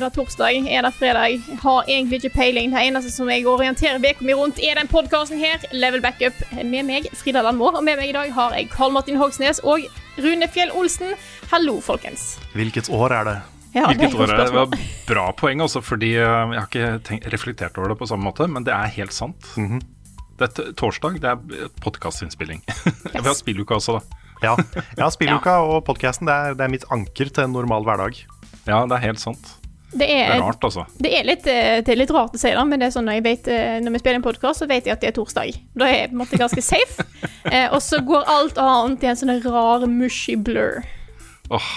[0.00, 0.64] Er det torsdag?
[0.72, 1.42] Er det fredag?
[1.60, 2.70] Har egentlig ikke peiling.
[2.72, 6.86] Det eneste som jeg orienterer uka mi rundt, er den podkasten her, Level Backup, med
[6.88, 7.66] meg, Frida Landmo.
[7.68, 9.84] Og med meg i dag har jeg Karl Martin Hogsnes og
[10.16, 11.12] Rune Fjell Olsen.
[11.52, 12.38] Hallo, folkens.
[12.56, 13.36] Hvilket år er det?
[13.74, 14.48] Ja, det er Hvilket år er det?
[14.48, 18.08] Det var bra poeng, også, fordi eh, jeg har ikke tenkt, reflektert over det på
[18.08, 19.52] samme måte, men det er helt sant.
[20.40, 22.64] Det er torsdag, det er podkastinnspilling.
[23.12, 24.24] Vi har spilluka også, da.
[24.48, 24.56] Ja,
[25.04, 28.24] ja spilluka og podkasten det, er- det er mitt anker til en normal hverdag.
[28.64, 29.58] Ja, det er helt sant.
[29.90, 30.84] Det Det er er, rart, altså.
[31.02, 33.08] det er, litt, eh, det er litt rart å si det, men det er sånn
[33.08, 35.16] når, jeg vet, eh, når vi spiller en podkast, så vet jeg at det er
[35.16, 35.56] torsdag.
[35.74, 37.06] Da er jeg på en måte ganske safe.
[37.50, 40.82] Eh, og så går alt annet i en sånn rar, mushy blur.
[41.48, 41.70] Åh.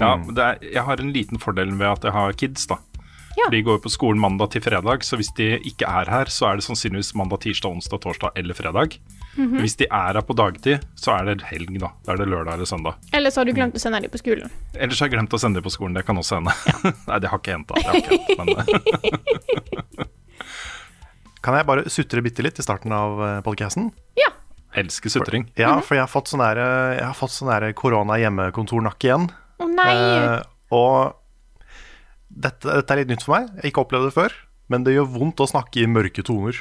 [0.00, 2.78] Ja, det er, jeg har en liten fordel ved at jeg har kids, da.
[3.36, 3.50] Ja.
[3.52, 6.48] De går jo på skolen mandag til fredag, så hvis de ikke er her, så
[6.48, 8.96] er det sannsynligvis mandag, tirsdag, onsdag, torsdag eller fredag.
[9.36, 9.58] Mhm.
[9.60, 11.90] Hvis de er her på dagtid, så er det helg, da.
[12.06, 12.94] Da er det lørdag eller søndag.
[13.12, 14.50] Eller så har du glemt å sende dem på skolen.
[14.74, 15.94] Ellers har jeg glemt å sende dem på skolen.
[15.98, 16.54] Det kan også hende.
[17.10, 17.74] Nei, det har ikke hendt, da.
[17.76, 18.56] Det har ikke hendt,
[20.00, 20.06] eh,
[21.46, 23.90] Kan jeg bare sutre bitte litt i starten av podcasten?
[24.18, 24.32] Ja.
[24.76, 25.46] elsker sutring.
[25.56, 26.58] Ja, for jeg har fått sånn der,
[26.98, 29.28] jeg har fått sånn der korona-hjemmekontornakke igjen.
[29.62, 29.92] Å nei!
[29.94, 30.40] Eh,
[30.74, 31.14] og
[32.28, 33.46] dette, dette er litt nytt for meg.
[33.54, 34.34] Jeg har ikke opplevd det før.
[34.72, 36.58] Men det gjør vondt å snakke i mørke toner.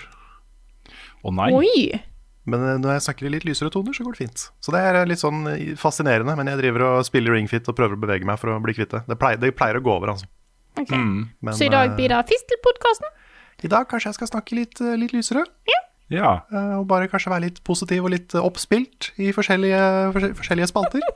[1.26, 1.50] Å nei.
[1.58, 2.02] Oi!
[2.46, 4.48] Men eh, når jeg snakker i litt lysere toner, så går det fint.
[4.62, 6.38] Så det er litt sånn eh, fascinerende.
[6.38, 8.94] Men jeg driver og spiller ringfit og prøver å bevege meg for å bli kvitt
[8.94, 9.06] det.
[9.10, 10.30] Det pleier, det pleier å gå over, altså.
[10.80, 10.92] Ok.
[10.92, 13.12] Men, Så i dag eh, blir det Fistelpodkasten?
[13.64, 15.46] I dag kanskje jeg skal snakke litt, eh, litt lysere.
[15.70, 15.82] Ja.
[16.12, 16.32] ja.
[16.80, 19.86] Og bare kanskje være litt positiv og litt eh, oppspilt i forskjellige,
[20.42, 21.06] forskjellige spalter.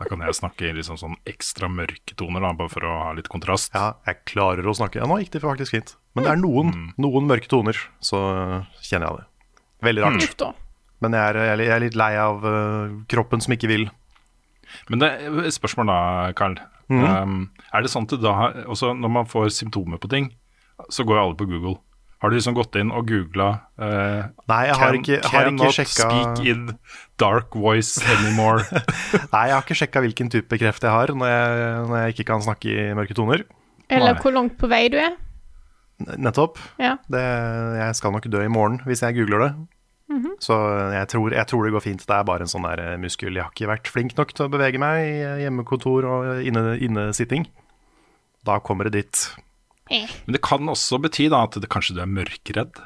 [0.00, 3.10] Da kan jeg snakke i liksom sånn ekstra mørke toner, da, bare for å ha
[3.16, 3.68] litt kontrast.
[3.76, 4.96] Ja, jeg klarer å snakke.
[5.00, 5.92] Ja, nå gikk det faktisk fint.
[6.16, 8.20] Men det er noen, noen mørke toner, så
[8.80, 9.26] kjenner jeg det.
[9.84, 10.42] Veldig rart.
[10.42, 10.66] Mm.
[11.00, 13.86] Men jeg er, jeg er litt lei av uh, kroppen som ikke vil.
[14.92, 16.00] Men det er spørsmål da,
[16.38, 16.58] Karl.
[16.90, 18.34] um, er det sånn at da
[18.66, 20.32] også når man får symptomer på ting,
[20.90, 21.78] så går jo alle på Google.
[22.20, 23.46] Har du liksom gått inn og googla
[23.80, 26.66] uh, Nei, jeg har ikke, jeg har ikke sjekka speak in
[27.20, 28.66] dark voice anymore.
[29.32, 32.28] Nei, jeg har ikke sjekka hvilken type kreft jeg har når jeg, når jeg ikke
[32.34, 33.46] kan snakke i mørke toner.
[33.88, 34.20] Eller Nei.
[34.20, 35.16] hvor langt på vei du er.
[36.20, 36.58] Nettopp.
[36.80, 36.96] Ja.
[37.10, 37.26] Det,
[37.80, 39.52] jeg skal nok dø i morgen hvis jeg googler det.
[40.42, 40.56] Så
[40.90, 42.02] jeg tror, jeg tror det går fint.
[42.06, 43.36] Det er bare en sånn der muskel.
[43.36, 47.46] Jeg har ikke vært flink nok til å bevege meg i hjemmekontor og inne, innesitting.
[48.48, 49.22] Da kommer det dit.
[49.92, 50.10] Eh.
[50.26, 52.80] Men det kan også bety da at det, kanskje du er mørkredd.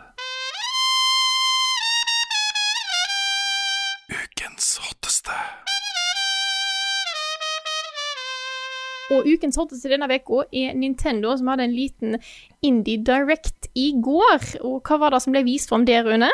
[9.14, 12.18] Og ukens hotteste denne uka er Nintendo, som hadde en liten
[12.66, 14.58] Indie Direct i går.
[14.64, 16.30] Og hva var det som ble vist fram der, Rune?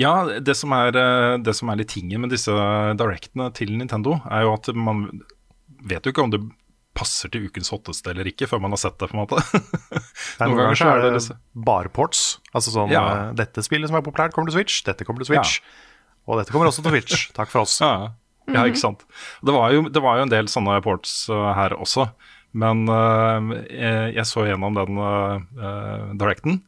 [0.00, 2.54] Ja, det som, er, eh, det som er litt tingen med disse
[2.96, 5.04] directene til Nintendo, er jo at man
[5.84, 6.40] vet jo ikke om det
[6.96, 9.40] passer til ukens hotteste eller ikke, før man har sett det, på en måte.
[10.40, 11.38] Noen ganger så er det liksom
[11.68, 12.24] bare ports.
[12.52, 13.04] Altså sånn Ja.
[13.28, 14.82] eh, Dette spillet som er populært, kommer til Switch.
[14.88, 15.60] Dette kommer til Switch.
[16.28, 17.28] Og dette kommer også til Switch.
[17.38, 17.78] Takk for oss.
[17.84, 18.12] Ja,
[18.56, 19.06] ja ikke sant.
[19.42, 22.08] Det var, jo, det var jo en del sånne ports uh, her også,
[22.58, 26.60] men uh, jeg, jeg så gjennom den uh, directen.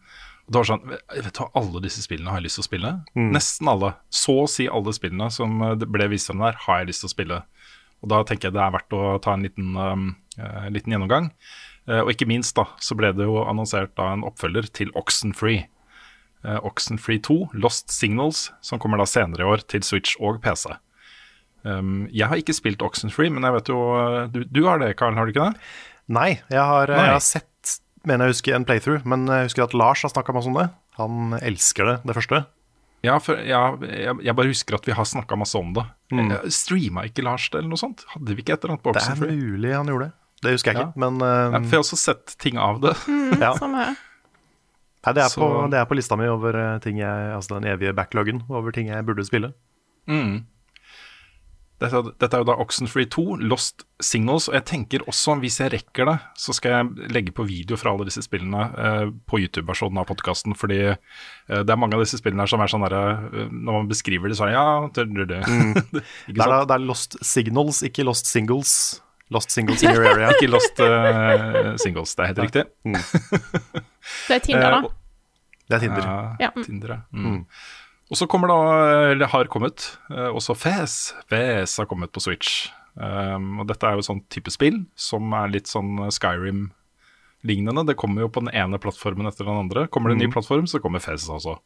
[0.44, 2.68] Og det var sånn, vet du hva, Alle disse spillene har jeg lyst til å
[2.68, 2.90] spille.
[3.16, 3.94] Nesten alle.
[4.12, 7.14] Så å si alle spillene som ble vist frem der, har jeg lyst til å
[7.14, 7.38] spille.
[8.04, 11.30] Og Da tenker jeg det er verdt å ta en liten, um, uh, liten gjennomgang.
[11.88, 15.64] Uh, og ikke minst da, så ble det jo annonsert da en oppfølger til Oxenfree.
[16.44, 20.68] Uh, Oxenfree 2, Lost Signals, som kommer da senere i år til Switch og PC.
[21.64, 24.90] Um, jeg har ikke spilt Oxenfree, men jeg vet jo uh, Du, du har det,
[25.00, 25.62] Karl, har du ikke det?
[26.12, 27.06] Nei, jeg har, Nei.
[27.06, 29.06] jeg har sett, mener jeg husker, en playthrough.
[29.08, 30.66] Men jeg husker at Lars har snakka masse om det.
[30.98, 32.42] Han elsker det, det første.
[33.04, 35.84] Ja, for, ja jeg, jeg bare husker at vi har snakka masse om det.
[36.12, 36.30] Mm.
[36.52, 38.04] Streama ikke Lars det, eller noe sånt?
[38.12, 39.32] Hadde vi ikke et eller annet på Oxenfree?
[39.32, 40.14] Det er mulig han gjorde det.
[40.44, 40.86] Det husker jeg Ja.
[40.90, 42.94] ikke, men Ja, eh, for jeg har også sett ting av det.
[43.44, 43.54] ja.
[43.56, 43.94] Samme her.
[45.04, 47.66] Nei, det, er på, det er på lista mi over eh, ting jeg Altså den
[47.68, 49.50] evige backloggen over ting jeg burde spille.
[50.08, 50.44] Mm.
[51.84, 54.48] Dette, dette er jo da Oxenfree 2, Lost Signals.
[54.50, 57.92] Og jeg tenker også, hvis jeg rekker det, så skal jeg legge på video fra
[57.94, 60.56] alle disse spillene eh, på YouTube-versjonen av podkasten.
[60.58, 60.98] Fordi eh,
[61.50, 64.32] det er mange av disse spillene her som er sånn derre eh, Når man beskriver
[64.32, 64.66] det, så er det ja
[64.98, 66.02] det, det, det.
[66.34, 68.74] Det er, det er Lost Signals, ikke Lost Singles.
[69.30, 70.30] Lost Singles in your area.
[70.36, 72.64] Ikke Lost uh, Singles, det er helt riktig.
[74.28, 74.90] Det er Tinder, Eh, da.
[75.64, 76.04] Det er Tinder.
[76.04, 76.64] Ja, Ja, mm.
[76.64, 76.98] Tinder, ja.
[77.12, 77.46] Mm.
[78.14, 78.58] Og så kommer da,
[79.10, 81.14] eller har kommet, eh, også Fes.
[81.26, 82.68] Fes har kommet på Switch.
[82.94, 87.82] Um, og dette er jo et sånt type spill som er litt sånn Skyrim-lignende.
[87.88, 89.88] Det kommer jo på den ene plattformen etter den andre.
[89.90, 91.56] Kommer det en ny plattform, så kommer Fes også.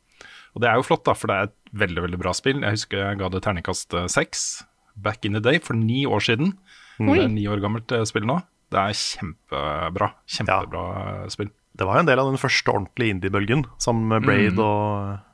[0.57, 2.65] Og det er jo flott, da, for det er et veldig veldig bra spill.
[2.65, 4.49] Jeg husker jeg ga det terningkast eh, seks
[4.97, 6.57] back in the day, for ni år siden.
[6.97, 7.21] Det Oi.
[7.27, 8.41] er ni år gammelt eh, spill nå.
[8.73, 10.15] Det er kjempebra.
[10.33, 11.31] Kjempebra ja.
[11.37, 11.53] spill.
[11.77, 15.28] Det var jo en del av den første ordentlige indie-bølgen, sammen med Braid og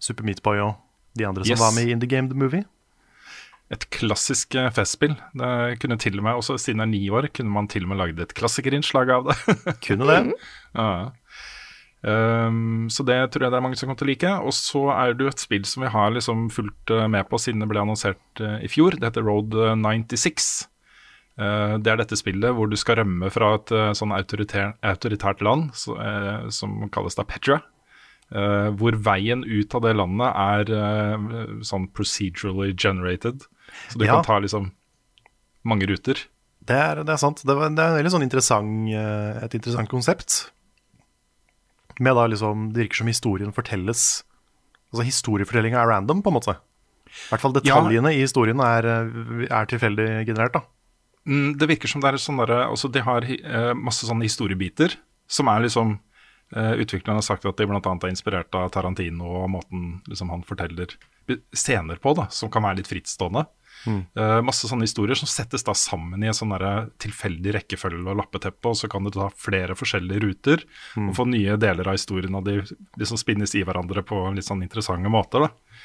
[0.00, 0.76] Super Meat Boy og
[1.18, 1.60] de andre som Yes.
[1.62, 2.64] var med i Indie Game The Movie.
[3.70, 5.14] Et klassisk eh, festspill.
[5.38, 7.92] Det kunne til og med, også Siden det er ni år, kunne man til og
[7.92, 9.36] med lagd et klassikerinnslag av det.
[9.86, 10.34] Kunne det.
[10.74, 11.10] ja.
[12.00, 14.32] Um, så det tror jeg det er mange som kommer til å like.
[14.48, 17.38] Og så er det jo et spill som vi har liksom fulgt eh, med på
[17.38, 18.96] siden det ble annonsert eh, i fjor.
[18.98, 20.50] Det heter Road eh, 96.
[21.40, 25.40] Uh, det er dette spillet hvor du skal rømme fra et uh, sånn autoritær, autoritært
[25.40, 27.60] land så, uh, som kalles da Petra.
[28.30, 33.42] Eh, hvor veien ut av det landet er uh, sånn procedurally generated.
[33.90, 34.20] Så du Ja.
[34.20, 34.70] kan ta liksom
[35.66, 36.14] mange ruter.
[36.62, 37.42] Det er, det er sant.
[37.42, 40.52] Det, var, det er veldig sånn interessant, eh, et interessant konsept.
[41.98, 44.22] Med da liksom Det virker som historien fortelles
[44.92, 46.54] Altså historiefortellinga er random, på en måte.
[47.06, 48.86] I hvert fall detaljene i historien er,
[49.46, 50.62] er tilfeldig generert, da.
[51.26, 54.96] Mm, det virker som det er sånn derre altså De har uh, masse sånne historiebiter
[55.30, 55.98] som er liksom
[56.50, 57.78] Utviklerne har sagt at de bl.a.
[57.78, 60.96] er inspirert av Tarantino og måten liksom, han forteller
[61.54, 63.44] scener på, da, som kan være litt frittstående.
[63.88, 66.52] Eh, masse sånne historier som settes da sammen i en sånn
[67.00, 70.66] tilfeldig rekkefølge og lappeteppe, og så kan du ta flere forskjellige ruter
[70.98, 72.60] og få nye deler av historien, og de
[73.00, 75.46] liksom spinnes i hverandre på litt sånn interessante måter.
[75.46, 75.80] da.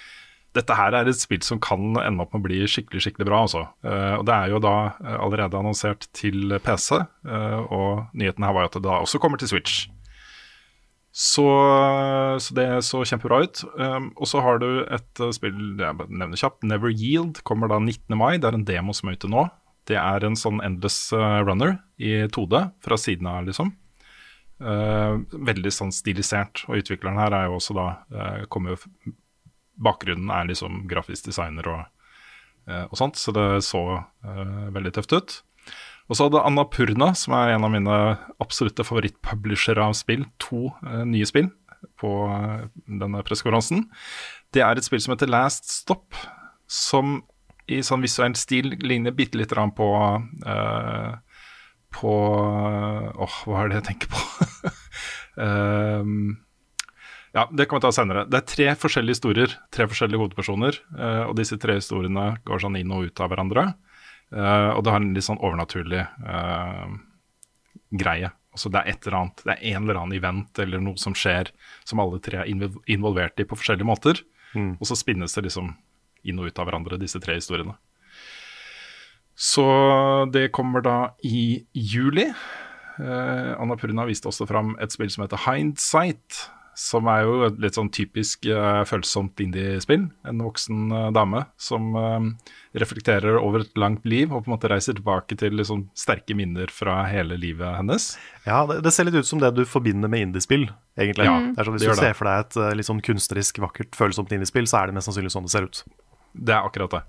[0.55, 3.41] Dette her er et spill som kan ende opp med å bli skikkelig skikkelig bra.
[3.43, 3.65] Altså.
[3.83, 8.55] Uh, og Det er jo da eh, allerede annonsert til PC, uh, og nyheten her
[8.55, 9.89] var jo at det da også kommer til Switch.
[11.15, 11.45] Så,
[12.43, 13.61] så det så kjempebra ut.
[13.79, 17.77] Um, og så har du et eh, spill jeg nevner kjapt, Never Yield, kommer da
[17.79, 18.17] 19.
[18.19, 18.35] mai.
[18.35, 19.45] Det er en demo som er ute nå.
[19.87, 23.71] Det er en sånn endless eh, runner i 2D fra siden av, liksom.
[24.59, 26.65] Uh, veldig sånn stilisert.
[26.67, 29.15] Og utvikleren her er jo også da uh, kommer jo
[29.75, 31.87] Bakgrunnen er liksom grafisk designer og,
[32.71, 33.81] uh, og sånt, så det så
[34.71, 35.39] veldig tøft ut.
[36.05, 37.99] Og så hadde Annapurna, som er en av mine
[38.43, 41.49] absolutte favorittpublishere av spill, to eh, nye spill
[42.01, 43.87] på eh, denne pressekonferansen.
[44.53, 46.13] Det er et spill som heter Last Stop,
[46.69, 47.23] som
[47.65, 49.87] i sånn visuell stil ligner bitte lite grann på
[50.45, 51.13] eh,
[51.95, 52.11] På
[53.25, 54.73] Åh, hva er det jeg tenker på?
[55.41, 56.35] um,
[57.37, 58.27] ja, det kan vi ta senere.
[58.29, 60.77] Det er tre forskjellige historier, tre forskjellige hovedpersoner.
[60.99, 63.69] eh, og disse tre historiene går sånn inn og ut av hverandre.
[64.33, 66.95] Eh, og det har en litt sånn overnaturlig eh,
[68.01, 68.31] greie.
[68.55, 71.15] Altså det er et eller annet, det er en eller annen event eller noe som
[71.17, 71.51] skjer
[71.83, 72.51] som alle tre er
[72.87, 74.21] involvert i på forskjellige måter.
[74.55, 75.73] Og så spinnes det liksom
[76.23, 77.75] inn og ut av hverandre, disse tre historiene.
[79.35, 79.65] Så
[80.31, 82.29] det kommer da i juli.
[82.31, 86.45] Eh, Anna Purna viste også fram et spill som heter Hindsight.
[86.75, 90.09] Som er jo et litt sånn typisk uh, følsomt indie-spill.
[90.27, 92.25] En voksen uh, dame som uh,
[92.75, 96.67] reflekterer over et langt liv og på en måte reiser tilbake til liksom, sterke minner
[96.73, 98.09] fra hele livet hennes.
[98.43, 100.67] Ja, det, det ser litt ut som det du forbinder med indiespill,
[100.99, 101.29] egentlig.
[101.29, 102.03] Ja, det er sånn, hvis det du det.
[102.03, 105.07] ser for deg et uh, litt sånn kunstnerisk, vakkert, følsomt indiespill, så er det mest
[105.07, 105.83] sannsynlig sånn det ser ut.
[106.35, 107.03] Det er akkurat det.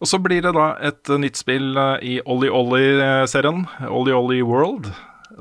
[0.00, 1.74] Og så blir det da et nytt spill
[2.06, 4.88] i Ollie Ollie-serien, Ollie Ollie World.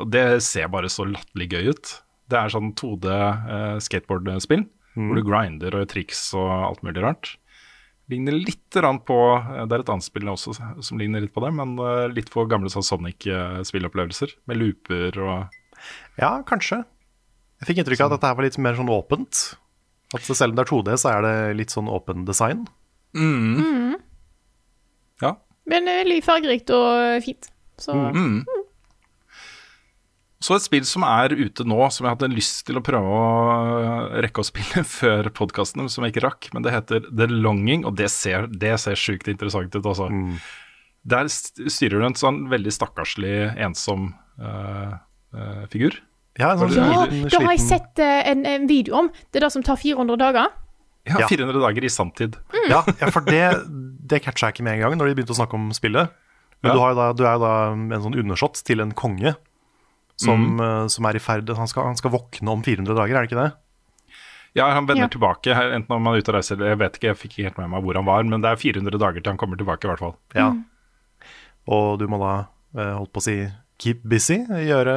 [0.01, 2.00] Og det ser bare så latterlig gøy ut.
[2.30, 4.66] Det er sånn 2D eh, skateboardspill,
[5.00, 7.32] hvor du grinder og gjør triks og alt mulig rart.
[8.10, 8.74] Ligner litt
[9.06, 12.08] på eh, Det er et annet spill også som ligner litt på det, men eh,
[12.14, 15.60] litt for gamle sånn Sonic-spillopplevelser, med looper og
[16.20, 16.84] Ja, kanskje.
[17.62, 19.44] Jeg fikk inntrykk av at dette her var litt mer sånn åpent.
[20.16, 22.66] At selv om det er 2D, så er det litt sånn åpen design.
[23.14, 23.96] Mm.
[25.22, 25.36] Ja.
[25.70, 27.50] Men eh, veldig fargerikt og fint.
[27.80, 28.42] Så Mm.
[30.39, 34.22] Så et spill som er ute nå, som jeg hadde lyst til å prøve å
[34.24, 36.48] rekke å spille før podkasten, som jeg ikke rakk.
[36.55, 40.08] Men det heter The Longing, og det ser, det ser sjukt interessant ut, altså.
[41.10, 44.96] Der styrer du en sånn veldig stakkarslig, ensom uh,
[45.36, 46.00] uh, figur.
[46.39, 49.12] Ja, en sånn ja, liten, da har jeg sett uh, en, en video om.
[49.31, 50.55] Det er det som tar 400 dager.
[51.08, 51.27] Ja, Ja.
[51.27, 52.36] 400 dager i sanntid.
[52.69, 53.43] Ja, ja, for det,
[54.12, 56.12] det catcha jeg ikke med en gang når de begynte å snakke om spillet.
[56.63, 56.75] Men Ja.
[56.75, 59.36] du, har da, du er jo da en sånn undersått til en konge
[60.20, 63.24] som, eh, som er i ferd han skal, han skal våkne om 400 dager, er
[63.26, 63.52] det ikke det?
[64.58, 65.12] Ja, han vender Ja.
[65.14, 67.48] tilbake, enten om han er ute og reiser eller Jeg vet ikke, jeg fikk ikke
[67.48, 69.86] helt med meg hvor han var, men det er 400 dager til han kommer tilbake,
[69.86, 70.16] i hvert fall.
[70.36, 70.50] Ja.
[71.70, 72.32] Og du må da,
[72.76, 73.36] eh, holdt på å si,
[73.80, 74.96] keep busy, gjøre,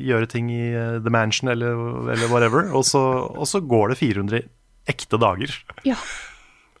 [0.00, 1.74] gjøre ting i eh, The Mansion eller,
[2.14, 2.70] eller whatever.
[2.78, 3.02] Og så,
[3.34, 4.42] og så går det 400
[4.88, 5.50] ekte dager.
[5.84, 5.96] Ja.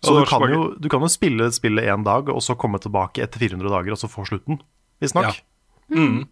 [0.04, 3.22] Så du kan, jo, du kan jo spille spillet én dag, og så komme tilbake
[3.24, 4.58] etter 400 dager, og så få slutten,
[5.00, 5.30] visstnok.
[5.32, 5.96] Ja.
[5.96, 6.26] Mm.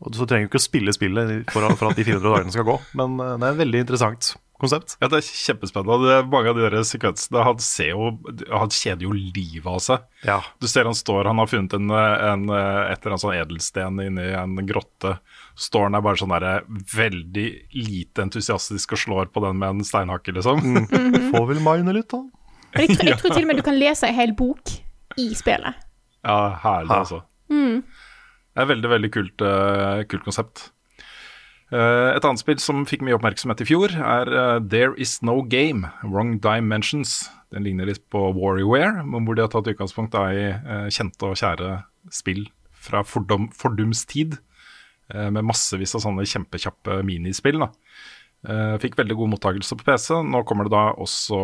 [0.00, 2.64] Og så trenger du ikke å spille spillet for, for at de 400 dagene skal
[2.70, 4.30] gå, men eh, det er et veldig interessant
[4.60, 4.94] konsept.
[5.00, 6.04] Ja, det er kjempespennende.
[6.04, 8.10] Det er mange av de der sekvensene Han ser jo
[8.52, 10.02] Han kjeder jo livet av seg.
[10.28, 10.34] Ja.
[10.60, 14.26] Du ser han står, han har funnet en, en, et eller annet sånn edelsten inni
[14.36, 15.14] en grotte.
[15.56, 16.60] Står han der bare sånn der
[16.92, 20.60] veldig lite entusiastisk og slår på den med en steinhakke, liksom.
[21.32, 22.20] Får vel mine litt, da.
[22.76, 24.76] Jeg, tror- jeg tror til og med du kan lese en hel bok
[25.16, 25.80] i spillet.
[26.20, 27.00] Ja, herlig, Ha.
[27.00, 27.22] altså.
[28.60, 30.66] Det er veldig, veldig kult, eh, kult konsept.
[31.72, 35.38] Eh, et annet spill som fikk mye oppmerksomhet i fjor, er eh, There Is No
[35.40, 37.30] Game, Wrong Dimensions.
[37.54, 40.52] Den ligner litt på WarioWare, men hvor de har tatt utgangspunkt i
[40.92, 41.70] kjente og kjære
[42.12, 42.44] spill
[42.76, 44.36] fra fordom, fordums tid,
[45.10, 47.64] med massevis av sånne kjempekjappe minispill.
[47.64, 48.76] da.
[48.78, 50.20] Fikk veldig god mottakelse på PC.
[50.22, 51.40] Nå kommer det da også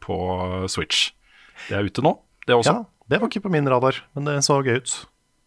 [0.00, 0.16] på
[0.72, 1.10] Switch.
[1.68, 2.14] Det er ute nå,
[2.48, 2.78] det også.
[2.78, 4.96] Ja, det var ikke på min radar, men det så gøy ut.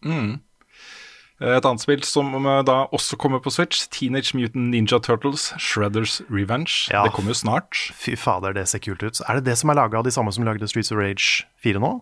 [0.06, 0.38] Eh,
[1.40, 6.20] Et annet spill som eh, da også kommer på Switch, Teenage Mutant Ninja Turtles, Shredders
[6.30, 6.88] Revenge.
[6.92, 7.02] Ja.
[7.06, 7.74] Det kommer jo snart.
[7.98, 9.20] Fy fader, det ser kult ut.
[9.28, 11.82] Er det det som er laga av de samme som lagde Streets of Rage 4
[11.82, 11.96] nå?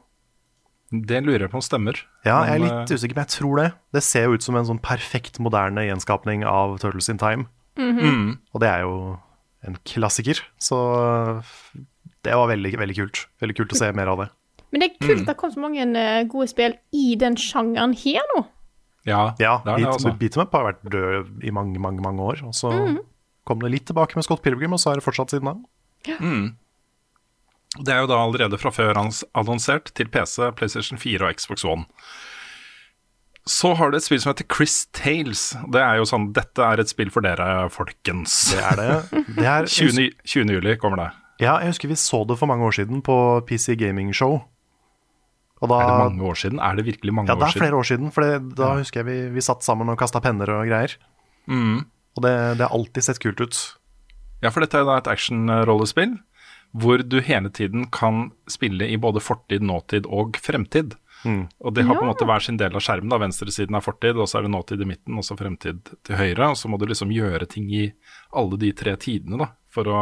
[0.91, 2.01] Det lurer jeg på om stemmer.
[2.27, 3.69] Ja, jeg er litt eh, usikker, men jeg tror det.
[3.95, 7.47] Det ser jo ut som en sånn perfekt moderne gjenskapning av Turtles in Time.
[7.79, 8.97] mm, Og det er jo
[9.65, 10.77] en klassiker, så
[12.25, 13.27] det var veldig, veldig kult.
[13.41, 14.29] Veldig kult å se mer av det.
[14.71, 17.95] Men det er kult at det kom så mange eh, gode spill i den sjangeren
[17.97, 18.45] her nå.
[19.07, 20.13] Ja, Ja, det er det, altså.
[20.19, 22.43] Beat Up har vært død i mange, mange mange år.
[22.45, 22.71] Og så
[23.49, 25.55] kom det litt tilbake med Scott Pilgrim, og så er det fortsatt siden da.
[27.81, 31.65] Det er jo da allerede fra før hans annonsert til PC, PlayStation 4 og Xbox
[31.65, 31.87] One.
[33.47, 35.57] Så har du et spill som heter Chris Tales.
[35.73, 38.35] Det er jo sånn, Dette er et spill for dere, folkens.
[38.53, 39.25] Det er det.
[39.39, 40.53] det er, 20, 20.
[40.59, 41.09] juli kommer det.
[41.41, 43.15] Ja, jeg husker vi så det for mange år siden på
[43.49, 44.43] PC Gaming Show.
[45.61, 46.61] Og da, Er det mange år siden?
[46.65, 47.41] Er det virkelig mange år siden?
[47.41, 48.13] Ja, det er flere år siden.
[48.15, 50.97] For da da husker jeg vi, vi satt sammen og kasta penner og greier.
[51.51, 51.85] Mm.
[52.17, 53.61] Og det, det har alltid sett kult ut.
[54.41, 56.17] Ja, for dette er da et action-rollespill
[56.71, 60.95] hvor du hele tiden kan spille i både fortid, nåtid og fremtid.
[61.27, 63.11] Og det har på en måte hver sin del av skjermen.
[63.13, 66.17] da Venstresiden er fortid, og så er det nåtid i midten, og så fremtid til
[66.17, 66.53] høyre.
[66.53, 67.91] Og så må du liksom gjøre ting i
[68.33, 69.99] alle de tre tidene da for å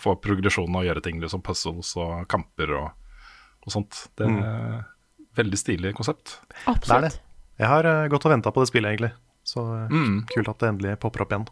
[0.00, 3.03] få progresjon og gjøre ting, liksom puzzles og kamper og,
[3.64, 4.06] og sånt.
[4.18, 4.84] Det er
[5.38, 6.38] veldig stilig konsept.
[6.48, 7.04] Det er Absolutt.
[7.10, 7.20] det.
[7.62, 9.12] Jeg har eh, gått og venta på det spillet, egentlig.
[9.44, 10.24] Så mm.
[10.32, 11.46] kult at det endelig popper opp igjen.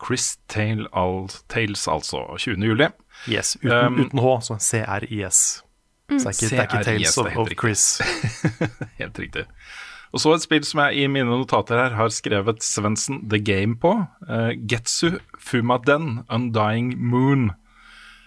[0.00, 2.24] Chris Tale, al Tales, altså.
[2.38, 2.64] 20.
[2.64, 2.88] juli.
[3.28, 5.62] Yes, uten, Um, uten H, så CRIS.
[6.10, 7.52] Så det er ikke, det er ikke Tales of, of.
[7.60, 8.00] Chris.
[9.00, 9.44] Helt riktig.
[10.10, 13.76] Og så et spill som jeg i mine notater her har skrevet Svendsen The Game
[13.78, 13.92] på.
[14.26, 17.52] Uh, Getsu Fumaden Undying Moon.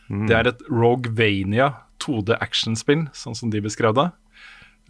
[0.08, 1.72] Det er et Rogvania
[2.04, 4.10] 2D actionspill, sånn som de beskrev det.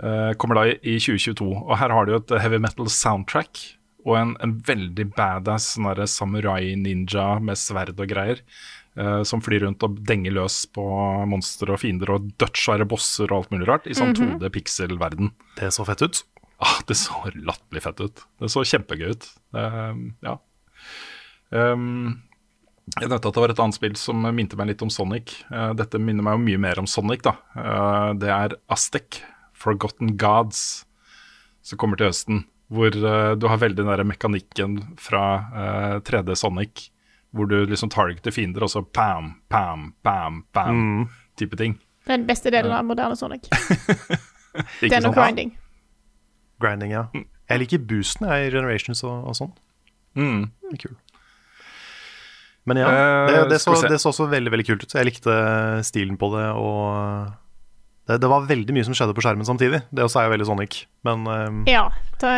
[0.01, 1.47] Eh, kommer da i, i 2022.
[1.53, 3.61] Og her har du jo et heavy metal soundtrack
[4.03, 8.41] og en, en veldig badass sånn samurai-ninja med sverd og greier.
[8.93, 10.83] Uh, som flyr rundt og denger løs på
[11.25, 15.31] monstre og fiender og dødssvære bosser og alt mulig rart i sånn 2D pixel-verden.
[15.57, 16.19] Det så fett ut.
[16.61, 18.21] Ah, det så latterlig fett ut.
[18.37, 19.25] Det så kjempegøy ut.
[19.57, 20.35] Uh, ja.
[21.49, 22.21] Um,
[22.91, 25.37] jeg nevnte at det var et annet spill som minte meg litt om Sonic.
[25.47, 27.37] Uh, dette minner meg jo mye mer om Sonic, da.
[27.55, 29.21] Uh, det er Aztec,
[29.55, 30.83] Forgotten Gods,
[31.63, 32.43] som kommer til høsten.
[32.73, 35.23] Hvor uh, du har veldig den der mekanikken fra
[35.53, 36.89] uh, 3D Sonic,
[37.33, 41.07] hvor du liksom targeter fiender, og så pam, pam, pam, pam,
[41.39, 41.79] type ting.
[42.03, 43.47] Det er den beste delen av moderne Sonic.
[44.81, 45.55] det Den og grinding.
[46.61, 47.07] Grinding, ja.
[47.49, 49.55] Jeg liker boosten jeg, i Generations og, og sånn.
[50.19, 50.45] Mm.
[50.69, 50.99] Er kul.
[52.69, 54.95] Men ja, Eh, det, det, så, det så også veldig veldig kult ut.
[54.95, 55.33] Jeg likte
[55.87, 57.33] stilen på det, og
[58.07, 59.83] det, det var veldig mye som skjedde på skjermen samtidig.
[59.91, 61.87] Det også er jo veldig Sonic, men, eh, Ja.
[62.21, 62.33] Det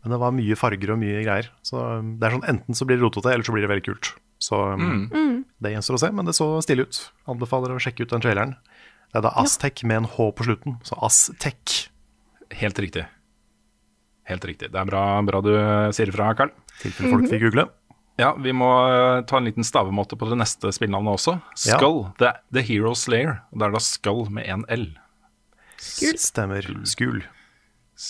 [0.00, 1.50] men det var mye farger og mye greier.
[1.66, 3.86] Så eh, det er sånn enten så blir det rotete, eller så blir det veldig
[3.88, 4.12] kult.
[4.40, 5.44] Så mm.
[5.60, 7.00] det gjenstår å se, men det så stille ut.
[7.28, 8.54] Anbefaler å sjekke ut den traileren.
[9.10, 11.90] Det er da Aztec med en H på slutten, så Aztec.
[12.56, 13.04] Helt riktig.
[14.30, 14.70] Helt riktig.
[14.72, 15.52] Det er bra, bra du
[15.96, 16.54] sier ifra, Karl.
[16.80, 17.66] Tilfelle folk fikk google.
[18.20, 21.38] Ja, vi må eh, ta en liten stavemåte på det neste spillnavnet også.
[21.64, 21.78] Ja.
[21.78, 22.02] Skull.
[22.20, 23.40] The, the Hero Slayer.
[23.50, 24.86] Og det er da Skull med en L.
[25.80, 26.20] Skull.
[26.20, 26.68] Stemmer.
[26.88, 27.22] Skull.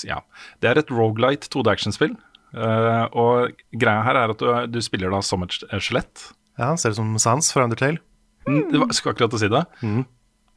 [0.06, 0.20] Ja.
[0.62, 2.16] Det er et rogelight 2D action-spill.
[2.50, 6.30] Eh, og greia her er at du, du spiller da som et skjelett.
[6.58, 8.02] Ja, ser ut som Sans fra Undertale.
[8.48, 9.66] Mm, skal akkurat å si det.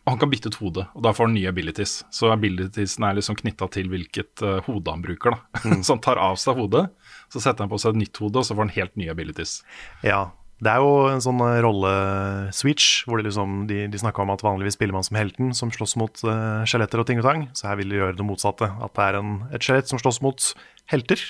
[0.03, 2.01] Og han kan bytte ut hodet, og da får han nye abilities.
[2.12, 5.38] Så abilitiesene er liksom knytta til hvilket uh, hode han bruker.
[5.38, 5.62] da.
[5.86, 6.89] så han tar av seg hodet,
[7.33, 9.59] så setter han på seg et nytt hode, og så får han helt nye abilities.
[10.05, 10.23] Ja.
[10.63, 14.45] Det er jo en sånn rolleswitch, rolle-switch, hvor det liksom, de, de snakka om at
[14.45, 17.43] vanligvis spiller man som helten som slåss mot eh, skjeletter og ting og tang.
[17.57, 18.69] Så her vil de gjøre det motsatte.
[18.85, 20.47] At det er en, et skjelett som slåss mot
[20.93, 21.25] helter.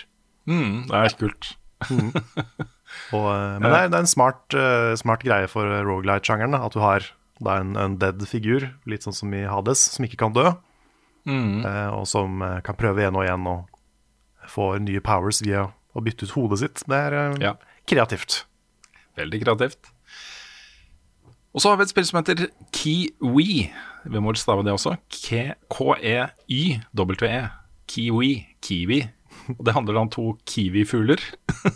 [0.45, 1.55] Mm, det er kult.
[3.15, 6.59] Og, eh, men det er, det er en smart, uh, smart greie for rogelight-sjangeren.
[6.59, 7.07] At du har
[7.43, 10.51] da en, en dead figur, litt sånn som i Hades, som ikke kan dø.
[11.65, 16.03] eh, og som eh, kan prøve igjen og igjen og få nye powers via å
[16.03, 16.83] bytte ut hodet sitt.
[16.89, 17.53] Det er eh, Ja.
[17.89, 18.43] kreativt.
[19.17, 19.91] Veldig kreativt.
[21.53, 23.69] Og så har vi et spill som heter Kiwi.
[24.09, 24.95] Vi må stave det også.
[25.13, 27.41] K- K-e-y-w-e.
[27.87, 28.31] Kiwi.
[28.65, 29.01] Kiwi.
[29.53, 31.19] Og det handler om to kiwifugler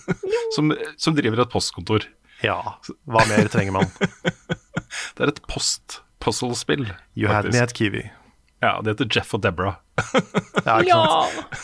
[0.55, 2.05] som, som driver et postkontor.
[2.43, 2.57] Ja,
[3.09, 3.89] hva mer trenger man?
[5.17, 6.85] Det er et post-puzzle-spill.
[7.17, 8.03] You had me at Kiwi.
[8.63, 9.75] Ja, det heter Jeff og Deborah.
[10.65, 11.01] Ja, ikke Ja!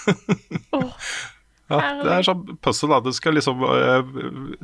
[0.04, 0.94] sant?
[1.74, 3.01] Ja, det er sånn puzzle, da.
[3.03, 4.13] Du skal liksom eh,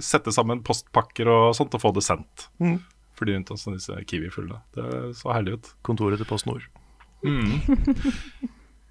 [0.03, 2.49] sette sammen postpakker og sånt og få det sendt.
[3.19, 4.61] Fly rundt hos disse Kiwi-fuglene.
[4.77, 5.71] Det så herlig ut.
[5.87, 6.65] Kontoret til Post Nord.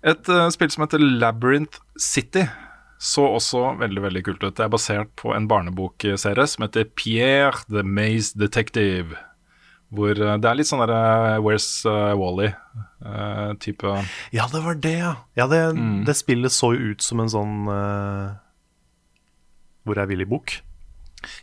[0.09, 2.45] Et uh, spill som heter Labyrinth City
[2.99, 4.57] så også veldig veldig kult ut.
[4.59, 9.15] Det er basert på en barnebokserie som heter Pierre the Maze Detective.
[9.95, 12.13] Hvor eh, det er litt sånn derre Where's uh,
[12.99, 13.93] Wally-type
[14.35, 15.15] Ja, det var det, ja.
[15.39, 15.61] ja det,
[16.07, 18.35] det spillet så jo ut som en sånn uh,
[19.87, 20.59] Hvor er Willy-bok.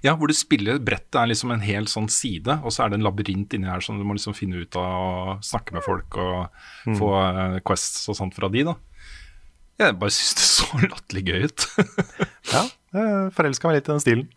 [0.03, 2.99] Ja, hvor du spiller brettet er liksom en hel sånn side, og så er det
[2.99, 6.15] en labyrint inni her som du må liksom finne ut av og snakke med folk
[6.21, 8.77] og få uh, quests og sånt fra de, da.
[9.81, 11.67] Jeg bare syns det så latterlig gøy ut.
[12.55, 12.61] Ja,
[12.95, 14.27] jeg forelska meg litt i den stilen.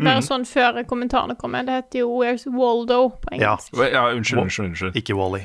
[0.00, 1.64] Bare sånn før kommentarene kommer.
[1.66, 3.74] Det heter jo Where's Waldo på engelsk.
[3.80, 4.68] ja, unnskyld, unnskyld.
[4.70, 4.98] unnskyld.
[5.00, 5.42] ikke Wally.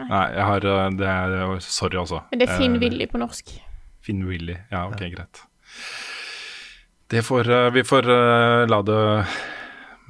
[0.00, 1.32] Nei, jeg har eh, det er,
[1.64, 2.22] Sorry, altså.
[2.30, 3.54] Men det er Finn Eh, Willy på norsk.
[4.02, 4.56] Finn Willy.
[4.72, 5.42] Ja, ok, greit.
[7.12, 8.08] Det får eh, Vi får
[8.70, 9.00] la det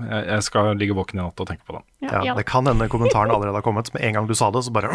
[0.02, 1.84] jeg, skal ligge våken i natt og tenke på den.
[2.02, 2.36] Ja, Ja, ja.
[2.38, 3.92] Det kan hende kommentaren allerede har kommet.
[3.94, 4.90] Med en gang du sa det, så bare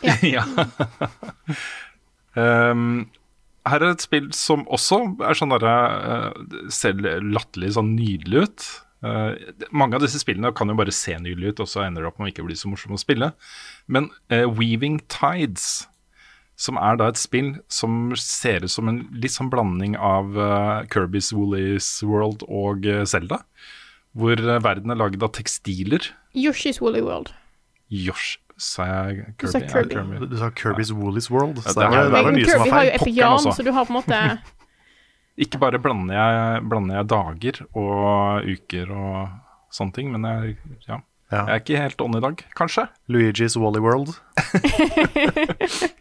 [0.36, 0.44] ja.
[2.72, 3.10] um,
[3.68, 5.74] her er et spill som også er sånn derre
[6.72, 8.68] Ser latterlig sånn nydelig ut.
[9.02, 9.32] Uh,
[9.72, 12.18] mange av disse spillene kan jo bare se nydelige ut, og så ender det opp
[12.20, 13.32] med å ikke bli så morsomme å spille.
[13.88, 15.86] Men uh, Weaving Tides,
[16.60, 20.82] som er da et spill som ser ut som en litt sånn blanding av uh,
[20.92, 23.40] Kirby's Woolies World og uh, Zelda,
[24.12, 26.10] hvor uh, verden er laget av tekstiler.
[26.36, 27.32] Yoshi's Woolly World.
[27.88, 29.52] Yosh, sa jeg Du Kirby?
[29.54, 29.94] sa Kirby.
[29.96, 30.26] Ja, Kirby.
[30.30, 31.56] Du sa Kirby's Woolies World.
[31.64, 32.88] Ja, Så det det er- det var Men mye Kirby som har jo feil.
[32.90, 33.56] Epic Pokkeren Yarn, også.
[33.56, 34.20] så du har på en måte
[35.40, 40.56] Ikke bare blander jeg, blander jeg dager og uker og sånne ting, men jeg,
[40.88, 40.98] ja.
[41.30, 41.44] Ja.
[41.46, 42.88] jeg er ikke helt on i dag, kanskje.
[43.08, 44.16] Luigi's Wally World.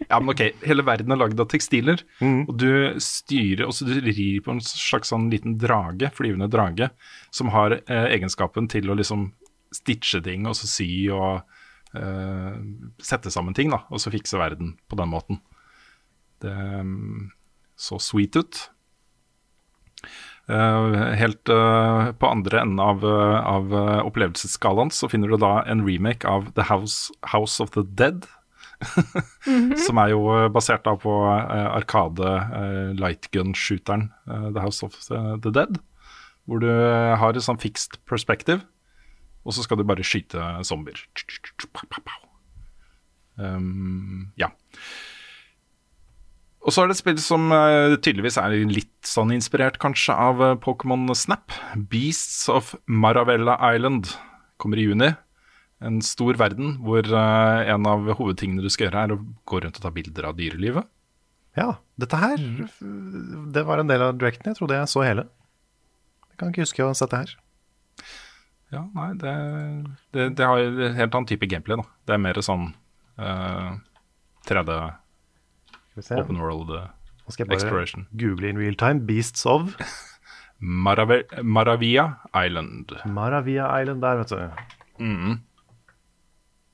[0.10, 2.48] Ja, men ok, Hele verden er lagd av tekstiler, Mm.
[2.50, 6.90] og du styrer også Du rir på en slags sånn liten drage, flyvende drage,
[7.30, 9.28] som har eh, egenskapen til å liksom
[9.72, 11.44] stitche ting og så sy og
[11.94, 12.58] eh,
[13.06, 15.40] sette sammen ting, da, og så fikse verden på den måten.
[16.42, 17.30] Det mm,
[17.78, 18.64] så sweet ut.
[20.50, 23.74] Eh, helt eh, på andre enden av, eh, av
[24.08, 28.26] opplevelsesskalaen så finner du da en remake av The House, House of the Dead.
[29.86, 30.24] Som er jo
[30.56, 32.30] basert da på Arkade
[32.96, 34.06] lightgun-shooteren
[34.56, 35.82] The House of the, Dead.
[36.48, 38.64] Hvor du har et sånn fixed perspective,
[39.44, 41.04] og så skal du bare skyte zombier.
[43.36, 44.48] Um, ja.
[46.60, 50.44] Og så er det et spill som eh, tydeligvis er litt sånn inspirert kanskje av
[50.44, 51.56] eh, Pokémon Snap.
[51.92, 54.12] Beasts of Maravella Island
[54.60, 55.14] kommer i juni.
[55.80, 59.80] En stor verden hvor eh, en av hovedtingene du skal gjøre, er å gå rundt
[59.80, 60.90] og ta bilder av dyrelivet.
[61.58, 64.52] Ja, dette her Det var en del av directen.
[64.52, 65.26] Jeg trodde jeg så hele.
[66.30, 67.38] Jeg kan ikke huske å ha sett det her.
[68.70, 69.34] Ja, nei, det,
[70.14, 71.88] det, det har en helt annen type gameplay, da.
[72.06, 72.68] Det er mer sånn
[73.18, 73.80] uh,
[74.46, 75.09] 3D Skal vi se.
[75.98, 76.88] Open world uh,
[77.26, 78.08] Nå skal jeg bare exploration.
[78.18, 79.00] google in real time.
[79.06, 79.76] Beasts of
[80.60, 82.92] Marave Maravia Island.
[83.06, 84.50] Maravia Island der, vet du.
[85.00, 85.40] Mm.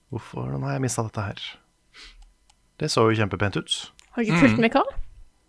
[0.10, 1.42] Hvorfor har jeg mista dette her?
[2.80, 3.76] Det så jo kjempepent ut.
[4.16, 4.90] Har du ikke fulgt med, Carl?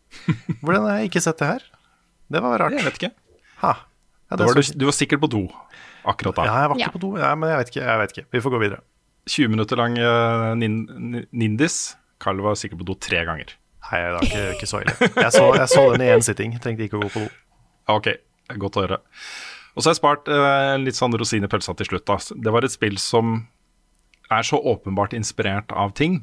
[0.62, 1.64] Hvordan har jeg ikke sett det her?
[2.32, 2.74] Det var rart.
[2.76, 3.12] Jeg vet ikke.
[3.62, 3.72] Ha.
[4.30, 5.44] Ja, var du, så- du var sikkert på do
[6.06, 6.44] akkurat da.
[6.46, 6.92] ja, jeg var ikke Ja.
[6.94, 7.12] på do.
[7.18, 7.84] Ja, men jeg vet ikke.
[7.86, 8.26] Jeg vet ikke.
[8.32, 8.80] Vi får gå videre.
[9.26, 9.94] 20 minutter lang
[10.58, 13.56] nin, nin- Nindis Carl var sikkert på do tre ganger.
[13.86, 14.94] Nei, det var ikke, ikke så ille.
[15.14, 16.54] Jeg så, jeg så den i én sitting.
[16.62, 17.28] Trengte ikke å gå på do.
[17.92, 18.08] Ok,
[18.62, 18.98] godt å høre.
[19.76, 22.06] Og så har jeg spart eh, litt sånn rosin i pølsa til slutt.
[22.08, 22.16] da.
[22.18, 23.42] Det var et spill som
[24.32, 26.22] er så åpenbart inspirert av ting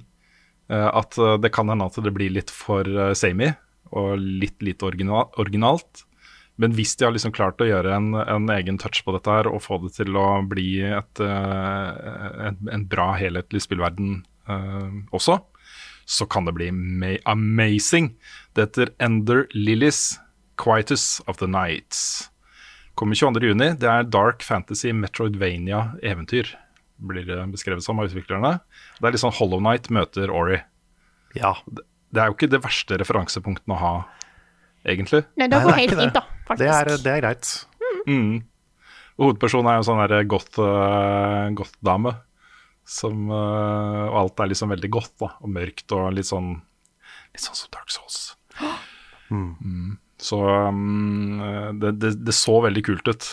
[0.74, 3.54] eh, at eh, det kan hende at det blir litt for eh, samey
[3.94, 6.04] og litt lite original, originalt.
[6.62, 9.48] Men hvis de har liksom klart å gjøre en, en egen touch på dette her
[9.50, 12.12] og få det til å bli et, eh,
[12.50, 15.40] en, en bra helhetlig spillverden eh, også,
[16.06, 16.70] så kan det bli
[17.26, 18.14] amazing.
[18.54, 20.20] Det heter Ender Lilies,
[20.58, 22.30] Quietus of the Nights.
[22.96, 23.80] Kommer 22.6.
[23.82, 26.54] Det er dark fantasy Metroidvania-eventyr,
[27.04, 28.60] blir det beskrevet som av utviklerne.
[29.00, 30.60] Det er litt sånn Hollow Night møter Ori.
[31.38, 31.56] Ja.
[32.14, 33.94] Det er jo ikke det verste referansepunktet å ha,
[34.86, 35.24] egentlig.
[35.40, 36.68] Nei, det går helt fint, da, faktisk.
[36.68, 37.54] Det er, det er greit.
[38.04, 38.04] Mm.
[38.14, 38.38] Mm.
[39.22, 42.14] hovedpersonen er jo sånn der goth, uh, goth-dame.
[42.84, 46.56] Som uh, Og alt er liksom veldig godt da, og mørkt og litt sånn
[47.34, 48.36] Litt sånn som Dark Souls.
[49.34, 49.96] Mm.
[50.22, 51.40] Så um,
[51.82, 53.30] det, det, det så veldig kult ut.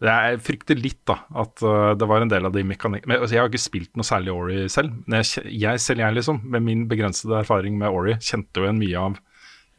[0.00, 3.42] Jeg frykter litt da at uh, det var en del av de mekanikkene altså, Jeg
[3.42, 4.94] har ikke spilt noe særlig Ori selv.
[5.04, 8.80] Men jeg, jeg selv, jeg liksom, med min begrensede erfaring med Ori, kjente jo igjen
[8.80, 9.18] mye av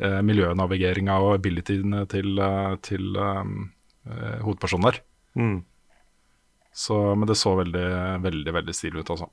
[0.04, 3.58] eh, miljønavigeringa og abilityene til, uh, til um,
[4.06, 5.02] hovedpersonen der.
[5.40, 5.58] Mm.
[6.74, 7.88] Så, men det så veldig,
[8.24, 9.28] veldig veldig stilig ut, altså.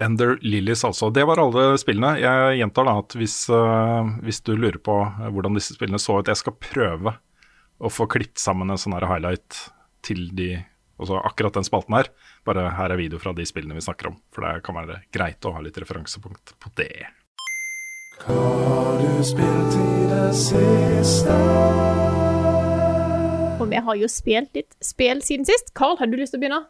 [0.00, 1.10] Ender Lilies, altså.
[1.10, 2.14] Det var alle spillene.
[2.22, 6.20] Jeg gjentar da at hvis, uh, hvis du lurer på øh, hvordan disse spillene så
[6.20, 7.16] ut Jeg skal prøve
[7.78, 9.64] å få klippet sammen en sånn highlight
[10.06, 10.52] til de
[10.98, 12.08] Altså akkurat den spalten her.
[12.42, 14.16] Bare her er video fra de spillene vi snakker om.
[14.34, 17.06] For det kan være greit å ha litt referansepunkt på det.
[23.58, 25.72] Og vi har jo spilt litt spill siden sist.
[25.78, 26.60] Carl, har du lyst til å begynne?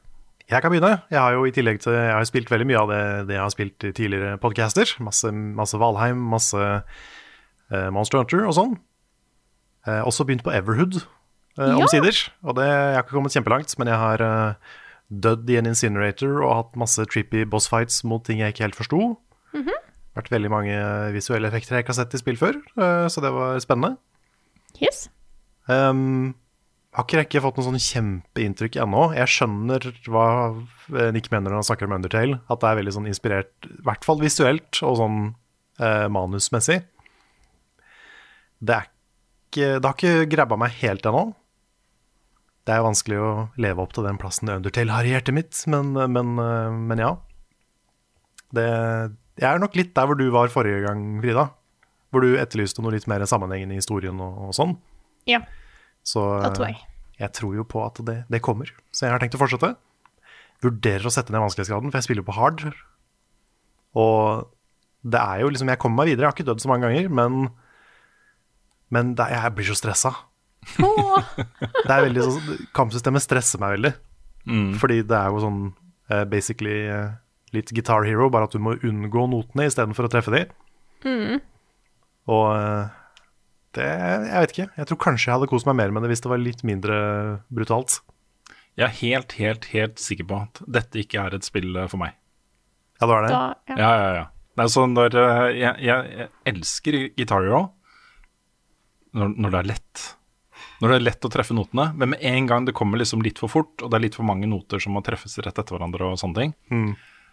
[0.48, 1.02] Jeg kan begynne.
[1.12, 3.42] Jeg har jo i tillegg til Jeg har spilt veldig mye av det, det jeg
[3.44, 4.94] har spilt i tidligere podcaster.
[5.04, 8.72] Masse, masse Valheim, masse uh, Monster Hunter og sånn.
[9.84, 11.76] Uh, også begynt på Everhood uh, Ja.
[11.76, 12.22] omsider.
[12.48, 14.74] Og det, jeg har ikke kommet kjempelangt, men jeg har uh,
[15.12, 19.02] dødd i en incinerator og hatt masse trippy bossfights mot ting jeg ikke helt forsto.
[20.18, 20.76] Vært veldig mange
[21.14, 22.56] visuelle effekter jeg ikke har sett i spill før,
[23.06, 24.00] så det var spennende.
[24.82, 25.04] Yes.
[25.70, 26.32] Um,
[26.98, 29.02] har ikke fått noe sånn kjempeinntrykk ennå.
[29.14, 30.26] Jeg skjønner hva
[31.14, 34.06] Nick mener når han snakker om Undertale, at det er veldig sånn inspirert, i hvert
[34.06, 35.18] fall visuelt og sånn
[35.78, 36.80] eh, manusmessig.
[38.58, 38.80] Det
[39.48, 41.22] ikke Det har ikke grabba meg helt ennå.
[42.68, 45.94] Det er vanskelig å leve opp til den plassen Undertale har i hjertet mitt, men,
[45.96, 47.14] men, eh, men ja.
[48.52, 48.66] Det,
[49.38, 51.48] jeg er nok litt der hvor du var forrige gang, Frida.
[52.12, 54.76] Hvor du etterlyste noe litt mer sammenhengende i historien og, og sånn.
[55.28, 55.42] Ja,
[56.06, 56.87] Så det tror jeg.
[57.18, 58.70] Jeg tror jo på at det, det kommer.
[58.94, 59.72] Så jeg har tenkt å fortsette.
[60.62, 62.64] Vurderer å sette ned vanskelighetsgraden, for jeg spiller jo på hard.
[63.98, 64.48] Og
[65.08, 66.26] det er jo liksom Jeg kommer meg videre.
[66.26, 67.48] Jeg har ikke dødd så mange ganger, men,
[68.94, 70.14] men det, jeg blir så stressa.
[70.78, 73.92] Det er veldig sånn, Kampsystemet stresser meg veldig.
[74.80, 75.60] Fordi det er jo sånn
[76.10, 77.10] eh, basically eh,
[77.54, 80.42] litt Guitar Hero, bare at du må unngå notene istedenfor å treffe de.
[82.28, 82.90] Og eh,
[83.78, 84.68] det Jeg vet ikke.
[84.80, 86.96] Jeg tror kanskje jeg hadde kost meg mer med det hvis det var litt mindre
[87.54, 88.00] brutalt.
[88.78, 91.98] Jeg er helt, helt, helt sikker på at dette ikke er et spill eh, for
[92.02, 92.14] meg.
[92.98, 93.32] Ja, det var det.
[93.32, 93.40] da,
[93.72, 93.78] ja.
[93.78, 94.26] Ja, ja, ja.
[94.58, 97.64] Nei, så når, eh, jeg, jeg, jeg elsker Guitar Hero
[99.18, 100.04] når, når det er lett.
[100.78, 103.38] Når det er lett å treffe notene, men med en gang det kommer liksom litt
[103.42, 106.12] for fort, og det er litt for mange noter som må treffes rett etter hverandre
[106.12, 106.52] og sånne ting,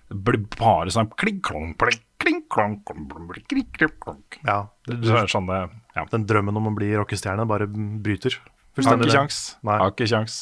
[0.09, 3.05] det blir bare sånn kling, klong, pling, kling, klong, klong,
[3.49, 4.21] kling, kling, klong.
[4.45, 5.59] Ja, Det er sånn det
[5.95, 6.03] Ja.
[6.11, 8.35] den drømmen om å bli rockestjerne bare bryter.
[8.75, 9.55] Fullstendig kjangs.
[9.63, 9.77] Nei.
[9.79, 10.33] Har ikke kjangs.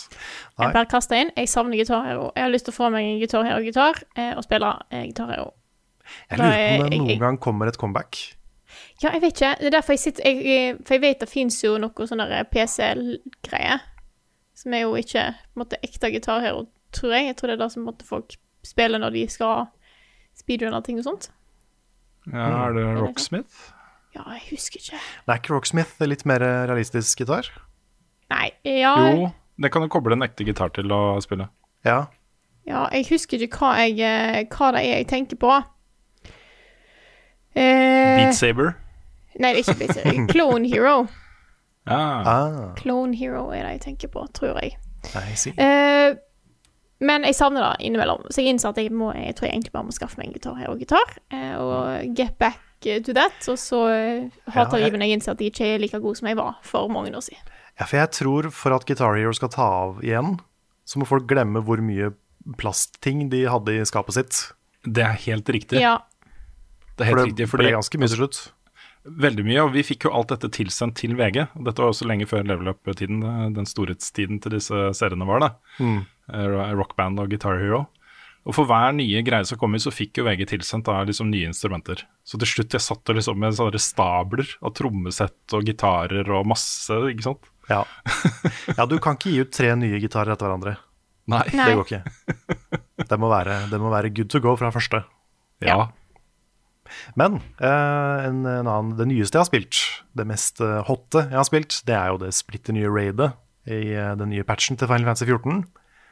[0.57, 1.29] Jeg bare kaster inn.
[1.37, 2.31] Jeg savner gitar-hero.
[2.35, 5.29] Jeg har lyst til å få meg en Guitar Hero-gitar eh, og spille eh, Guitar
[5.29, 5.51] Hero.
[6.31, 8.17] Jeg lurer på om det noen gang kommer et comeback.
[9.03, 9.51] Ja, jeg vet ikke.
[9.59, 12.23] Det er derfor jeg sitter jeg, jeg- For jeg vet det fins jo noe sånn
[12.49, 13.77] PC-greie.
[14.57, 17.27] Som er jo ikke på en måte ekte gitar-hero, tror jeg.
[17.29, 18.35] Jeg tror det er det som på en måte folk
[18.65, 19.67] spiller når de skal
[20.37, 21.29] speedrunne ting og sånt.
[22.31, 22.97] Ja, er det jeg.
[23.03, 23.63] Rocksmith?
[24.13, 24.99] Ja, jeg husker ikke.
[25.25, 27.49] Det er ikke Rocksmith, det er litt mer realistisk gitar.
[28.33, 31.49] Nei, ja, Jo, det kan du koble en ekte gitar til å spille.
[31.85, 32.05] Ja.
[32.69, 35.57] ja Jeg husker ikke hva, jeg, eh, hva det er jeg tenker på.
[37.53, 38.73] Eh, Beat Saber.
[39.37, 40.27] Nei, det er ikke Beat Saber.
[40.33, 40.97] Clone Hero.
[41.03, 41.09] Ja.
[41.83, 44.77] Ah, Clone Hero er det jeg tenker på, tror jeg.
[45.59, 46.13] Eh,
[47.03, 49.73] men jeg savner det innimellom, så jeg innså at jeg, må, jeg tror jeg egentlig
[49.73, 52.61] bare må skaffe meg en gitar her og gitar, eh, og get back
[53.05, 53.35] to that.
[53.51, 56.37] Og så har hater Ja, jeg- innser at jeg ikke er like god som jeg
[56.37, 57.41] var for mange år siden.
[57.79, 60.39] Ja, for jeg tror for at Guitar Hero skal ta av igjen,
[60.85, 62.13] så må folk glemme hvor mye
[62.57, 64.51] plastting de hadde i skapet sitt.
[64.83, 65.79] Det er helt riktig.
[65.79, 65.99] Ja,
[66.97, 68.51] Det er helt For det riktig, ble ganske mye til slutt.
[69.03, 71.47] Veldig mye, og vi fikk jo alt dette tilsendt til VG.
[71.57, 75.39] og Dette var også lenge før level up-tiden, eh, den storhetstiden til disse seriene var.
[75.39, 75.49] da.
[75.79, 76.05] Mm.
[76.77, 77.87] Rockband og Guitar Hero.
[78.43, 81.29] Og for hver nye greie som kom ut, så fikk jo VG tilsendt da liksom
[81.31, 82.03] nye instrumenter.
[82.27, 86.97] Så til slutt jeg satt liksom med sånne stabler av trommesett og gitarer og masse,
[87.13, 87.51] ikke sant.
[87.69, 87.85] Ja.
[88.77, 90.75] ja, du kan ikke gi ut tre nye gitarer etter hverandre.
[91.31, 91.45] Nei.
[91.55, 91.69] Nei.
[91.69, 92.79] Det går ikke.
[93.07, 95.05] Det må være, det må være good to go fra første.
[95.63, 95.87] Ja.
[97.19, 99.79] Men eh, en, en annen, det nyeste jeg har spilt,
[100.19, 103.31] det mest eh, hotte jeg har spilt, det er jo det splitter nye raidet
[103.71, 105.63] i eh, den nye patchen til Final Fantasy 14.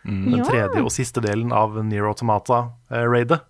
[0.06, 3.42] Den tredje og siste delen av Near Automata-raidet.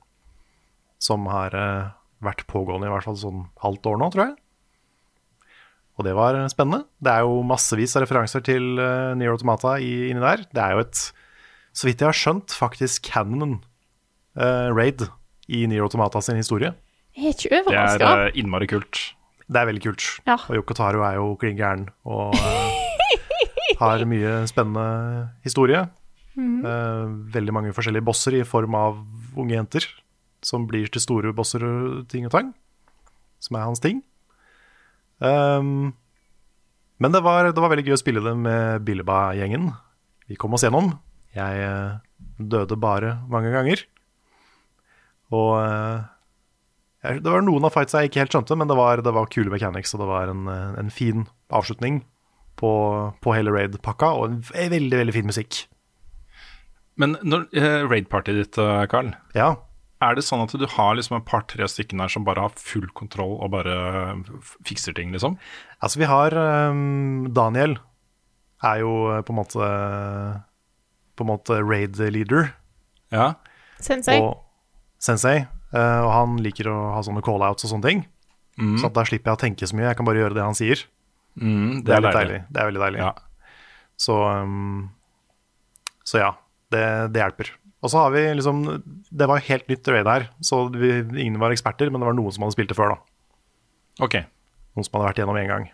[1.02, 1.90] som har eh,
[2.22, 4.36] vært pågående i hvert fall sånn halvt år nå, tror jeg.
[5.98, 6.86] Og det var spennende.
[7.02, 10.46] Det er jo massevis av referanser til uh, Near Automata i, inni der.
[10.54, 11.02] Det er jo et,
[11.74, 13.60] så vidt jeg har skjønt, faktisk canon
[14.38, 15.08] eh, raid
[15.52, 16.74] i Near Automata sin historie.
[17.18, 19.02] Jeg er ikke Det er eh, innmari kult.
[19.52, 20.06] Det er veldig kult.
[20.28, 20.38] Ja.
[20.48, 23.18] Og Yoko Taro er jo klin gæren og eh,
[23.82, 25.84] har mye spennende historie.
[26.40, 29.00] Eh, veldig mange forskjellige bosser i form av
[29.36, 29.88] unge jenter
[30.46, 32.54] som blir til store bosser og ting og tang,
[33.44, 34.00] som er hans ting.
[35.22, 35.92] Um,
[37.02, 39.70] men det var, det var veldig gøy å spille det med Billeba-gjengen.
[40.30, 40.96] Vi kom oss gjennom.
[41.36, 42.00] Jeg eh,
[42.38, 43.84] døde bare mange ganger.
[45.34, 46.08] Og eh,
[47.06, 49.30] jeg, det var noen av fightsa jeg ikke helt skjønte, men det var, det var
[49.34, 52.02] kule mechanics, og det var en, en fin avslutning
[52.62, 52.74] på,
[53.22, 55.64] på hele raid-pakka, og en veldig, veldig fin musikk.
[57.00, 59.56] Men når eh, raid-partyet ditt, eh, Carl, Ja,
[60.02, 62.88] er det sånn at du har liksom et par-tre stykker der som bare har full
[62.98, 63.76] kontroll og bare
[64.66, 65.38] fikser ting, liksom?
[65.82, 67.78] altså vi har um, Daniel
[68.66, 69.70] er jo eh, på en måte
[71.16, 72.52] på en måte raid-leader,
[73.14, 73.34] Ja.
[73.80, 74.20] Sensei.
[74.22, 74.42] og
[75.00, 78.02] sensei, Uh, og han liker å ha sånne call-outs og sånne ting.
[78.76, 80.58] Så at da slipper jeg å tenke så mye, jeg kan bare gjøre det han
[80.58, 80.82] sier.
[81.40, 82.40] Mm, Det er litt deilig.
[82.52, 83.00] Det er veldig deilig.
[83.00, 83.14] Ja.
[83.96, 84.90] Så, um,
[86.04, 86.32] så ja,
[86.74, 87.52] det, det hjelper.
[87.82, 88.60] Og så har vi liksom
[89.10, 92.36] Det var helt nytt raid her, så vi, ingen var eksperter, men det var noen
[92.36, 94.06] som hadde spilt det før, da.
[94.06, 94.22] Ok.
[94.76, 95.68] Noen som hadde vært gjennom én gang.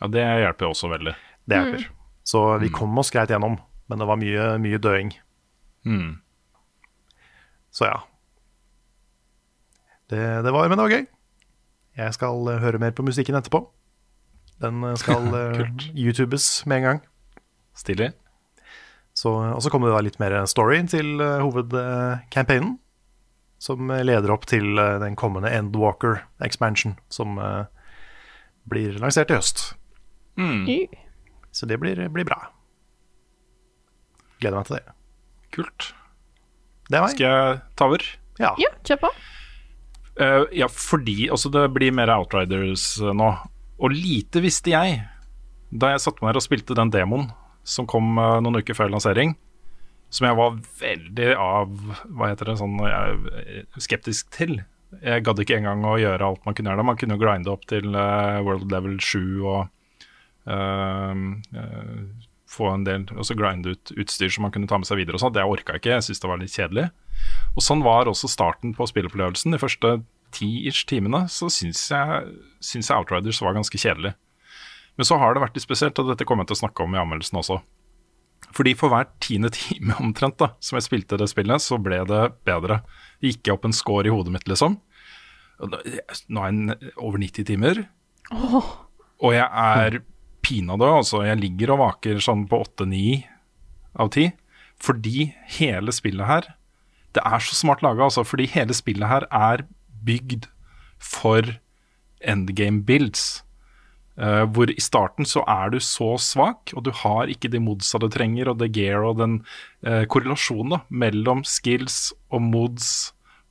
[0.00, 1.14] Ja, det hjelper også veldig.
[1.48, 1.86] Det hjelper.
[2.30, 3.56] Så vi kom oss greit gjennom,
[3.90, 5.14] men det var mye, mye døing.
[5.88, 6.20] Mm.
[7.74, 7.98] Så ja.
[10.10, 11.04] Det, det var, men det var gøy.
[12.00, 13.62] Jeg skal eh, høre mer på musikken etterpå.
[14.62, 15.62] Den eh, skal eh,
[15.94, 17.02] YouTubes med en gang.
[17.78, 18.10] Stilig.
[19.20, 22.78] Så, og så kommer det da litt mer story til uh, hovedcampaignen.
[23.60, 27.66] Som eh, leder opp til eh, den kommende Endwalker expansion, som eh,
[28.72, 29.74] blir lansert i høst.
[30.40, 30.64] Mm.
[31.52, 32.38] Så det blir, blir bra.
[34.40, 34.94] Gleder meg til det.
[35.52, 35.90] Kult.
[36.88, 37.12] Det er meg.
[37.12, 38.06] Skal jeg ta over?
[38.40, 38.54] Ja.
[38.62, 39.12] Ja, kjør på.
[40.20, 43.30] Uh, ja, fordi altså, det blir mer Outriders eh, nå.
[43.80, 45.02] Og lite visste jeg
[45.70, 47.28] da jeg satte meg her og spilte den demoen
[47.66, 49.36] som kom eh, noen uker før lansering,
[50.10, 51.74] som jeg var veldig av
[52.10, 52.80] Hva heter det sånn
[53.78, 54.56] skeptisk til.
[54.98, 56.86] Jeg gadd ikke engang å gjøre alt man kunne gjøre.
[56.86, 59.60] Man kunne jo grinde opp til eh, world level 7 og
[60.50, 61.20] uh,
[61.54, 62.00] uh,
[62.50, 65.18] få en del Og så grinde ut utstyr som man kunne ta med seg videre
[65.18, 65.36] og sånn.
[65.36, 65.92] Det orka jeg ikke.
[65.94, 66.88] Jeg syntes det var litt kjedelig.
[67.54, 69.54] Og sånn var også starten på spilleopplevelsen.
[69.54, 70.00] De første
[70.34, 72.34] ti-ish timene så syns jeg,
[72.66, 74.16] jeg Outriders var ganske kjedelig.
[75.00, 76.92] Men så har det vært litt spesielt, og dette kommer jeg til å snakke om
[76.92, 77.54] i anmeldelsen også.
[78.52, 82.18] Fordi for hver tiende time omtrent da, som jeg spilte det spillet, så ble det
[82.44, 82.82] bedre.
[83.24, 84.76] Gikk jeg opp en score i hodet mitt, liksom.
[85.64, 87.82] Nå er jeg over 90 timer,
[89.24, 89.98] og jeg er
[90.44, 90.92] pinadø.
[91.00, 93.00] Altså, jeg ligger og vaker sånn på 8-9
[94.04, 94.36] av 10.
[94.80, 96.46] Fordi hele spillet her
[97.16, 98.28] Det er så smart laga, altså.
[98.28, 99.64] Fordi hele spillet her er
[100.04, 100.46] bygd
[101.00, 101.56] for
[102.20, 103.40] endgame builds.
[104.20, 108.00] Eh, hvor i starten så er du så svak, og du har ikke de modsa
[108.02, 109.38] du trenger, og det gear og den
[109.86, 112.90] uh, korrelasjonen da, mellom skills og mods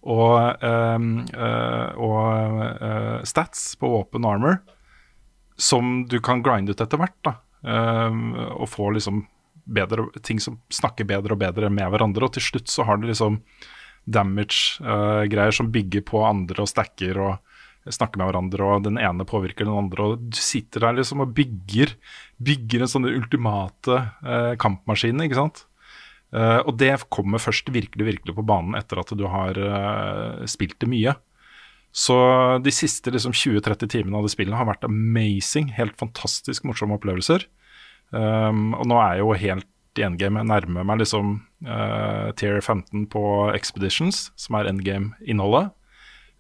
[0.06, 4.62] og, uh, og stats på våpen armor,
[5.58, 7.18] som du kan grinde ut etter hvert.
[7.26, 7.34] da,
[7.66, 9.26] ehm, og få liksom
[9.68, 12.30] bedre, ting som snakker bedre og bedre med hverandre.
[12.30, 13.42] Og til slutt så har du liksom
[14.08, 17.49] damage-greier som bygger på andre og stacker og
[17.94, 20.12] snakker med hverandre, og den ene påvirker den andre.
[20.12, 21.96] Og du sitter der liksom og bygger,
[22.42, 25.64] bygger en sånn ultimate eh, kampmaskin, ikke sant.
[26.36, 30.78] Eh, og det kommer først virkelig, virkelig på banen etter at du har eh, spilt
[30.82, 31.16] det mye.
[31.96, 32.16] Så
[32.62, 35.72] de siste liksom, 20-30 timene av det spillet har vært amazing.
[35.74, 37.48] Helt fantastisk morsomme opplevelser.
[38.14, 40.44] Um, og nå er jeg jo helt i endgame.
[40.44, 41.34] Jeg nærmer meg liksom
[41.66, 43.24] uh, tier 15 på
[43.56, 45.74] Expeditions, som er endgame-innholdet.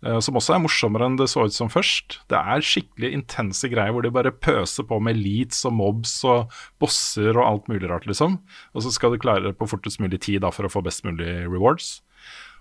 [0.06, 2.20] Eh, som også er morsommere enn det så ut som først.
[2.32, 6.54] Det er skikkelig intense greier hvor de bare pøser på med leads og mobs og
[6.82, 8.40] bosser og alt mulig rart, liksom.
[8.74, 11.06] Og så skal du klare det på fortest mulig tid da, for å få best
[11.08, 12.00] mulig rewards.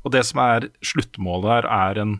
[0.06, 2.16] Og det som er sluttmålet her, er en,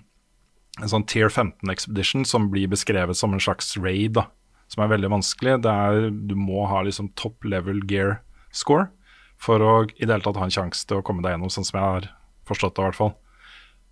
[0.83, 4.29] en sånn Tier 15 Expedition som blir beskrevet som en slags raid, da.
[4.69, 5.61] Som er veldig vanskelig.
[5.65, 8.19] Det er, du må ha liksom top level gear
[8.53, 8.91] score
[9.39, 11.67] for å i det hele tatt ha en sjanse til å komme deg gjennom, sånn
[11.67, 12.09] som jeg har
[12.49, 13.15] forstått det, i hvert fall.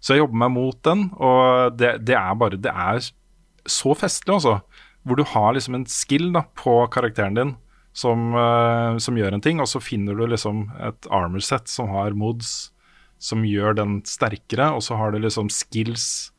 [0.07, 3.01] Så jeg jobber meg mot den, og det, det er bare Det er
[3.67, 4.61] så festlig, altså.
[5.03, 7.57] Hvor du har liksom en skill da, på karakteren din
[7.97, 11.91] som, uh, som gjør en ting, og så finner du liksom et armor set som
[11.91, 12.71] har mods
[13.23, 16.31] som gjør den sterkere, og så har du liksom skills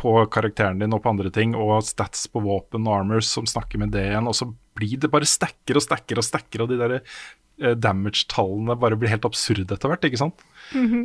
[0.00, 3.82] på karakteren din og på andre ting, og stats på våpen og armors som snakker
[3.82, 6.80] med det igjen, og så blir det bare stacker og stacker og stacker, og de
[6.80, 10.46] der eh, damage-tallene bare blir helt absurde etter hvert, ikke sant?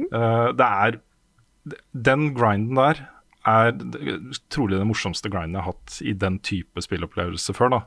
[0.08, 1.00] Eh, det er
[1.94, 3.04] Den grinden der
[3.48, 3.74] er
[4.52, 7.82] trolig den morsomste grinden jeg har hatt i den type spillopplevelse før, da.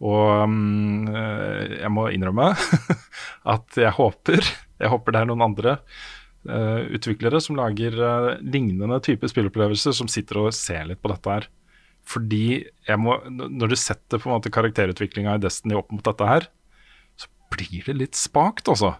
[0.00, 0.54] Og
[1.12, 2.54] eh, jeg må innrømme
[3.54, 5.74] at jeg håper Jeg håper det er noen andre
[6.48, 11.34] uh, utviklere som lager uh, lignende type spillopplevelser, som sitter og ser litt på dette
[11.34, 11.48] her.
[12.08, 12.46] Fordi
[12.88, 16.48] jeg må, når du setter på en måte karakterutviklinga i Destiny opp mot dette her,
[17.20, 18.94] så blir det litt spakt, altså.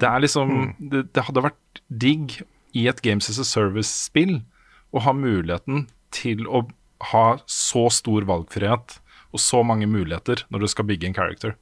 [0.00, 2.38] Det er liksom det, det hadde vært digg
[2.76, 4.40] i et Games as a Service-spill
[4.92, 6.66] å ha muligheten til å
[7.12, 8.98] ha så stor valgfrihet
[9.32, 11.56] og så mange muligheter når du skal bygge en character.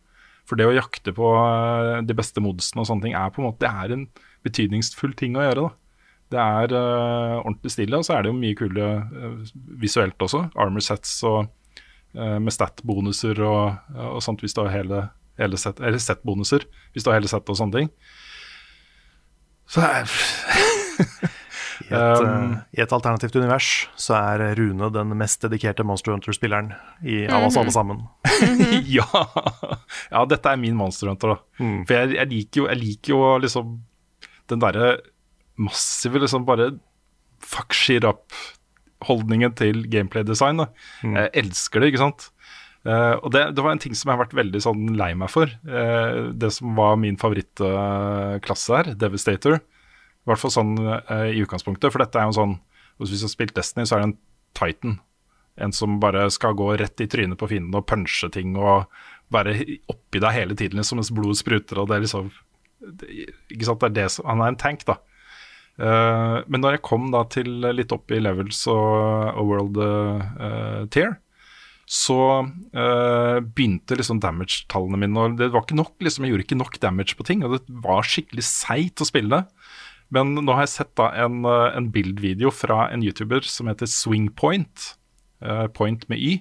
[0.49, 3.51] For det å jakte på eh, de beste modusene og sånne ting er på en
[3.51, 4.09] måte Det er en
[4.46, 5.68] betydningsfull ting å gjøre.
[5.68, 5.77] da.
[6.31, 10.44] Det er uh, ordentlig stille, og så er det jo mye kule uh, visuelt også.
[10.62, 11.40] Armor sets og
[12.14, 15.03] uh, med stat-bonuser og, og sånt hvis du har hele,
[15.40, 17.90] hele set, eller set-bonuser hvis du har hele settet og sånne ting.
[19.70, 20.14] Så det er
[21.90, 26.72] I et, Um, I et alternativt univers så er Rune den mest dedikerte Monster Hunter-spilleren
[27.02, 28.02] i- av oss alle sammen.
[28.98, 29.06] ja.
[30.12, 31.38] ja, dette er min Monster Hunter, da.
[31.88, 33.72] For jeg, jeg liker jo, jeg liker jo liksom
[34.52, 34.90] den derre
[35.60, 36.70] massive liksom bare
[37.40, 40.60] fuck shit up-holdningen til gameplay-design.
[41.04, 41.16] Mm.
[41.16, 42.28] Jeg elsker det, ikke sant.
[42.84, 45.32] Uh, og det, det var en ting som jeg har vært veldig sånn lei meg
[45.32, 45.50] for.
[45.68, 49.60] Uh, det som var min favorittklasse her, Devastator.
[50.20, 51.92] I hvert fall sånn eh, i utgangspunktet.
[51.92, 52.59] For dette er jo en sånn
[53.00, 54.18] Hvis vi har spilt Destiny, så er det en
[54.56, 54.98] Titan.
[55.61, 58.90] En som bare skal gå rett i trynet på fienden og punche ting og
[59.33, 59.54] være
[59.90, 61.80] oppi deg hele tiden liksom, mens blodet spruter.
[61.80, 62.30] og det er liksom
[63.00, 64.98] det, Ikke sant, det er det som, Han er en tank, da.
[65.80, 70.85] Uh, men når jeg kom da til litt opp i levels og, og world uh,
[70.92, 71.14] tier,
[71.90, 76.59] så uh, begynte liksom damage-tallene mine og Det var ikke nok, liksom, jeg gjorde ikke
[76.61, 77.46] nok damage på ting.
[77.46, 79.72] Og det var skikkelig seigt å spille det.
[80.14, 83.90] Men nå har jeg sett da en, eh, en bildvideo fra en YouTuber som heter
[83.90, 84.94] Swingpoint,
[85.46, 86.33] uh, point med Y,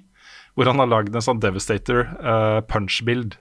[0.57, 3.37] hvor han har lagd en sånn Devastator uh, punch-bild.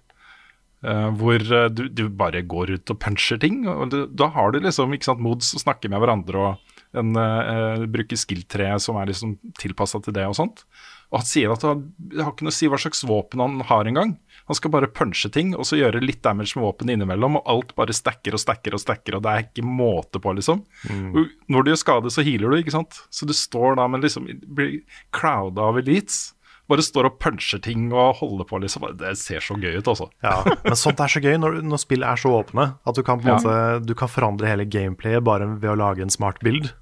[0.79, 3.65] Uh, hvor eh, du, du bare går ut og puncher ting.
[3.67, 7.19] Og du, da har du liksom ikke sant, mods å snakker med hverandre og en,
[7.19, 10.63] uh, bruker skill-tre som er liksom tilpassa til det og sånt.
[11.11, 13.91] Og han sier at det har ikke noe å si hva slags våpen han har
[13.91, 14.15] engang.
[14.49, 17.75] Han skal bare punche ting og så gjøre litt damage med våpenet innimellom, og alt
[17.77, 20.65] bare stacker og stacker og stacker, og det er ikke måte på, liksom.
[21.13, 22.99] Og Når du gjør skade, så healer du, ikke sant.
[23.13, 24.81] Så du står da med liksom blir
[25.13, 26.33] crowda av elites.
[26.69, 28.89] Bare står og puncher ting og holder på, liksom.
[29.01, 30.09] Det ser så gøy ut, altså.
[30.25, 33.21] Ja, men sånt er så gøy når, når spill er så åpne at du kan,
[33.21, 33.39] på en Ja.
[33.39, 36.73] måte, du kan forandre hele gameplayet bare ved å lage en smart bild.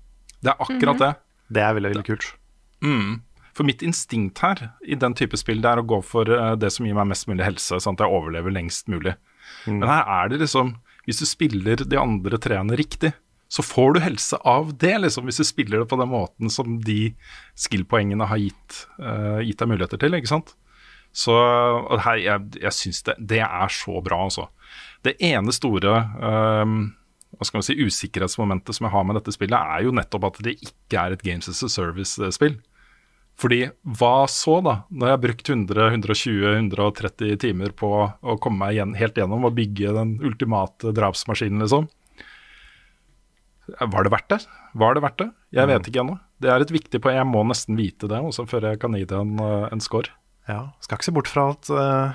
[0.42, 1.12] Det er akkurat det.
[1.54, 2.32] Det er veldig, veldig kult.
[3.56, 6.68] For mitt instinkt her i den type spill, det er å gå for eh, det
[6.74, 9.16] som gir meg mest mulig helse, sånn at jeg overlever lengst mulig.
[9.64, 10.74] Men her er det liksom
[11.06, 13.12] Hvis du spiller de andre treene riktig,
[13.48, 15.28] så får du helse av det, liksom.
[15.28, 17.12] Hvis du spiller det på den måten som de
[17.54, 20.56] skill-poengene har gitt, uh, gitt deg muligheter til, ikke sant.
[21.14, 21.36] Så
[22.02, 24.48] her, jeg, jeg syns det, det er så bra, altså.
[25.06, 26.80] Det ene store um,
[27.36, 30.42] hva skal man si, usikkerhetsmomentet som jeg har med dette spillet, er jo nettopp at
[30.46, 32.58] det ikke er et Games as a Service-spill.
[33.36, 33.66] Fordi
[33.98, 34.78] hva så, da?
[34.88, 39.92] Når jeg har brukt 100-120-130 timer på å komme meg igjen, helt gjennom og bygge
[39.96, 41.90] den ultimate drapsmaskinen, liksom.
[43.66, 44.38] Var det verdt det?
[44.78, 45.28] Var det verdt det?
[45.58, 46.16] Jeg vet ikke ennå.
[46.40, 47.18] Det er et viktig poeng.
[47.18, 50.12] Jeg må nesten vite det også før jeg kan gi det en, eh, en score.
[50.46, 52.14] Ja, Skal ikke se bort fra at uh,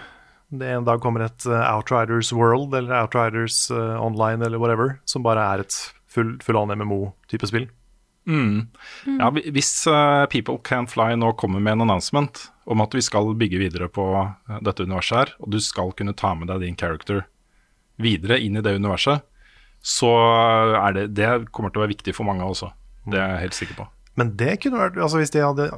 [0.55, 5.25] det en dag kommer et uh, Outriders World eller Outriders uh, Online eller whatever, som
[5.25, 5.75] bare er et
[6.07, 7.67] full, full on MMO-type spill.
[9.17, 13.33] Ja, Hvis uh, People Can Fly nå kommer med en announcement om at vi skal
[13.35, 16.77] bygge videre på eh, dette universet her, og du skal kunne ta med deg din
[16.77, 17.25] character
[18.01, 19.25] videre inn i det universet,
[19.81, 20.11] så
[20.77, 22.69] er det Det kommer til å være viktig for mange også.
[23.09, 23.87] Det er jeg helt sikker på.
[24.15, 25.71] Men det kunne vært Altså hvis de hadde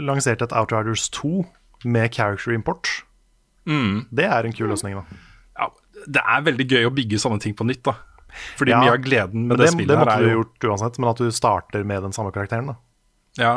[0.00, 1.44] lansert et Outriders 2
[1.84, 2.88] med character import,
[4.10, 5.18] det er en kul løsning, da.
[5.58, 5.68] Ja,
[6.06, 7.98] det er veldig gøy å bygge sånne ting på nytt, da.
[8.58, 10.38] Fordi Ja, mye av gleden med det, det, spillet det her måtte er du jo
[10.40, 12.78] gjort uansett, men at du starter med den samme karakteren, da.
[13.38, 13.52] Ja.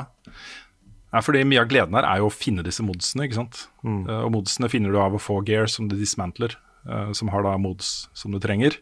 [1.11, 3.65] ja fordi mye av gleden her er jo å finne disse modsene, ikke sant.
[3.85, 4.03] Mm.
[4.05, 6.55] Eh, og modsene finner du av å få gear som du dismantler,
[6.87, 8.77] eh, som har da mods som du trenger.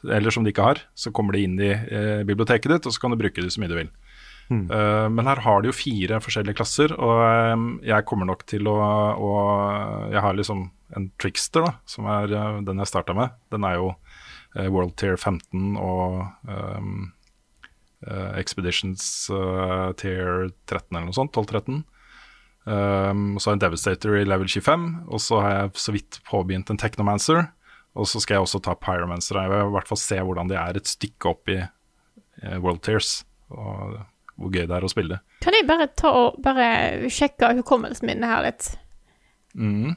[0.00, 0.78] Eller som de ikke har.
[0.96, 3.60] Så kommer de inn i eh, biblioteket ditt, og så kan du bruke det så
[3.60, 3.90] mye du vil.
[4.50, 4.64] Mm.
[5.14, 7.20] Men her har de jo fire forskjellige klasser, og
[7.54, 8.72] um, jeg kommer nok til å,
[9.14, 9.28] å
[10.10, 10.64] Jeg har liksom
[10.98, 12.34] en trickster, da, som er
[12.66, 13.36] den jeg starta med.
[13.54, 13.92] Den er jo
[14.56, 17.12] World Tier 15 og um,
[18.06, 21.36] eh, Expeditions eh, Tier 13 eller noe sånt.
[21.36, 21.82] 12-13.
[22.64, 26.20] Um, så har jeg en Devastator i level 25, og så har jeg så vidt
[26.28, 27.46] påbegynt en Technomancer.
[27.98, 29.40] Og så skal jeg også ta Pyromancer.
[29.40, 32.84] Jeg vil i hvert fall se hvordan de er et stykke opp i eh, World
[32.86, 33.24] Tears.
[33.50, 33.98] Og
[34.40, 35.18] hvor gøy det er å spille.
[35.44, 38.70] Kan jeg bare ta og bare sjekke hukommelsen min her litt?
[39.58, 39.96] Mm.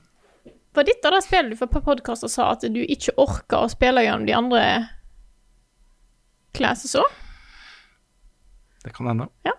[0.74, 3.69] Var dette det spillet du for på podkast og sa at du ikke orka å
[3.71, 4.63] spille gjennom de andre
[6.57, 7.19] classes òg?
[8.84, 9.28] Det kan hende.
[9.47, 9.53] Ja.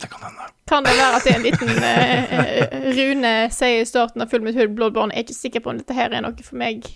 [0.00, 0.48] Det kan hende.
[0.70, 4.44] Kan det være at det er en liten eh, Rune sier i starten av Full
[4.46, 6.86] Metal Bloodborne Jeg er ikke sikker på om dette her er noe for meg.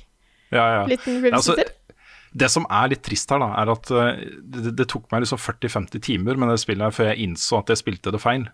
[0.55, 0.85] Ja, ja.
[0.89, 1.99] Liten Altså, revisited.
[2.45, 4.23] det som er litt trist her, da, er at eh,
[4.55, 7.73] det, det tok meg liksom 40-50 timer med det spillet her før jeg innså at
[7.75, 8.47] jeg spilte det feil.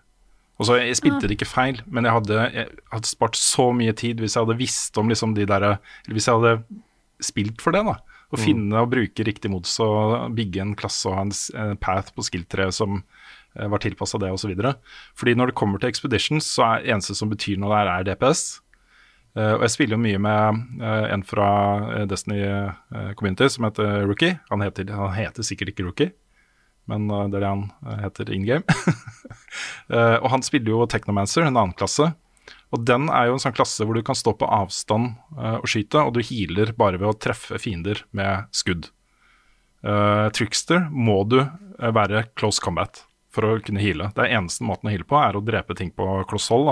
[0.61, 3.95] Og så Jeg spilte det ikke feil, men jeg hadde, jeg hadde spart så mye
[3.97, 6.81] tid hvis jeg hadde visst om liksom de der Eller hvis jeg hadde
[7.21, 7.97] spilt for det, da.
[8.31, 12.23] Å finne og bruke riktig mods og bygge en klasse og ha en path på
[12.23, 14.53] skill-treet som eh, var tilpassa det, osv.
[15.19, 18.07] Fordi når det kommer til Expeditions, så er det eneste som betyr noe der, er
[18.07, 18.61] DPS.
[19.31, 21.49] Uh, og jeg spiller jo mye med uh, en fra
[21.95, 24.35] eh, Destiny uh, Community som heter Rookie.
[24.49, 26.11] Han heter, han heter sikkert ikke Rookie,
[26.89, 28.65] men eh, det er det han eh, heter in game.
[29.91, 32.05] Eh, og han spiller jo Technomancer, en annen klasse.
[32.71, 35.99] Og den er jo en sånn klasse hvor du kan stå på avstand og skyte,
[35.99, 38.87] og du healer bare ved å treffe fiender med skudd.
[39.83, 41.41] Trickster må du
[41.75, 43.03] være close combat
[43.35, 44.07] for å kunne heale.
[44.15, 46.71] Det er eneste måten å heale på, er å drepe ting på close hold.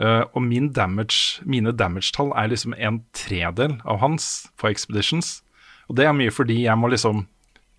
[0.00, 5.40] Eh, og min damage, mine damage-tall er liksom en tredel av hans på Expeditions.
[5.90, 7.26] Og det er mye fordi jeg må liksom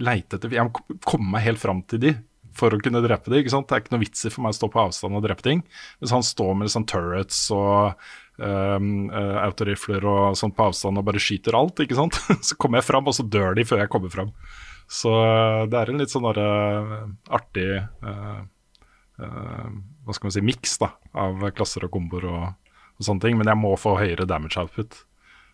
[0.04, 2.16] leite etter Jeg må komme meg helt fram til de
[2.58, 3.68] for å kunne drepe de, ikke sant?
[3.70, 5.62] Det er ikke noe vits i for meg å stå på avstand og drepe ting.
[6.02, 7.94] Hvis han står med sånn turrets og
[8.42, 12.20] um, uh, autorifler og sånn på avstand og bare skyter alt, ikke sant?
[12.48, 14.34] så kommer jeg fram, og så dør de før jeg kommer fram.
[14.92, 16.50] Så uh, det er en litt sånn derre
[17.32, 18.42] artig uh,
[19.24, 19.70] uh,
[20.04, 23.40] hva skal man si, miks av klasser og komboer og, og sånne ting.
[23.40, 25.04] Men jeg må få høyere damage output.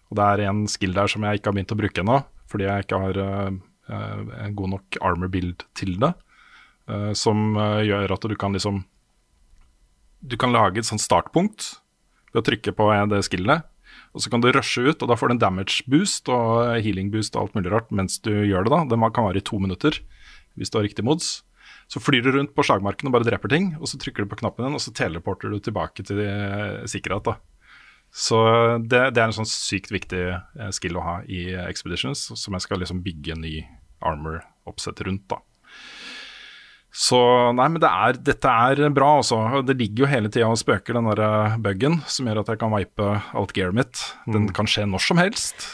[0.09, 2.69] Og det er en skill der som jeg ikke har begynt å bruke ennå, fordi
[2.69, 3.57] jeg ikke har uh, uh,
[3.89, 6.13] en god nok armor build til det.
[6.91, 8.85] uh, som uh, gjør at du kan liksom
[10.21, 11.77] Du kan lage et sånt startpunkt
[12.33, 13.63] ved å trykke på det skillet.
[14.17, 17.11] Og så kan du rushe ut, og da får du en damage boost og healing
[17.13, 18.71] boost og alt mulig rart mens du gjør det.
[18.73, 18.79] da.
[18.89, 19.99] Det kan vare i to minutter
[20.57, 21.43] hvis du har riktig mods.
[21.87, 24.41] Så flyr du rundt på slagmarken og bare dreper ting, og så trykker du på
[24.41, 27.29] knappen din, og så teleporter du tilbake til eh, sikkerhet.
[27.29, 27.37] da.
[28.11, 28.39] Så
[28.83, 32.57] det, det er en sånn sykt viktig eh, skill å ha i eh, Expeditions, som
[32.57, 33.61] jeg skal liksom bygge en ny
[34.05, 35.27] armor-oppsett rundt.
[35.31, 35.39] da.
[36.97, 37.17] Så
[37.53, 39.37] nei, men det er, dette er bra, altså.
[39.67, 42.73] Det ligger jo hele tida og spøker, den der bugen som gjør at jeg kan
[42.73, 44.01] wipe alt gearet mitt.
[44.25, 45.67] Den kan skje når som helst.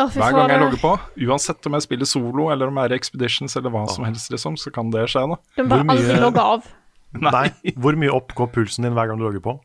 [0.00, 0.92] Oh, Hver gang jeg logger på.
[1.28, 4.30] Uansett om jeg spiller solo eller om jeg er i Expeditions eller hva som helst,
[4.32, 5.36] liksom, så kan det skje, da.
[5.58, 6.70] Du må bare mye- aldri logge av.
[7.26, 7.48] Nei.
[7.76, 9.58] Hvor mye opp går pulsen din hver gang du logger på?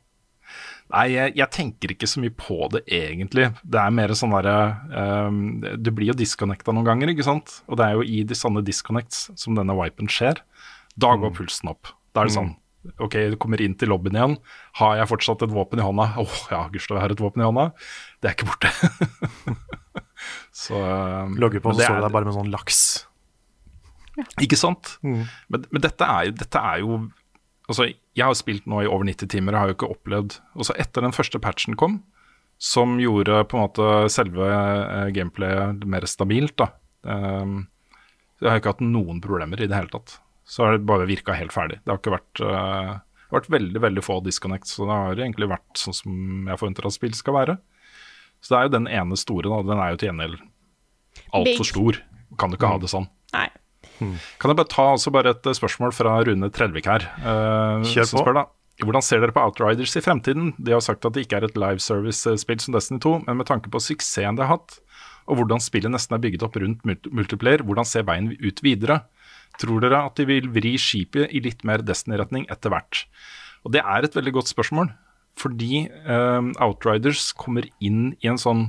[0.93, 3.47] Nei, jeg, jeg tenker ikke så mye på det, egentlig.
[3.65, 4.57] Det er mer sånn derre
[5.25, 5.39] um,
[5.81, 7.55] Du blir jo disconnecta noen ganger, ikke sant?
[7.65, 10.43] Og det er jo i de sånne disconnects som denne wipen skjer.
[10.95, 11.89] Da går pulsen opp.
[12.13, 12.53] Da er det sånn
[13.01, 14.35] OK, du kommer inn til lobbyen igjen.
[14.77, 16.05] Har jeg fortsatt et våpen i hånda?
[16.21, 17.63] Åh, ja, gudskjelov, jeg har et våpen i hånda.
[18.21, 18.69] Det er ikke borte.
[20.65, 22.81] så ehm, Logger på, så står er- du der bare med sånn laks.
[24.39, 24.93] Ikke sant?
[25.01, 27.01] Men, men dette, er, dette er jo
[27.65, 30.75] Altså, jeg har spilt nå i over 90 timer, jeg har jo ikke opplevd Også
[30.77, 32.03] etter den første patchen kom,
[32.61, 36.69] som gjorde på en måte selve eh, gameplayet mer stabilt, da.
[37.01, 37.65] Um,
[38.39, 40.19] jeg har ikke hatt noen problemer i det hele tatt.
[40.45, 41.81] Så har det bare virka helt ferdig.
[41.83, 42.93] Det har ikke vært uh,
[43.33, 46.95] vært veldig veldig få disconnects, så det har egentlig vært sånn som jeg forventer at
[46.95, 47.57] spill skal være.
[48.39, 49.61] Så det er jo den ene store, da.
[49.65, 50.41] Den er jo til gjengjeld
[51.35, 52.01] altfor stor.
[52.39, 53.07] Kan du ikke ha det sånn.
[53.35, 53.47] Nei.
[53.99, 57.07] Kan jeg bare ta også bare et eh, spørsmål fra Rune Trellvik her?
[57.21, 58.23] eh, Kjør på.
[58.23, 58.45] Spør da,
[58.83, 60.53] hvordan ser dere på Outriders i fremtiden?
[60.59, 63.47] De har sagt at det ikke er et live service-spill som Destiny 2, men med
[63.47, 64.79] tanke på suksessen de har hatt,
[65.25, 69.03] og hvordan spillet nesten er bygget opp rundt multiplayer, hvordan ser veien ut videre?
[69.55, 73.05] tror dere at de vil vri skipet i litt mer Destiny-retning etter hvert?
[73.63, 74.89] Og det er et veldig godt spørsmål,
[75.39, 78.65] fordi eh, Outriders kommer inn i en sånn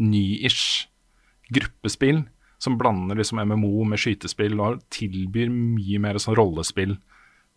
[0.00, 0.86] ny-ish
[1.50, 2.24] gruppespill
[2.60, 6.98] som blander liksom MMO med skytespill og tilbyr mye mer sånn rollespill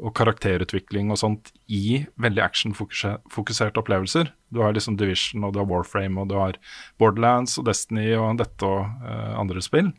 [0.04, 4.32] og karakterutvikling og sånt i veldig actionfokuserte opplevelser.
[4.49, 6.58] Du har liksom Division og du har Warframe og du har
[6.99, 9.91] Borderlands og Destiny og dette og uh, andre spill.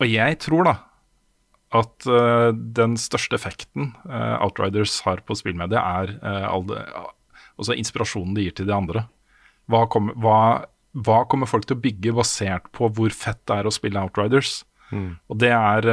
[0.00, 0.76] Og jeg tror da
[1.74, 6.14] at uh, den største effekten uh, Outriders har på spillmediet, er
[6.68, 6.78] det,
[7.58, 9.06] altså inspirasjonen de gir til de andre.
[9.70, 10.38] Hva, kom, hva,
[10.94, 14.62] hva, kommer folk til å bygge basert på hvor fett det er å spille Outriders?
[14.94, 15.16] Mm.
[15.32, 15.88] Og det er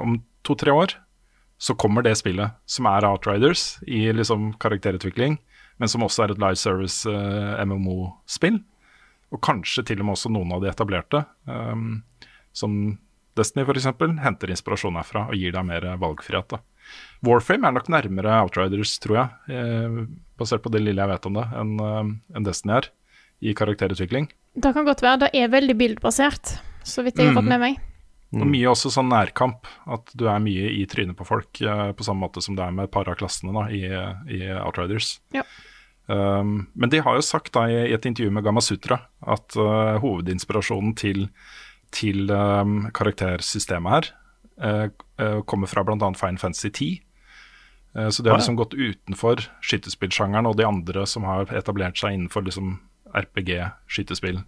[0.00, 0.96] om to-tre år
[1.58, 5.38] så kommer det spillet, som er Outriders i liksom karakterutvikling,
[5.80, 8.60] men som også er et live service uh, eh, MMO-spill.
[9.34, 12.02] Og kanskje til og med også noen av de etablerte, um,
[12.56, 12.96] som
[13.36, 13.88] Destiny f.eks.,
[14.22, 16.54] henter inspirasjon herfra og gir deg mer valgfrihet.
[16.54, 16.60] da.
[17.26, 19.98] Warframe er nok nærmere Outriders, tror jeg, eh,
[20.40, 22.88] basert på det lille jeg vet om det, enn en Destiny er
[23.40, 24.30] i karakterutvikling.
[24.56, 25.26] Det kan godt være.
[25.26, 26.56] Det er veldig bildbasert,
[26.86, 27.52] så vidt jeg har fått mm.
[27.52, 27.78] med meg.
[28.34, 28.42] Mm.
[28.42, 32.06] Og mye også sånn nærkamp, at du er mye i trynet på folk, eh, på
[32.06, 33.84] samme måte som det er med et par av klassene da, i,
[34.34, 35.16] i Outriders.
[35.36, 35.44] Ja.
[36.06, 40.92] Um, men de har jo sagt da i, et intervju med Gamasutra at uh, hovedinspirasjonen
[40.98, 41.24] til,
[41.94, 44.12] til um, karaktersystemet her
[44.62, 45.98] uh, kommer fra bl.a.
[46.14, 47.02] Fine Fantasy 10.
[48.12, 52.44] så de har liksom gått utenfor skytterspillsjangeren og de andre som har etablert seg innenfor
[52.44, 52.76] liksom
[53.16, 54.42] RPG-skytespill.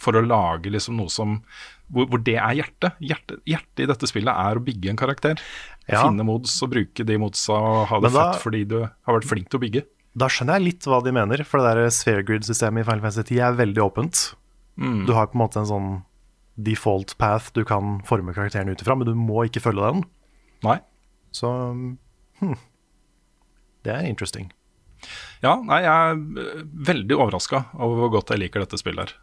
[0.00, 1.40] For å lage liksom noe som
[1.90, 2.98] hvor, hvor, det er hjertet.
[3.02, 3.40] hjertet.
[3.48, 5.40] Hjertet i dette spillet er å bygge en karakter.
[5.88, 6.04] Ja.
[6.04, 9.26] Finne mods og bruke de modsa og ha det da, fett fordi du har vært
[9.26, 9.82] flink til å bygge.
[10.20, 13.26] Da skjønner jeg litt hva de mener, for det der sphere grid-systemet i Final Fantasy
[13.34, 14.22] 10 er veldig åpent.
[14.80, 15.02] Mm.
[15.06, 15.90] Du har på en måte en sånn
[16.60, 20.06] default path du kan forme karakteren ut ifra, men du må ikke følge den.
[20.66, 20.78] Nei.
[21.34, 21.50] Så
[22.40, 22.56] hm.
[23.86, 24.50] Det er interesting.
[25.44, 26.54] Ja, nei, jeg er
[26.90, 29.14] veldig overraska over hvor godt jeg liker dette spillet her.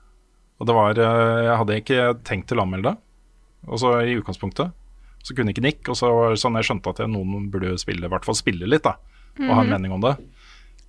[0.58, 3.02] Og det var eh, Jeg hadde ikke tenkt til å anmelde det,
[3.68, 4.74] og så i utgangspunktet.
[5.26, 7.76] Så kunne ikke Nick, og så var det sånn jeg skjønte at jeg, noen burde
[7.82, 8.96] spille, i hvert fall spille litt, da.
[9.38, 9.74] Og ha en mhm.
[9.76, 10.16] mening om det.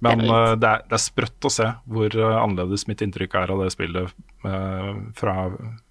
[0.04, 3.02] Men det er, uh, det, er, det er, sprøtt å se hvor uh, annerledes mitt
[3.02, 4.12] inntrykk er av det spillet
[5.18, 5.32] fra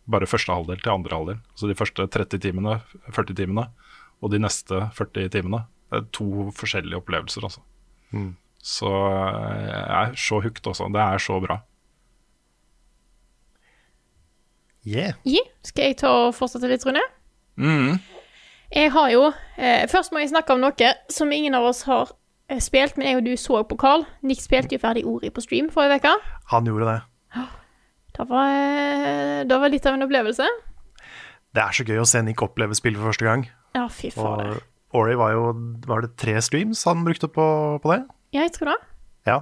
[0.07, 1.39] bare første halvdel til andre halvdel.
[1.51, 2.77] Altså de første 30 timene,
[3.11, 3.67] 40 timene,
[4.23, 5.65] og de neste 40 timene.
[5.91, 7.63] Det er to forskjellige opplevelser, altså.
[8.15, 8.31] Mm.
[8.67, 10.89] Så jeg er så hooked, også.
[10.91, 11.61] Det er så bra.
[14.87, 15.15] Yeah.
[15.27, 15.47] yeah.
[15.67, 17.01] Skal jeg ta og fortsette litt, Rune?
[17.59, 17.97] Mm.
[18.71, 19.25] Jeg har jo
[19.57, 22.11] eh, Først må jeg snakke om noe som ingen av oss har
[22.51, 24.05] eh, spilt, men jeg og du så på Carl.
[24.23, 26.13] Nick spilte jo ferdig Ori på stream forrige uke.
[26.53, 26.99] Han gjorde det.
[28.17, 30.47] Det var, eh, det var litt av en opplevelse.
[31.55, 33.47] Det er så gøy å se Nick oppleve spill for første gang.
[33.75, 34.59] Ja, fy fader.
[34.91, 35.49] Og Ori var jo
[35.83, 37.45] Var det tre streams han brukte på,
[37.83, 38.05] på det?
[38.37, 38.79] Ja, jeg tror det.
[39.25, 39.37] Ja.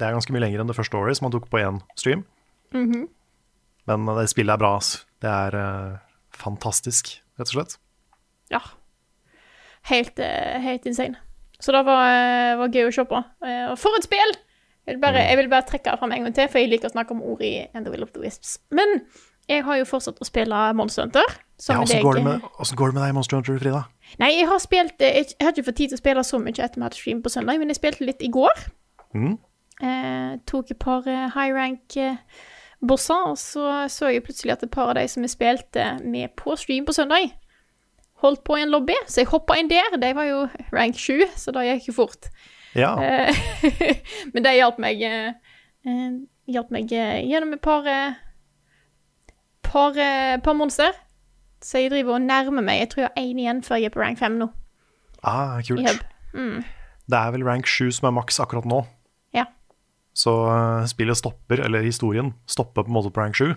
[0.00, 2.24] Det er ganske mye lenger enn det første Ori, som han tok på én stream.
[2.72, 3.08] Mm -hmm.
[3.84, 4.74] Men det spillet er bra.
[4.74, 5.04] Altså.
[5.22, 5.98] Det er uh,
[6.32, 7.78] fantastisk, rett og slett.
[8.50, 8.60] Ja.
[9.82, 11.16] Helt, uh, helt insane.
[11.60, 13.22] Så det var, uh, var, gøy å se på.
[13.70, 14.32] og for et spill!
[14.86, 15.28] Jeg vil, bare, mm.
[15.28, 17.42] jeg vil bare trekke fram en gang til, for jeg liker å snakke om ord
[17.42, 18.58] i And the Will of the Wisps.
[18.70, 19.02] Men
[19.48, 21.36] jeg har jo fortsatt å spille Monster Hunter.
[21.68, 22.12] Ja, Åssen går,
[22.76, 23.82] går, det med deg i Monster Hunter, Frida?
[24.20, 26.56] Nei, jeg har spilt Jeg, jeg har ikke fått tid til å spille så mye
[26.56, 28.62] etter vi hadde stream på søndag, men jeg spilte litt i går.
[29.12, 29.34] Mm.
[29.80, 34.96] Eh, tok et par high rank-bosser, og så så jeg plutselig at et par av
[34.96, 37.28] de som vi spilte med på stream på søndag,
[38.24, 40.00] holdt på i en lobby, så jeg hoppa inn der.
[40.00, 40.40] De var jo
[40.72, 42.32] rank 7, så da gikk jo fort.
[42.76, 42.94] Ja.
[43.04, 43.36] Eh,
[44.32, 46.08] men det hjalp meg, eh,
[46.48, 47.84] hjalp meg gjennom et par,
[49.68, 50.02] par,
[50.40, 50.96] par monster.
[51.64, 52.80] Så jeg driver og nærmer meg.
[52.80, 54.48] Jeg tror jeg har én igjen før jeg er på rank 5 nå.
[55.20, 56.06] Ah, kult.
[56.32, 56.62] Mm.
[57.10, 58.80] Det er vel rank 7 som er maks akkurat nå.
[59.36, 59.44] Ja.
[60.16, 63.52] Så uh, spillet stopper, eller historien stopper på en måte på rank 7.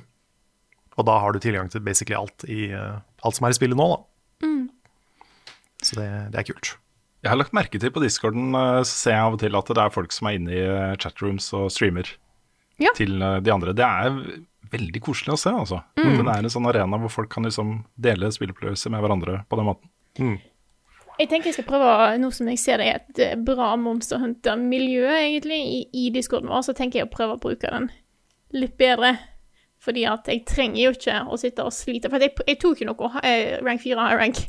[0.93, 3.79] Og da har du tilgang til basically alt, i, uh, alt som er i spillet
[3.79, 4.47] nå, da.
[4.47, 4.65] Mm.
[5.83, 6.75] Så det, det, er kult.
[7.23, 8.51] Jeg har lagt merke til på discorden,
[8.83, 10.63] så ser jeg av og til at det er folk som er inne i
[10.99, 12.09] chatrooms og streamer
[12.83, 12.91] ja.
[12.99, 13.71] til de andre.
[13.75, 15.81] Det er veldig koselig å se, altså.
[15.99, 16.15] Mm.
[16.21, 19.69] Det er en sånn arena hvor folk kan liksom dele spilleopplevelser med hverandre på den
[19.69, 19.91] måten.
[20.19, 20.37] Mm.
[21.19, 24.21] Jeg tenker jeg skal prøve, nå som jeg ser det er et eh, bra Monster
[24.21, 27.91] Hunter-miljø, egentlig, i, i discorden vår, så tenker jeg å prøve å bruke den
[28.57, 29.15] litt bedre.
[29.83, 32.09] Fordi at jeg trenger jo ikke å sitte og slite.
[32.09, 34.39] For jeg, jeg tok jo noe eh, rank 4 high rank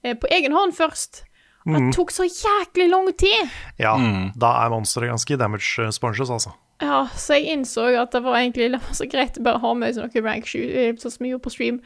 [0.00, 1.26] eh, på egen hånd først.
[1.66, 1.90] Og det mm.
[1.92, 3.52] tok så jæklig lang tid.
[3.76, 4.30] Ja, mm.
[4.40, 6.54] da er monsteret ganske damage eh, sponges, altså.
[6.78, 10.22] Ja, så jeg innså at det var egentlig så greit å bare ha med noe
[10.22, 11.80] rank 7, sånn som vi gjorde på stream,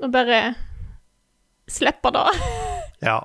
[0.00, 0.42] og bare
[1.70, 2.26] slippe det.
[3.00, 3.16] Ja.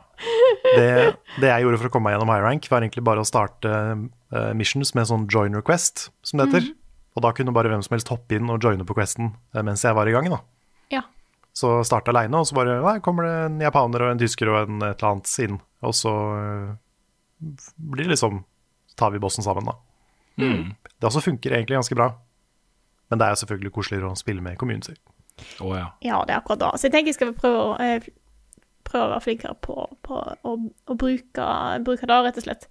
[0.63, 3.27] Det, det jeg gjorde for å komme meg gjennom high rank, var egentlig bare å
[3.27, 6.69] starte uh, missions med sånn join request, som det heter.
[7.19, 9.83] Og da kunne bare hvem som helst hoppe inn og joine på questen uh, mens
[9.83, 10.29] jeg var i gang.
[10.31, 10.39] da.
[10.95, 11.03] Ja.
[11.51, 14.61] Så starte aleine, og så bare nei, kommer det en japaner og en tysker og
[14.61, 15.59] en et eller annet inn.
[15.83, 18.45] Og så uh, blir det liksom
[18.95, 19.75] tar vi bossen sammen, da.
[20.37, 22.09] Det også funker egentlig ganske bra.
[23.09, 24.97] Men det er selvfølgelig koseligere å spille med kommunen sin.
[25.61, 25.89] Oh, ja.
[26.01, 26.69] Ja, det er akkurat da.
[26.77, 28.07] Så jeg tenker jeg skal prøve, å, eh,
[28.87, 29.75] prøve å være flinkere på,
[30.07, 30.55] på å,
[30.87, 31.47] å bruke,
[31.85, 32.67] bruke det, rett og slett.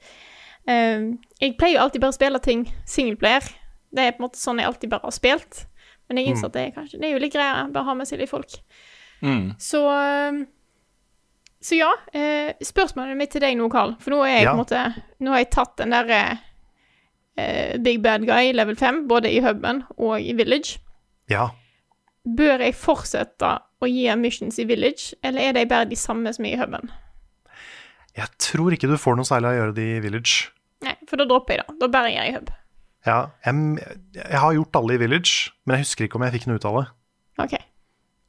[0.66, 1.06] Eh,
[1.40, 3.46] jeg pleier jo alltid bare å spille ting singleplayer.
[3.94, 5.66] Det er på en måte sånn jeg alltid bare har spilt.
[6.08, 7.94] Men jeg innså at det er, kanskje, det er jo litt greiere bare å ha
[7.96, 8.58] med seg litt folk.
[9.24, 9.54] Mm.
[9.62, 10.42] Så eh,
[11.64, 11.92] Så ja.
[12.12, 14.50] eh, spørsmålet mitt til deg nå, Carl, for nå er jeg Ja.
[14.52, 16.10] på en måte Nå har jeg tatt den der
[17.40, 20.80] eh, Big Bad Guy level 5, både i huben og i Village.
[21.30, 21.50] Ja.
[22.24, 26.46] Bør jeg fortsette å gi missions i Village, eller er de bare de samme som
[26.48, 26.92] er i huben?
[28.14, 30.50] Jeg tror ikke du får noe særlig av å gjøre det i Village.
[30.84, 31.76] Nei, for da dropper jeg det.
[31.80, 32.52] Da bare gjør jeg hub.
[33.04, 36.46] Ja, jeg, jeg har gjort alle i Village, men jeg husker ikke om jeg fikk
[36.48, 36.84] noe ut av det.
[37.44, 37.56] OK.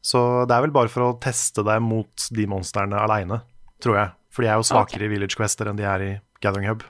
[0.05, 3.39] Så det er vel bare for å teste deg mot de monstrene aleine,
[3.81, 4.11] tror jeg.
[4.33, 6.11] For de er jo svakere i Village Quester enn de er i
[6.43, 6.83] Gathering Hub.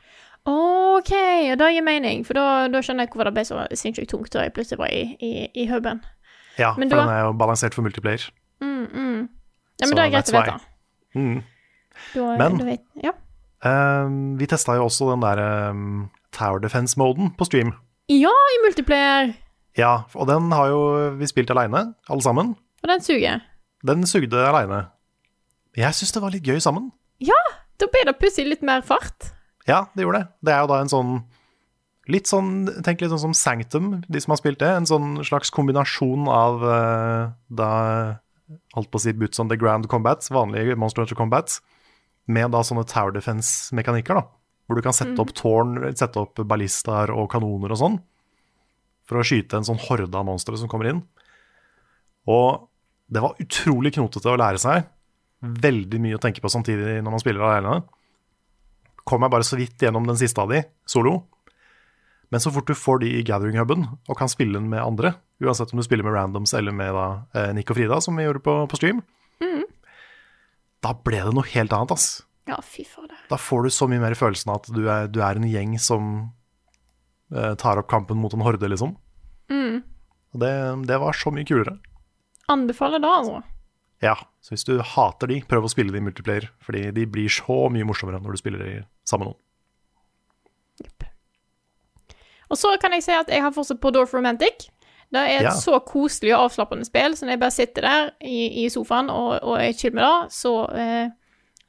[0.45, 1.11] OK,
[1.51, 4.31] og det gir mening, for da, da skjønner jeg hvorfor det ble så sinnssykt tungt
[4.35, 6.03] da jeg plutselig var i, i, i huben.
[6.59, 8.27] Ja, Men for da- den er jo balansert for multiplayer.
[8.61, 9.23] Mm, mm.
[9.81, 10.57] Så men det er greit å vite.
[11.15, 11.39] Mm.
[12.13, 13.11] Da, Men- da vet, ja.
[13.65, 15.39] Um, vi testa jo også den der
[15.71, 17.73] um, Tower Defense-moden på stream.
[18.11, 19.33] ja, i multiplayer!
[19.75, 20.81] Ja, og den har jo
[21.19, 22.53] vi spilt aleine, alle sammen.
[22.83, 23.41] Og den suger.
[23.85, 24.85] Den sugde aleine.
[25.75, 26.91] Jeg syns det var litt gøy sammen.
[27.19, 27.35] Ja,
[27.81, 29.31] da ble det plutselig litt mer fart.
[29.69, 30.27] Ja, det gjorde det.
[30.45, 31.17] Det er jo da en sånn
[32.05, 34.69] Litt sånn, tenk litt sånn som Sanctum, de som har spilt det.
[34.69, 37.69] En sånn slags kombinasjon av eh, da
[38.75, 41.55] Holdt på å si Boots on the Ground Combat, vanlige Monster Hunter Combat,
[42.29, 44.27] med da sånne Tower Defense-mekanikker, da.
[44.69, 47.97] Hvor du kan sette opp tårn, sette opp ballistaer og kanoner og sånn.
[49.09, 51.01] For å skyte en sånn horde av monstre som kommer inn.
[52.29, 52.67] Og
[53.09, 54.85] det var utrolig knotete å lære seg.
[55.41, 57.79] Veldig mye å tenke på samtidig når man spiller alene
[59.05, 61.19] kom jeg bare så vidt gjennom den siste av de, solo.
[62.33, 65.71] Men så fort du får de i gathering-huben og kan spille den med andre, uansett
[65.73, 67.05] om du spiller med randoms eller med da,
[67.37, 69.03] eh, Nick og Frida, som vi gjorde på, på stream,
[70.85, 72.07] da ble det noe helt annet, ass.
[72.45, 73.17] Ja, fy fader.
[73.31, 75.73] Da får du så mye mer følelsen av at du er, du er en gjeng
[75.81, 76.11] som
[77.33, 78.93] eh, tar opp kampen mot en horde, liksom.
[80.35, 80.51] Og det,
[80.89, 81.77] det var så mye kulere.
[82.51, 83.41] Anbefaler da, altså.
[84.03, 87.29] Ja, så hvis du hater de, prøv å spille de i multiplayer, fordi de blir
[87.31, 88.73] så mye morsommere når du spiller de
[89.07, 89.41] sammen med noen.
[92.49, 94.67] Og så kan jeg si at jeg har fortsatt på Dorf Romantic.
[95.13, 95.53] Det er et Ja.
[95.55, 99.39] så koselig og avslappende spill, så når jeg bare sitter der i, i sofaen og,
[99.43, 101.09] og er chill med det, så, eh,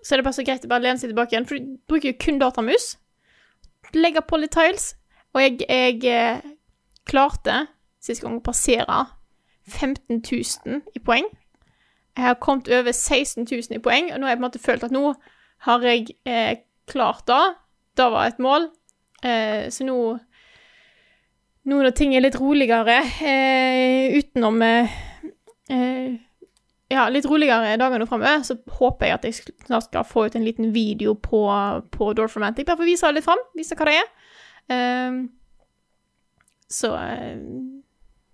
[0.05, 2.11] så er det bare så greit å bare lene seg tilbake igjen, for du bruker
[2.12, 2.97] jo kun datamus.
[3.95, 4.95] Legger på litt tiles.
[5.35, 6.41] Og jeg, jeg eh,
[7.07, 7.66] klarte
[8.03, 9.07] sist gang å passere
[9.68, 10.22] 15
[10.66, 11.29] 000 i poeng.
[12.16, 14.62] Jeg har kommet over 16 000 i poeng, og nå har jeg på en måte
[14.62, 15.10] følt at nå
[15.66, 17.44] har jeg eh, klart det.
[17.96, 18.70] Det var et mål.
[19.24, 19.98] Eh, så nå
[21.66, 24.92] nå når ting er litt roligere eh, utenom eh,
[25.72, 26.14] eh,
[26.92, 30.46] Ja, litt roligere dagene framover, så håper jeg at jeg snart skal få ut en
[30.46, 31.40] liten video på,
[31.90, 32.68] på Dorf Romantic.
[32.68, 34.12] Bare for å vise det litt fram, vise hva det er.
[34.76, 35.18] Eh,
[36.70, 36.92] så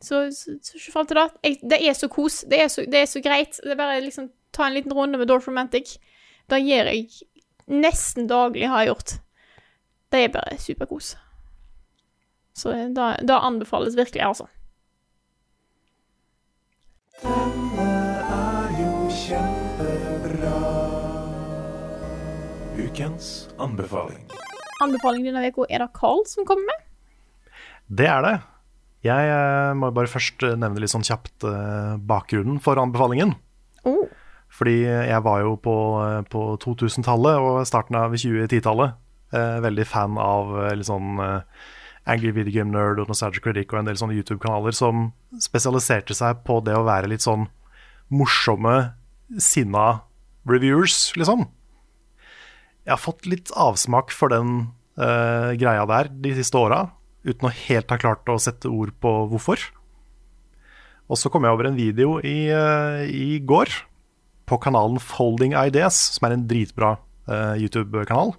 [0.03, 1.29] så, så, så fram til det.
[1.47, 2.43] Jeg, det er så kos.
[2.51, 3.61] Det er så, det er så greit.
[3.63, 5.97] Det er bare liksom ta en liten runde med Dorf Romantic.
[6.51, 7.07] Det gjør jeg
[7.71, 9.15] nesten daglig, har jeg gjort.
[10.13, 11.15] Det er bare superkos.
[12.55, 14.47] Så da anbefales virkelig, altså.
[22.77, 24.27] Ukens anbefaling.
[24.83, 26.89] Anbefaling denne uka er det Carl som kommer med.
[27.89, 28.37] Det er det.
[29.03, 33.35] Jeg eh, må bare først eh, nevne litt sånn kjapt eh, bakgrunnen for anbefalingen.
[33.89, 34.07] Oh.
[34.53, 35.75] Fordi jeg var jo på,
[36.31, 38.99] på 2000-tallet og starten av 2010-tallet
[39.33, 41.17] eh, veldig fan av litt sånn
[42.05, 45.09] Angry Video Game Nerd og Nostalgia Critic og en del sånne YouTube-kanaler som
[45.41, 47.49] spesialiserte seg på det å være litt sånn
[48.13, 48.93] morsomme,
[49.41, 50.03] sinna
[50.49, 51.47] reviewers, liksom.
[52.83, 56.85] Jeg har fått litt avsmak for den uh, greia der de siste åra,
[57.27, 59.63] uten å helt ha klart å sette ord på hvorfor.
[61.11, 63.73] Og så kom jeg over en video i, eh, i går
[64.49, 66.97] på kanalen Folding Ideas, som er en dritbra
[67.31, 68.35] uh, YouTube-kanal.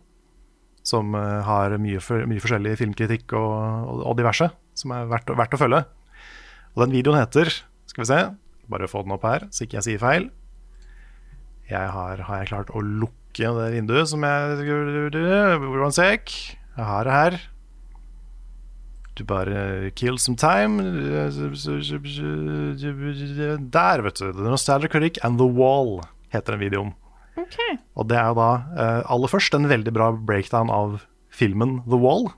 [0.84, 3.53] Som uh, har mye, for, mye forskjellig filmkritikk og,
[3.88, 5.81] og, og diverse, som er verdt, verdt å følge.
[6.75, 7.49] Og den videoen heter
[7.88, 8.19] Skal vi se,
[8.69, 10.27] bare få den opp her, så ikke jeg sier feil.
[11.69, 14.67] Jeg har, har jeg klart å lukke det vinduet som jeg
[15.71, 16.36] One sec.
[16.75, 17.41] Jeg har det her.
[19.14, 20.82] Du bare kill some time.
[23.72, 24.32] Der, vet du.
[24.34, 26.01] The Nostalgia Critic and The Wall
[26.34, 26.93] heter den videoen.
[27.38, 27.57] OK.
[27.97, 31.03] Og det er jo da eh, aller først en veldig bra breakdown av
[31.34, 32.30] filmen The Wall.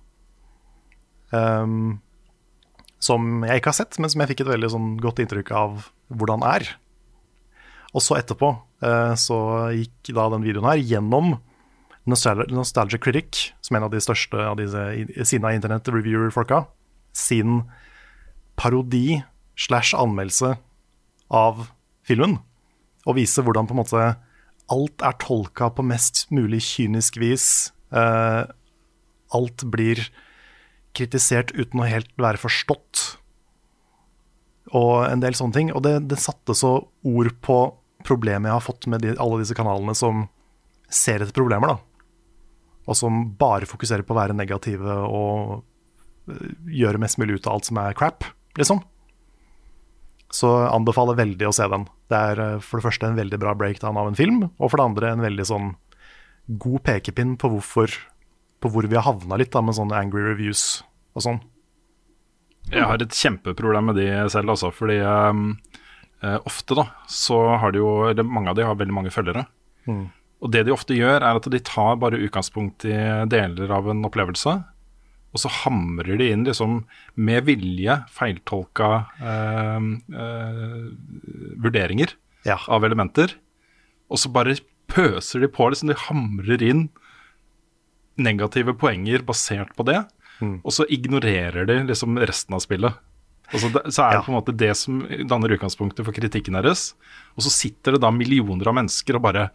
[1.32, 2.00] Um,
[3.04, 5.90] som jeg ikke har sett, men som jeg fikk et veldig sånn godt inntrykk av
[6.12, 6.68] hvordan er.
[7.96, 8.52] Og så etterpå
[8.84, 9.38] uh, så
[9.76, 11.38] gikk da den videoen her gjennom
[12.06, 14.82] Nostalgia, Critic, som er en av de største av disse
[15.26, 16.66] siden av internett reviewer-folka,
[17.16, 17.64] sin
[18.60, 19.24] parodi
[19.58, 20.54] slash anmeldelse
[21.34, 21.66] av
[22.06, 22.38] filmen.
[23.06, 24.06] Og vise hvordan på en måte
[24.72, 27.48] alt er tolka på mest mulig kynisk vis.
[27.94, 28.46] Uh,
[29.36, 30.02] alt blir
[30.96, 33.04] kritisert uten å helt være forstått.
[34.74, 35.74] Og en del sånne ting.
[35.76, 37.60] Og det, det satte så ord på
[38.06, 40.28] problemet jeg har fått med de, alle disse kanalene som
[40.90, 41.95] ser etter problemer, da.
[42.86, 45.64] Og som bare fokuserer på å være negative og
[46.30, 48.28] øh, gjøre mest mulig ut av alt som er crap,
[48.60, 48.84] liksom.
[50.36, 51.88] Så anbefaler veldig å se den.
[52.12, 54.82] Det er øh, for det første en veldig bra breakdown av en film, og for
[54.82, 55.74] det andre en veldig sånn
[56.62, 57.90] god pekepinn på hvorfor
[58.62, 60.82] På hvor vi har havna litt da med sånne angry reviews
[61.14, 61.40] og sånn.
[62.72, 67.84] Jeg har et kjempeproblem med de selv altså, fordi eh, ofte da, så har de
[67.84, 69.46] jo, eller mange av de har veldig mange følgere.
[69.86, 70.08] Mm.
[70.44, 72.96] Og det de ofte gjør, er at de tar bare utgangspunkt i
[73.32, 74.54] deler av en opplevelse,
[75.36, 76.82] og så hamrer de inn liksom
[77.20, 80.86] med vilje feiltolka eh, eh,
[81.64, 82.14] vurderinger
[82.46, 82.60] Ja.
[82.68, 83.34] av elementer,
[84.12, 84.56] og så bare
[84.88, 86.86] pøser de på, liksom de hamrer inn
[88.18, 90.04] negative poenger basert på det,
[90.42, 90.60] Mm.
[90.66, 92.94] og så ignorerer de liksom resten av spillet.
[93.54, 94.98] Så, det, så er det på en måte det som
[95.30, 96.94] danner utgangspunktet for kritikken deres.
[97.38, 99.46] Og så sitter det da millioner av mennesker og bare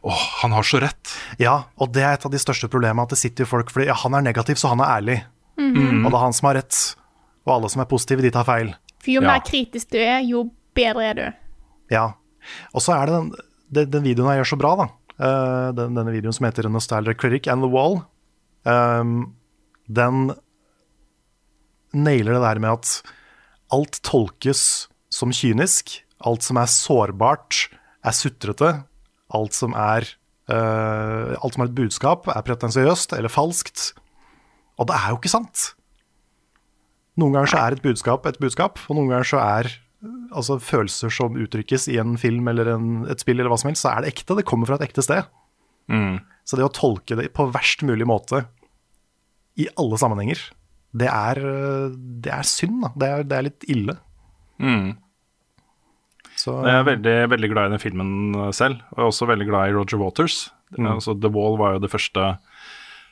[0.00, 0.10] Å,
[0.42, 1.10] han har så rett.
[1.38, 3.90] Ja, og det er et av de største problemene, at det sitter jo folk fordi
[3.90, 5.18] ja, han er negativ, så han er ærlig.
[5.60, 6.04] Mhm.
[6.06, 6.78] Og det er han som har rett.
[7.44, 8.72] Og alle som er positive, de tar feil.
[9.00, 9.32] For jo Ja.
[9.34, 10.46] mer kritisk du er, jo
[10.76, 11.26] bedre er du.
[11.92, 12.06] Ja.
[12.72, 13.30] Og så er det den,
[13.70, 14.86] den, den videoen jeg gjør så bra, da.
[15.20, 18.00] Uh, den, denne videoen som heter Nostalgia Critic and The Wall.
[18.64, 19.34] Um,
[19.88, 20.30] den
[21.92, 23.02] nailer det der med at
[23.74, 25.98] alt tolkes som kynisk.
[26.24, 27.68] Alt som er sårbart,
[28.04, 28.72] er sutrete.
[29.36, 30.06] Alt som er
[30.50, 33.92] uh, Alt som har et budskap, er pretensiøst eller falskt.
[34.80, 35.70] Og det er jo ikke sant.
[37.20, 39.70] Noen ganger så er et budskap et budskap, og noen ganger så er
[40.32, 43.84] altså følelser som uttrykkes i en film eller en, et spill, eller hva som helst,
[43.84, 44.38] så er det ekte.
[44.38, 45.28] Det kommer fra et ekte sted.
[46.48, 48.44] Så det å tolke det på verst mulig måte
[49.60, 50.40] i alle sammenhenger,
[50.96, 51.92] det er, øh,
[52.24, 52.80] det er synd.
[52.86, 52.90] Da.
[52.96, 53.96] Det, er, det er litt ille.
[56.40, 58.10] Så Jeg er veldig, veldig glad i den filmen
[58.56, 60.38] selv, og jeg er også veldig glad i Roger Waters.
[60.78, 62.26] Altså, The Wall var jo det første,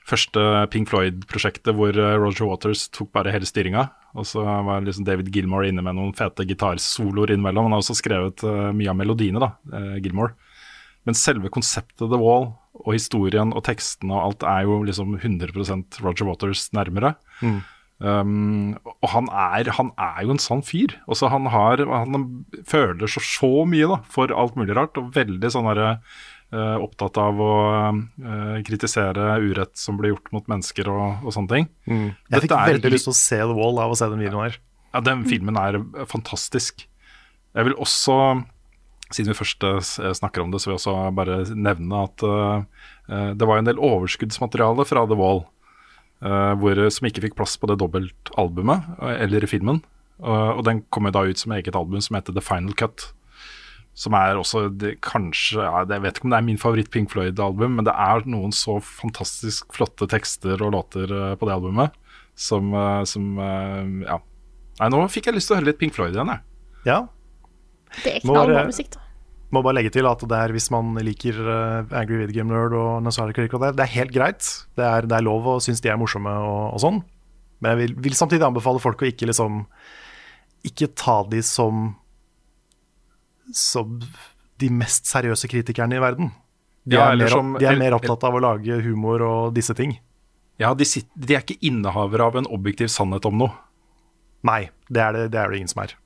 [0.08, 3.88] første Pink Floyd-prosjektet hvor eh, Roger Waters tok bare hele styringa.
[4.18, 7.68] Og så var liksom David Gilmore inne med noen fete gitarsoloer innimellom.
[7.68, 10.36] Han har også skrevet eh, mye av melodiene, da, eh, Gilmore.
[11.08, 16.00] Men selve konseptet The Wall og historien og tekstene og alt er jo liksom 100%
[16.04, 17.16] Roger Waters nærmere.
[17.98, 20.94] Um, og han er, han er jo en sånn fyr.
[21.10, 22.26] Også han, har, han
[22.68, 25.96] føler så, så mye da, for alt mulig rart, og veldig sånn derre,
[26.54, 27.54] uh, opptatt av å
[27.90, 31.68] uh, kritisere urett som blir gjort mot mennesker og, og sånne ting.
[32.30, 34.46] jeg fikk er veldig lyst til å se The Wall av å se den videoen
[34.46, 34.62] her.
[34.94, 36.86] Ja, den filmen er fantastisk.
[37.56, 38.14] Jeg vil også,
[39.10, 43.32] siden vi først eh, snakker om det, så vil jeg også bare nevne at eh,
[43.36, 45.42] det var en del overskuddsmateriale fra The Wall
[46.20, 49.82] hvor, som ikke fikk plass på det dobbeltalbumet, eh, eller i filmen.
[50.20, 53.12] Og- og den kom jo da ut som eget album som heter The Final Cut.
[53.94, 57.10] Som er også det, kanskje ja, Jeg vet ikke om det er min favoritt Pink
[57.10, 61.90] Floyd-album, men det er noen så fantastisk flotte tekster og låter eh, på det albumet
[62.36, 64.18] som, eh, som eh, Ja.
[64.80, 66.40] Nei, nå fikk jeg lyst til å høre litt Pink Floyd igjen, jeg.
[66.86, 67.08] Ja.
[68.04, 69.00] Det er knallbra musikk, da.
[69.54, 72.74] Må bare legge til at det er hvis man liker uh, Angry Video Game Nerd
[72.76, 74.48] og Nostalgia Krik og det, det er helt greit.
[74.76, 76.98] Det er, det er lov å synes de er morsomme og, og sånn.
[77.64, 79.62] Men jeg vil, vil samtidig anbefale folk å ikke liksom
[80.68, 81.94] Ikke ta de som
[83.48, 83.94] som
[84.60, 86.28] de mest seriøse kritikerne i verden.
[86.84, 89.72] De, er, ja, mer, som- de er mer opptatt av å lage humor og disse
[89.78, 89.96] ting.
[90.60, 93.54] Ja, de, sitter, de er ikke innehavere av en objektiv sannhet om noe.
[94.44, 95.96] Nei, det er det, det, er det ingen som er.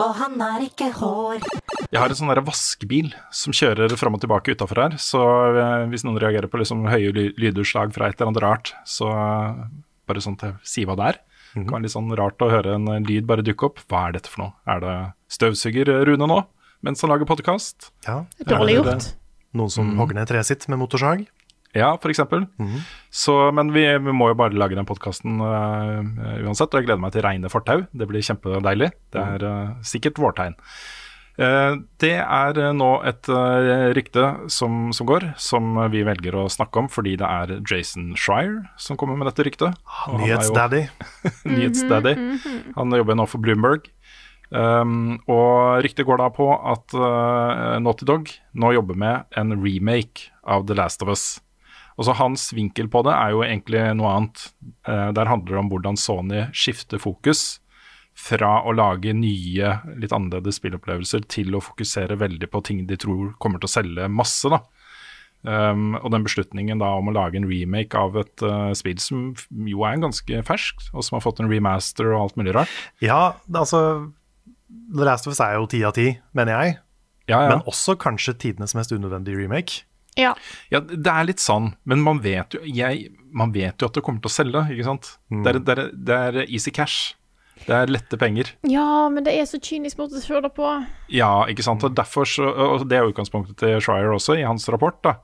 [0.00, 1.44] Og han har ikke hår.
[1.90, 4.96] Jeg har en sånn vaskebil som kjører fram og tilbake utafor her.
[5.02, 8.72] Så eh, hvis noen reagerer på liksom høye ly lydutslag fra et eller annet rart,
[8.88, 9.64] så eh,
[10.08, 11.20] bare sånn til si hva det er.
[11.50, 13.82] Det kan være litt sånn rart å høre en eh, lyd bare dukke opp.
[13.90, 14.54] Hva er dette for noe?
[14.70, 14.96] Er det
[15.34, 16.40] støvsuger Rune nå,
[16.86, 17.90] mens han lager podkast?
[18.06, 18.22] Ja.
[18.46, 19.12] Dårlig gjort.
[19.58, 21.26] Noen som hogger ned treet sitt med motorsag?
[21.76, 22.48] Ja, for eksempel.
[23.14, 27.12] Så, men vi, vi må jo bare lage den podkasten uansett, og jeg gleder meg
[27.14, 27.84] til reine fortau.
[27.94, 28.90] Det blir kjempedeilig.
[29.14, 30.56] Det er uh, sikkert vårtegn.
[31.40, 36.42] Uh, det er eh, nå et eh, rykte som, som går, som vi velger å
[36.52, 39.78] snakke om fordi det er Jason Schreier som kommer med dette ryktet.
[40.10, 40.82] Og han er jo- Nyhetsdaddy.
[41.54, 42.14] Nyhetsdaddy.
[42.76, 43.88] Han jobber nå for Bloomberg.
[44.50, 50.32] Um, og ryktet går da på at uh, Naughty Dog nå jobber med en remake
[50.42, 51.38] av The Last of Us.
[52.00, 54.46] Og så Hans vinkel på det er jo egentlig noe annet.
[54.88, 57.60] Uh, der handler det om hvordan Sony skifter fokus
[58.20, 63.34] fra å lage nye, litt annerledes spillopplevelser til å fokusere veldig på ting de tror
[63.40, 64.48] kommer til å selge masse.
[64.50, 64.62] da.
[65.40, 69.30] Um, og den beslutningen da om å lage en remake av et uh, spill som
[69.68, 72.80] jo er ganske ferskt, og som har fått en remaster og alt mulig rart.
[73.04, 73.82] Ja, det, altså
[74.68, 76.80] The Last of Us er jo ti av ti, mener jeg.
[77.30, 77.54] Ja, ja.
[77.54, 79.84] Men også kanskje tidenes mest unødvendige remake.
[80.18, 80.34] Ja.
[80.72, 84.02] ja, det er litt sånn, men man vet jo, jeg, man vet jo at det
[84.04, 85.14] kommer til å selge, ikke sant?
[85.30, 87.14] Det, er, det, er, det er easy cash.
[87.60, 88.54] Det er lette penger.
[88.64, 90.68] ja, men det er så kynisk måte å se det på.
[91.12, 91.84] Ja, ikke sant.
[91.84, 94.96] Og derfor så, og det er utgangspunktet til Shrier også, i hans rapport.
[95.04, 95.18] da.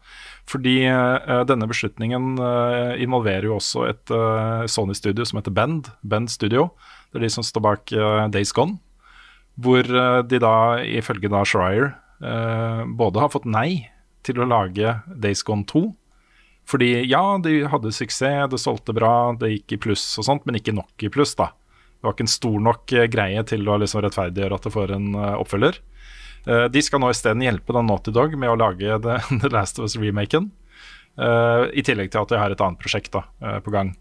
[0.47, 5.89] Fordi uh, denne beslutningen uh, involverer jo også et uh, Sony-studio som heter Bend.
[6.05, 6.69] Bend Studio.
[7.17, 8.77] Det er de som står bak eh, Days Gone.
[9.57, 13.87] Hvor eh, de da, ifølge da Shrier, eh, både har fått nei
[14.27, 15.87] til å lage Days Gone 2.
[16.67, 20.59] Fordi ja, de hadde suksess, det solgte bra, det gikk i pluss og sånt, men
[20.59, 21.53] ikke nok i pluss, da.
[21.97, 24.95] Det var ikke en stor nok eh, greie til å liksom rettferdiggjøre at det får
[24.97, 25.79] en eh, oppfølger.
[26.47, 29.81] Eh, de skal nå isteden hjelpe da Naughty Dog med å lage The, The Last
[29.81, 30.53] of Us-remaken.
[31.17, 33.23] I tillegg til at de har et annet prosjekt da,
[33.65, 33.95] på gang.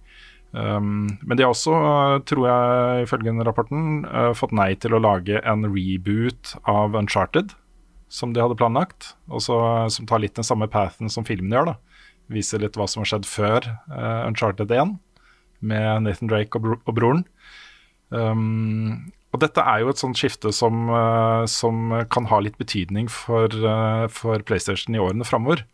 [0.52, 1.72] Um, men de har også,
[2.28, 4.02] tror jeg ifølge rapporten,
[4.36, 7.54] fått nei til å lage en reboot av Uncharted,
[8.12, 9.14] som de hadde planlagt.
[9.30, 9.58] Og så,
[9.94, 11.74] som tar litt den samme pathen som filmen gjør.
[11.74, 12.02] da.
[12.34, 14.96] Viser litt hva som har skjedd før uh, Uncharted 1,
[15.66, 17.24] med Nathan Drake og, bro og broren.
[18.10, 23.10] Um, og dette er jo et sånt skifte som, uh, som kan ha litt betydning
[23.12, 25.66] for, uh, for PlayStation i årene framover.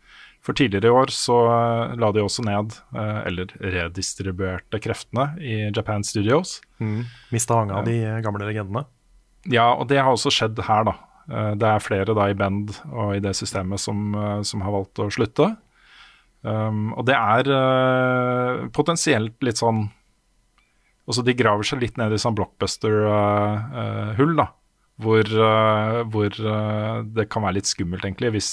[0.42, 5.54] For tidligere i år så eh, la de også ned, eh, eller redistribuerte kreftene i
[5.70, 6.56] Japan Studios.
[7.30, 8.82] Mista mange av de eh, gamle legendene.
[9.50, 10.96] Ja, og det har også skjedd her, da.
[11.30, 14.72] Eh, Det er flere da i Bend og i det systemet som, eh, som har
[14.72, 15.56] valgt å slutte.
[16.42, 19.84] Um, og det er uh, potensielt litt sånn
[21.06, 24.46] Altså De graver seg litt ned i sånn blockbuster-hull, da.
[25.02, 28.50] Hvor, eh, hvor eh, det kan være litt skummelt, egentlig, hvis,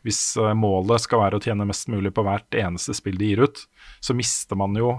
[0.00, 0.20] hvis
[0.56, 3.60] målet skal være å tjene mest mulig på hvert eneste spill de gir ut.
[4.00, 4.94] Så mister man jo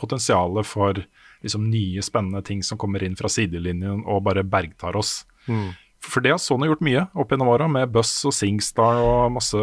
[0.00, 0.96] potensialet for
[1.44, 5.26] liksom, nye, spennende ting som kommer inn fra sidelinjen og bare bergtar oss.
[6.04, 9.56] For det har Sony gjort mye opp gjennom åra, med Buss og Singstar og masse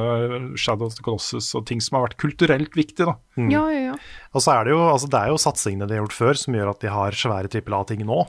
[0.59, 3.05] Shadow of the Colossus og ting som har vært kulturelt viktig.
[3.05, 3.13] da.
[3.37, 3.95] Ja, ja, ja.
[4.33, 6.57] Og så er det jo, altså det er jo satsingene de har gjort før som
[6.57, 8.23] gjør at de har svære trippel A-ting nå.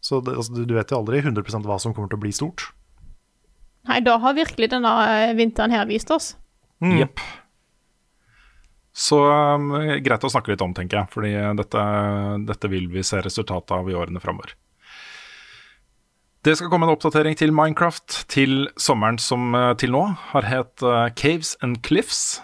[0.00, 2.70] Så det, altså, du- vet jo aldri 100% hva som kommer til å bli stort.
[3.84, 6.30] Nei, da har virkelig denne eh, vinteren her vist oss.
[6.80, 7.20] Jepp.
[8.94, 9.72] Så um,
[10.06, 11.10] greit å snakke litt om, tenker jeg.
[11.12, 11.84] Fordi dette,
[12.46, 14.54] dette vil vi se resultatet av i årene framover.
[16.44, 20.02] Det skal komme en oppdatering til Minecraft til sommeren som eh, til nå
[20.34, 22.40] har het eh, Caves and Cliffs.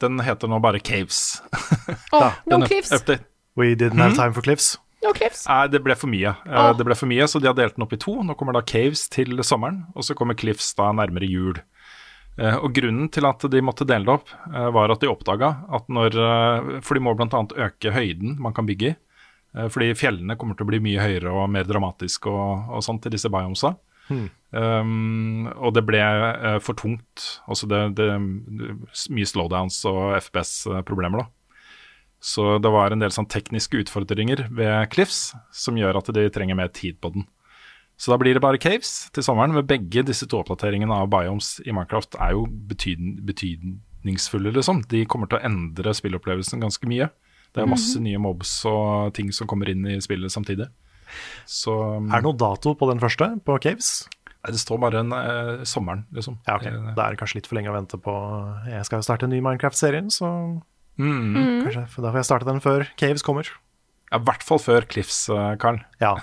[0.00, 1.42] Den heter nå bare Caves.
[2.14, 2.92] Å, no cliffs.
[2.94, 3.26] update.
[3.58, 4.76] We didn't have time for cliffs.
[5.04, 5.42] No cliffs.
[5.48, 6.32] Nei, det ble for mye.
[6.48, 6.70] Oh.
[6.78, 8.14] Det ble for mye, Så de har delt den opp i to.
[8.24, 11.58] Nå kommer da Caves til sommeren, og så kommer Cliffs da nærmere jul.
[12.38, 14.32] Eh, Og Grunnen til at de måtte dele det opp,
[14.78, 16.16] var at de oppdaga at når
[16.86, 17.44] For de må bl.a.
[17.68, 18.96] øke høyden man kan bygge i.
[19.56, 23.08] Eh, Fordi fjellene kommer til å bli mye høyere og mer dramatisk og, og sånt
[23.08, 23.76] i disse biomsa.
[24.08, 27.26] Um, og det ble uh, for tungt.
[27.48, 28.76] Altså det, det, det
[29.12, 31.28] Mye slowdowns og FPS-problemer, da.
[32.18, 36.58] Så det var en del sånn tekniske utfordringer ved Cliffs som gjør at de trenger
[36.58, 37.28] mer tid på den.
[37.98, 41.58] Så da blir det bare Caves til sommeren, Med begge disse to oppdateringene av Biomes
[41.66, 44.82] i Minecraft er jo betydningsfulle, liksom.
[44.90, 47.10] De kommer til å endre spillopplevelsen ganske mye.
[47.58, 50.68] Det er masse nye mobs og ting som kommer inn i spillet samtidig.
[51.48, 54.08] Så Er det noe dato på den første, på Caves?
[54.38, 56.38] Nei, det står bare en, eh, sommeren, liksom.
[56.46, 56.66] Ja, ok.
[56.66, 58.14] Eh, Da er det kanskje litt for lenge å vente på
[58.68, 60.62] Jeg skal jo starte en ny Minecraft-serien, så
[60.98, 61.64] mm.
[61.64, 63.50] kanskje for da får jeg starte den før Caves kommer.
[64.12, 65.82] Ja, I hvert fall før Cliffs, eh, Carl.
[66.00, 66.16] Ja.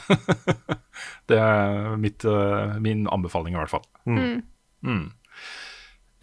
[1.30, 3.86] Det er mitt, eh, min anbefaling, i hvert fall.
[4.08, 5.12] Mm.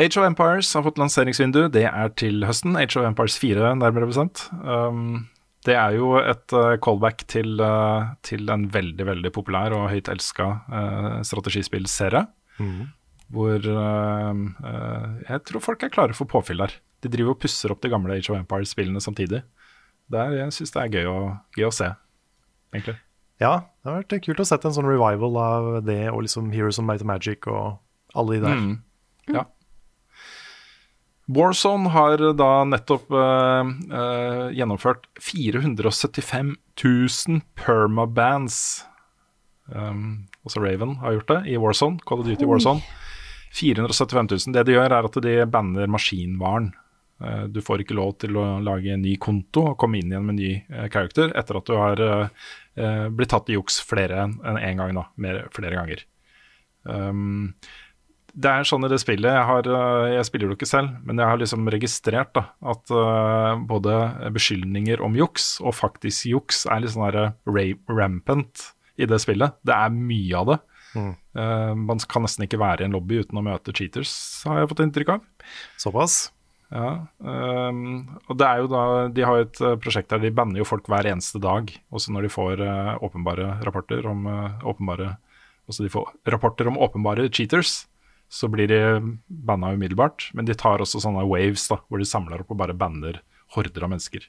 [0.03, 1.69] Age of Empires har fått lanseringsvindu.
[1.73, 2.75] Det er til høsten.
[2.81, 4.49] Age of Empires 4, nærmere bestemt.
[4.63, 5.29] Um,
[5.63, 10.11] Det er jo et uh, callback til, uh, til en veldig veldig populær og høyt
[10.11, 12.25] elska uh, strategispillserie.
[13.33, 16.75] Hvor eh, eh, jeg tror folk er klare for påfyll der.
[17.03, 19.41] De driver og pusser opp de gamle Age of Empires-spillene samtidig.
[20.13, 21.17] Det er, jeg syns det er gøy å,
[21.57, 21.89] gøy å se,
[22.75, 22.99] egentlig.
[23.41, 26.79] Ja, det har vært kult å sette en sånn revival av det og liksom Heroes
[26.79, 27.81] of Might and Magic og
[28.13, 28.61] alle de der.
[28.61, 28.75] Mm.
[29.33, 29.47] Ja.
[31.33, 33.63] Warzone har da nettopp uh,
[33.93, 36.55] uh, gjennomført 475
[36.85, 38.85] 000 permabands.
[39.73, 42.85] Um, også Raven har gjort det i Warzone, Call of Duty Warzone.
[43.55, 44.55] 475 000.
[44.57, 46.73] Det de gjør, er at de banner maskinvaren.
[47.23, 50.27] Uh, du får ikke lov til å lage en ny konto og komme inn igjen
[50.27, 52.03] med en ny character etter at du har
[53.13, 55.03] blitt tatt i juks flere enn en gang, da.
[55.21, 56.05] Mer, flere ganger.
[56.89, 57.53] Um,
[58.33, 61.21] det er sånn i det spillet Jeg, har, eh, jeg spiller det ikke selv, men
[61.21, 63.97] jeg har liksom registrert da, at uh, både
[64.33, 67.35] beskyldninger om juks og faktisk juks er litt sånn der
[67.93, 68.71] rampant
[69.01, 69.57] i det spillet.
[69.65, 70.59] Det er mye av det.
[70.97, 74.13] Eh, man kan nesten ikke være i en lobby uten å møte cheaters,
[74.49, 75.27] har jeg fått inntrykk av.
[75.81, 76.23] Såpass.
[76.73, 80.31] Ja, ehm, og det er jo da De har jo et eh, prosjekt der de
[80.33, 84.65] banner jo folk hver eneste dag, også når de får eh, åpenbare rapporter om eh,
[84.65, 85.17] åpenbare
[85.69, 87.85] Altså de får rapporter om åpenbare cheaters,
[88.33, 88.79] så blir de
[89.29, 90.31] banna umiddelbart.
[90.33, 93.21] Men de tar også sånne waves da, hvor de samler opp og bare banner
[93.57, 94.25] horder av mennesker.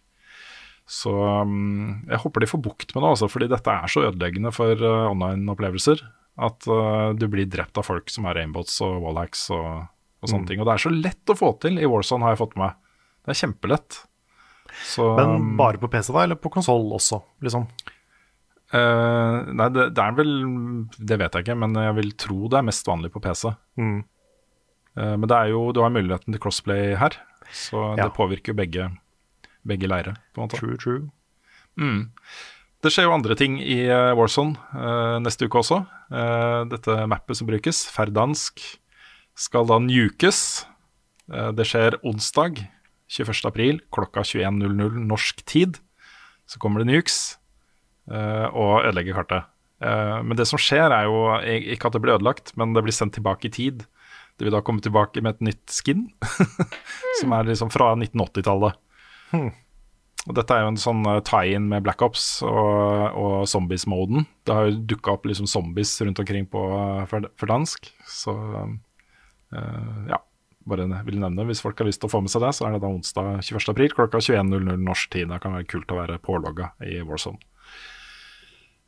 [0.84, 4.51] Så um, jeg håper de får bukt med det, altså, fordi dette er så ødeleggende
[4.51, 6.04] for uh, online-opplevelser.
[6.43, 9.86] At uh, du blir drept av folk som er aimbots og wallhacks og,
[10.20, 10.49] og sånne Mm.
[10.49, 10.60] ting.
[10.60, 12.76] Og det er så lett å få til i Warzone, har jeg fått med meg.
[13.24, 14.01] Det er kjempelett.
[14.84, 17.22] Så, Men bare på PC, da, eller på konsoll også?
[17.45, 17.68] Liksom.
[18.74, 20.32] Eh, nei, det, det er vel
[20.97, 23.51] Det vet jeg ikke, men jeg vil tro det er mest vanlig på PC.
[23.80, 23.99] Mm.
[24.97, 27.15] Uh, men det er jo, du har muligheten til crossplay her,
[27.53, 28.05] så Ja.
[28.07, 28.89] det påvirker jo begge,
[29.65, 30.15] begge leire.
[30.34, 30.59] på en måte.
[30.59, 31.09] True, true.
[31.78, 32.11] Mm.
[32.84, 35.80] Det skjer jo andre ting i eh, Warzone uh, neste uke også.
[36.69, 38.59] Dette mappet som brukes, Ferdansk,
[39.34, 40.65] skal da nukes.
[41.26, 42.59] Det skjer onsdag
[43.09, 43.47] 21.
[43.49, 45.80] april klokka 21.00 norsk tid.
[46.45, 47.39] Så kommer det nukes
[48.10, 49.49] og ødelegger kartet.
[49.84, 51.26] Eh, men det som skjer, er jo
[51.76, 53.84] ikke at det blir ødelagt, men det blir sendt tilbake i tid.
[54.38, 56.08] Det vil da komme tilbake med et nytt skin,
[57.20, 58.80] som er liksom fra 1980-tallet.
[60.24, 64.28] Og dette er jo en sånn eh, tie-in med Black Ops og, og zombies-moden.
[64.47, 66.62] Det har jo dukka opp liksom zombies rundt omkring på
[67.12, 70.22] Ferdansk så uh, ja.
[70.64, 72.72] Bare vil nevne Hvis folk har lyst til å få med seg det, så er
[72.72, 73.66] det da onsdag 21.
[73.74, 75.28] april klokka 21.00 norsk tid.
[75.28, 77.41] Det kan være kult å være pålogga i Warzone.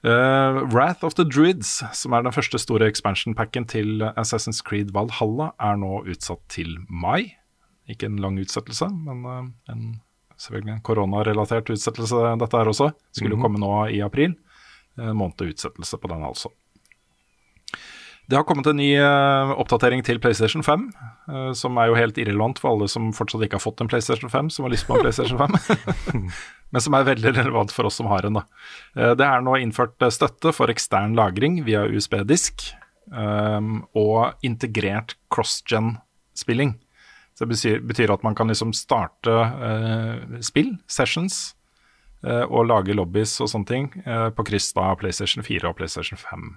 [0.06, 5.50] Eh, Wrath of the Druids, som er den første store expansion-packen til Assassin's Creed Valhalla,
[5.58, 7.34] er nå utsatt til mai.
[7.90, 9.88] Ikke en lang utsettelse, men uh, en,
[10.38, 12.92] selvfølgelig en koronarelatert utsettelse, dette her også.
[13.18, 14.36] Skulle komme nå i april.
[15.02, 16.54] En måned utsettelse på den, altså.
[18.26, 20.86] Det har kommet en ny eh, oppdatering til PlayStation 5,
[21.30, 24.32] eh, som er jo helt irrelevant for alle som fortsatt ikke har fått en PlayStation
[24.34, 26.24] 5, som har lyst på en PlayStation 5.
[26.74, 28.40] Men som er veldig relevant for oss som har en.
[28.40, 28.46] da.
[28.98, 32.66] Eh, Det er nå innført støtte for ekstern lagring via USB-disk
[33.14, 36.74] um, og integrert cross-gen-spilling.
[37.38, 39.34] Så det betyr, betyr at man kan liksom starte
[40.40, 41.52] spill, sessions,
[42.24, 43.90] og lage lobbies og sånne ting
[44.38, 46.54] på kryss da PlayStation 4 og PlayStation 5.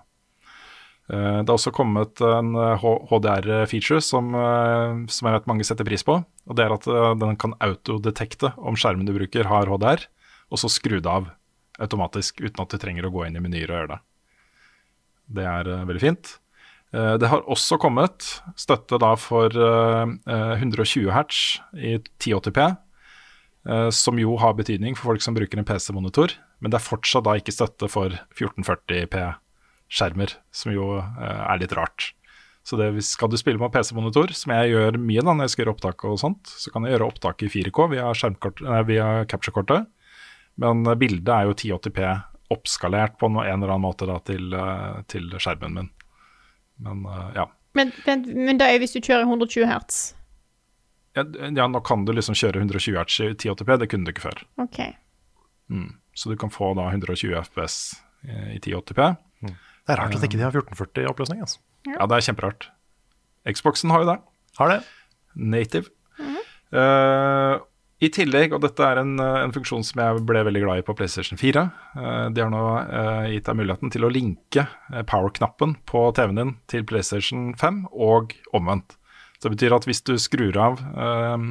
[1.08, 5.84] Eh, Det har også kommet en eh, HDR-feature som, eh, som jeg vet mange setter
[5.88, 6.18] pris på.
[6.48, 10.04] Og det er at eh, den kan autodetekte om skjermen du bruker har HDR,
[10.52, 11.30] og så skru det av
[11.78, 14.00] automatisk uten at du trenger å gå inn i menyer og gjøre det.
[15.38, 16.34] Det er eh, veldig fint.
[16.92, 22.76] Eh, Det har også kommet støtte for eh, eh, 120 hertz i 1080p,
[23.68, 27.24] eh, som jo har betydning for folk som bruker en PC-monitor, men det er fortsatt
[27.24, 28.10] ikke støtte for
[29.88, 32.12] 1440p-skjermer, som jo eh, er litt rart.
[32.64, 35.50] Så det, hvis- skal du spille med PC-monitor, som jeg gjør mye da når jeg
[35.54, 38.12] skal gjøre opptak og sånt, så kan jeg gjøre opptak i 4K via,
[38.68, 39.86] nei, via capture-kortet,
[40.58, 42.02] men eh, bildet er jo 1080p
[42.50, 45.90] oppskalert på en eller annen måte da til, eh, til skjermen min.
[46.80, 47.02] Men
[47.34, 47.46] ja.
[47.74, 50.14] Men, men, men det er hvis du kjører 120 hertz.
[51.16, 51.24] ja.
[51.24, 54.44] Ja, nå kan du liksom kjøre 120 Hz i 1080p, det kunne du ikke før.
[54.62, 54.78] OK.
[55.68, 55.96] Mm.
[56.14, 59.08] Så du kan få da 120 FPS i i 1080p.
[59.88, 61.40] Det er rart at ikke de har 1440 i oppløsning.
[61.40, 61.62] Altså.
[61.88, 62.68] Ja, det er kjemperart.
[63.48, 64.18] Xboxen har jo det.
[64.58, 64.82] Har det?
[65.32, 65.88] Native.
[66.76, 67.54] Eh,
[68.04, 70.84] I tillegg, og dette er en, eh, en funksjon som jeg ble veldig glad i
[70.84, 71.62] på PlayStation 4,
[71.96, 76.42] uh, de har nå uh, gitt deg muligheten til å linke eh, power-knappen på TV-en
[76.42, 78.98] din til PlayStation 5, og omvendt.
[79.38, 81.48] Så det betyr at hvis du skrur av eh,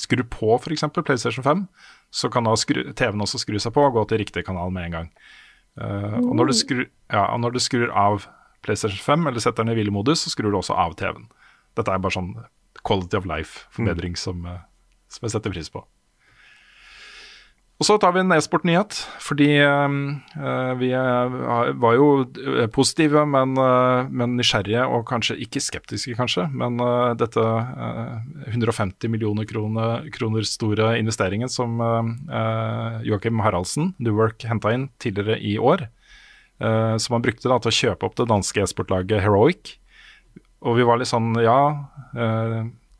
[0.00, 0.84] skrur på f.eks.
[0.98, 1.66] PlayStation 5,
[2.12, 4.96] så kan da TV-en også skru seg på og gå til riktig kanal med en
[4.96, 5.08] gang.
[5.80, 8.26] Eh, og, når du skrur, ja, og når du skrur av
[8.64, 11.30] PlayStation 5 eller setter den i hvilemodus, så skrur du også av TV-en.
[11.78, 12.34] Dette er bare sånn
[12.84, 14.62] quality of life-forbedring som, eh,
[15.12, 15.84] som jeg setter pris på.
[17.82, 19.90] Og så tar vi en e-sport-nyhet, fordi uh,
[20.78, 26.44] vi var jo eh, positive, men, uh, men nysgjerrige og kanskje ikke skeptiske, kanskje.
[26.54, 31.82] Men uh, dette eh, 150 millioner kroner, kroner store investeringen som
[33.02, 35.88] Joakim Haraldsen, Newark, henta inn tidligere i år,
[36.62, 39.74] som han brukte da, til å kjøpe opp det danske e-sportlaget Heroic.
[40.62, 41.74] Og vi var litt sånn Ja,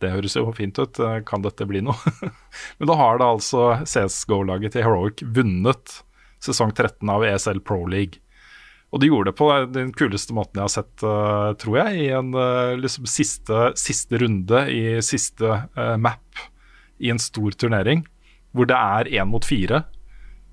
[0.03, 2.14] det høres jo fint ut, eh, kan dette bli noe?
[2.78, 6.03] Men da har da altså CSGO-laget til Heroic vunnet
[6.42, 8.18] sesong 13 av ESL Pro League.
[8.92, 12.09] Og de gjorde det på den kuleste måten jeg har sett, eh, tror jeg, i
[12.12, 15.48] en eh, liksom siste, siste runde i siste
[15.78, 16.44] uh, map
[17.00, 18.05] i en stor turnering,
[18.53, 19.84] hvor det er én mot fire.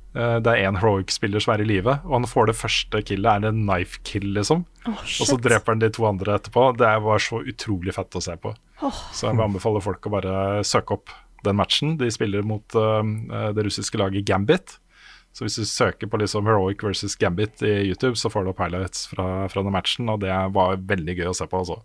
[0.09, 3.43] Det er én Heroic-spiller som er i live, og han får det første killet, er
[3.43, 4.63] det en knife kill, liksom.
[4.89, 6.63] Oh, Og så dreper han de to andre etterpå.
[6.79, 8.55] Det var så utrolig fett å se på.
[8.79, 10.35] Så jeg vil anbefale folk å bare
[10.67, 11.13] søke opp
[11.45, 11.97] den matchen.
[11.99, 13.03] De spiller mot uh,
[13.55, 14.77] det russiske laget Gambit.
[15.35, 18.61] Så hvis du søker på liksom Heroic versus Gambit i YouTube, så får du opp
[18.63, 21.61] highlights fra, fra den matchen, og det var veldig gøy å se på.
[21.61, 21.79] altså.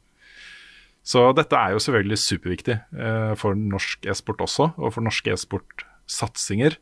[1.05, 6.79] Så dette er jo selvfølgelig superviktig uh, for norsk e-sport også, og for norske e-sport-satsinger.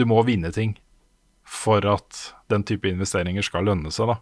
[0.00, 0.78] Du må vinne ting
[1.46, 4.08] for at den type investeringer skal lønne seg.
[4.10, 4.16] da.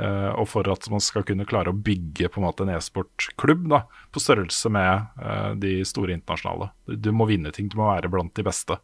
[0.00, 3.74] Eh, og for at man skal kunne klare å bygge på en måte en e-sportklubb
[4.12, 6.70] på størrelse med uh, de store internasjonale.
[6.88, 8.78] Du, du må vinne ting, du må være blant de beste.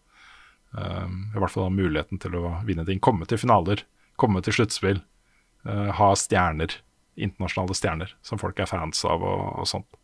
[0.77, 3.01] Uh, I hvert fall ha muligheten til å vinne ting.
[3.01, 3.87] Komme til finaler,
[4.21, 5.05] komme til sluttspill.
[5.69, 6.73] ha stjerner,
[7.19, 9.99] internasjonale stjerner, som folk er fans av og, og sånt.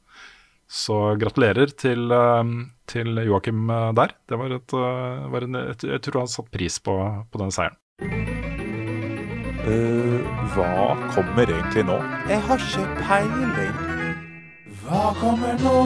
[0.68, 2.10] Så gratulerer til,
[2.90, 4.16] til Joakim der.
[4.28, 4.76] Det var et,
[5.36, 6.98] var en, jeg tror han satte pris på,
[7.30, 8.33] på den seieren.
[9.64, 11.96] Hva kommer egentlig nå?
[12.28, 13.78] Jeg har ikke peiling.
[14.84, 15.78] Hva kommer nå?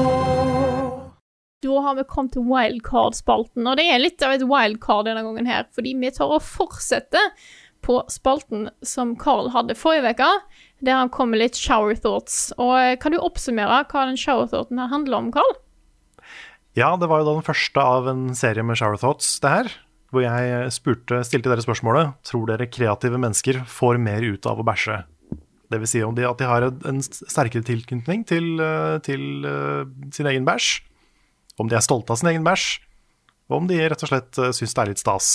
[1.62, 5.46] Da har vi kommet til wildcard-spalten, og det er litt av et wildcard denne gangen
[5.46, 7.32] her, fordi vi tar og fortsetter
[7.86, 10.30] på spalten som Carl hadde forrige uke,
[10.82, 12.48] der han kom med litt shower thoughts.
[12.58, 15.58] Og eh, kan du oppsummere hva den shower thoughten her handler om, Carl?
[16.78, 19.70] Ja, det var jo da den første av en serie med Shower Thoughts, det her.
[20.08, 24.64] Hvor jeg spurte, stilte dere spørsmålet Tror dere kreative mennesker får mer ut av å
[24.64, 25.02] bæsje.
[25.68, 29.84] Det vil si om de, at de har en- sterkere tilknytning til, eh, til eh,
[30.16, 30.80] sin egen bæsj.
[31.60, 32.78] Om de er stolte av sin egen bæsj.
[33.50, 35.28] Og om de rett og slett uh, syns det er litt stas.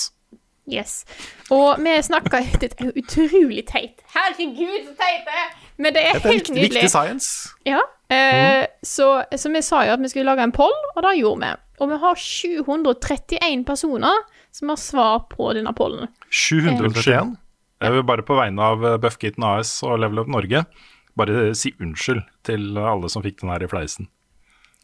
[0.70, 1.04] Yes.
[1.52, 4.04] Og vi snakka er utrolig teit.
[4.14, 5.50] Herregud, så teit det er!
[5.82, 6.84] Men det er Dette er helt viktig, nydelig.
[6.84, 7.50] viktig science.
[7.66, 7.82] Ja,
[8.14, 11.42] eh, så, så vi sa jo at vi skulle lage en poll, og det gjorde
[11.42, 11.52] vi.
[11.82, 14.22] Og vi har 731 personer
[14.54, 16.08] som har svar på denne pollen.
[16.30, 17.36] 731.
[17.84, 20.64] Jeg vil bare på vegne av eh, Buffkitten AS og Level Up Norge
[21.20, 24.08] bare si unnskyld til alle som fikk den her i fleisen.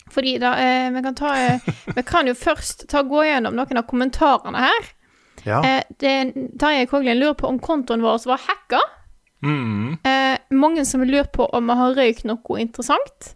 [0.10, 3.78] Fordi da, eh, vi kan ta eh, Vi kan jo først ta gå gjennom noen
[3.82, 4.88] av kommentarene her.
[5.46, 5.60] Ja.
[5.64, 6.14] Eh, det,
[6.60, 8.82] Terje Koglien lurer på om kontoen vår var hacka.
[9.46, 9.98] Mm.
[10.04, 13.36] Eh, mange som lurer på om vi har røykt noe interessant.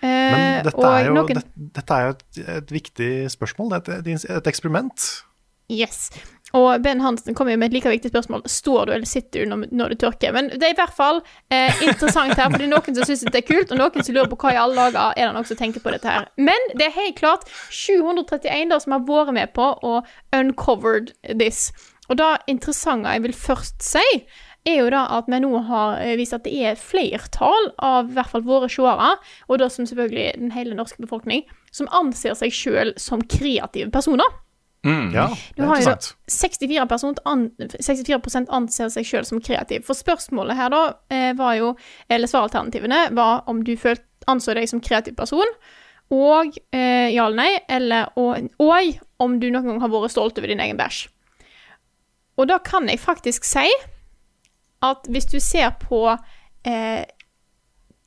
[0.00, 1.44] Eh, Men dette og er jo, noen- det,
[1.76, 3.74] dette er jo et, et viktig spørsmål.
[3.84, 5.10] Det er et, et eksperiment.
[5.72, 6.10] Yes.
[6.54, 8.44] Og Ben Hansen kommer jo med et like viktig spørsmål.
[8.46, 10.32] Står du eller sitter du når, du tørker?
[10.36, 11.18] Men det er i hvert fall
[11.50, 14.14] eh, interessant her, for det er noen som syns det er kult, og noen som
[14.14, 16.28] lurer på hva i alle dager er det noen som tenker på dette her.
[16.38, 21.72] Men det er helt klart 731 da som har vært med på og uncovered this.
[22.06, 24.06] Og det interessante jeg vil først si,
[24.64, 28.16] er jo da at vi nå har eh, vist at det er flertall av i
[28.16, 29.10] hvert fall våre seere,
[29.50, 34.43] og da som selvfølgelig den hele norske befolkning, som anser seg sjøl som kreative personer.
[34.84, 36.16] Ja, Du det er har jo interessant.
[36.28, 39.86] 64, person an, 64% anser seg selv som kreativ.
[39.86, 41.72] For spørsmålet her da eh, var jo,
[42.12, 45.48] eller svaralternativene var om du følt, anså deg som kreativ person,
[46.12, 48.94] og eh, ja eller nei, eller og, og
[49.24, 51.06] om du noen gang har vært stolt over din egen bæsj.
[52.40, 53.68] Og da kan jeg faktisk si
[54.84, 56.06] at hvis du ser på
[56.66, 57.04] eh,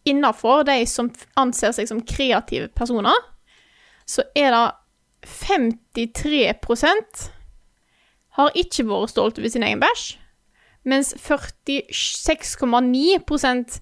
[0.08, 1.10] innafor de som
[1.40, 3.16] anser seg som kreative personer,
[4.08, 4.66] så er det
[5.28, 7.32] 53%
[8.38, 10.04] har ikke vært stolt over sin egen bæsj,
[10.88, 13.80] mens 46,9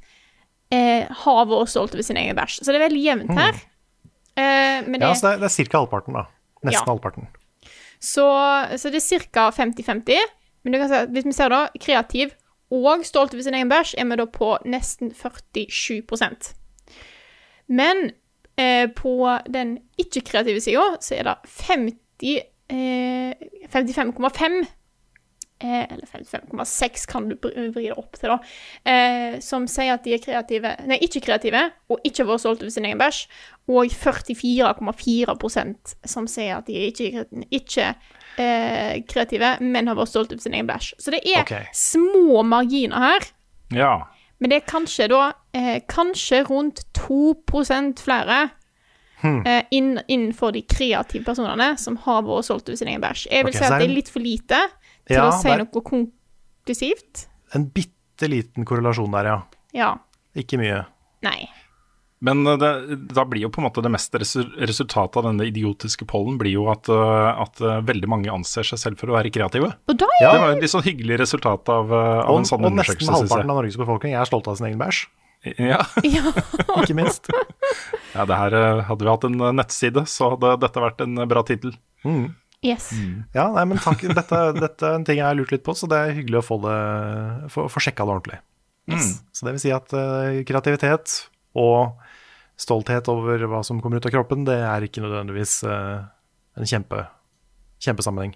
[0.72, 2.54] eh, har vært stolt over sin egen bæsj.
[2.64, 3.54] Så det er veldig jevnt her.
[4.36, 5.78] Eh, men det, Ja, så det er, det er ca.
[5.78, 6.24] halvparten, da.
[6.66, 6.92] Nesten Ja.
[6.92, 7.24] halvparten.
[8.00, 8.26] så,
[8.78, 9.44] så det er ca.
[9.52, 10.18] 50-50.
[10.64, 12.28] Men du kan si hvis vi ser da kreativ
[12.74, 16.54] og stolt over sin egen bæsj, er vi da på nesten 47%
[17.68, 18.12] Men
[18.56, 19.12] Eh, på
[19.52, 21.36] den ikke-kreative sida så er det
[21.68, 22.40] 50
[22.72, 23.36] eh,
[23.68, 24.64] 55,5
[25.60, 28.38] eh, Eller 55,6 kan du vri det opp til, da.
[28.88, 31.62] Eh, som sier at de er kreative Nei, ikke kreative,
[31.92, 33.20] og ikke har vært stolt over sin egen bæsj.
[33.68, 37.26] Og 44,4% som sier at de er ikke,
[37.60, 37.88] ikke
[38.40, 40.88] eh, kreative, men har vært stolt over sin egen bæsj.
[41.00, 41.66] Så det er okay.
[41.74, 43.22] små marginer her.
[43.76, 43.96] Ja.
[44.40, 45.22] Men det er kanskje da
[45.56, 48.44] eh, Kanskje rundt 2 flere
[49.24, 49.40] Hmm.
[49.48, 53.28] eh, inn, innenfor de kreative personene som har vært solgt ut sin egen bæsj.
[53.32, 54.60] Jeg vil okay, si at det er litt for lite
[55.08, 57.28] til Ja, å si noe konklusivt.
[57.56, 59.38] En bitte liten korrelasjon der, ja.
[59.74, 59.92] Ja.
[60.36, 60.82] Ikke mye.
[61.26, 61.48] Nei.
[62.26, 62.70] Men eh, det,
[63.16, 66.52] da blir jo på en måte det meste resu- resultatet av denne idiotiske pollen blir
[66.56, 69.74] jo at, eh, at eh, veldig mange anser seg selv for å være kreative.
[69.88, 72.66] Og da Det var jo et litt sånn hyggelig resultat av, av Og, en sånn
[72.68, 73.10] undersøkelse.
[73.10, 75.06] og nesten halvparten av Norges befolkning er stolt av sin egen bæsj.
[75.46, 75.86] Jeg.
[76.16, 76.32] Ja.
[76.82, 77.30] Ikke minst.
[78.14, 81.22] ja, det her eh, Hadde vi hatt en eh, nettside, så hadde dette vært en
[81.22, 81.76] eh, bra tittel.
[82.66, 82.90] Yes.
[83.36, 84.02] Ja, nei, men takk.
[84.18, 86.46] Dette, dette er en ting jeg har lurt litt på, så det er hyggelig å
[86.46, 86.78] få det
[87.54, 88.40] få, få sjekka det ordentlig.
[88.90, 89.12] yes.
[89.36, 91.14] Så det vil si at uh, kreativitet
[91.58, 91.94] og
[92.58, 96.08] stolthet over hva som kommer ut av kroppen, det er ikke nødvendigvis uh,
[96.58, 97.04] en kjempe,
[97.86, 98.34] kjempesammenheng.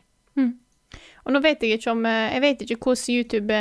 [1.25, 3.57] Og nå vet jeg ikke om Jeg vet ikke hvordan YouTube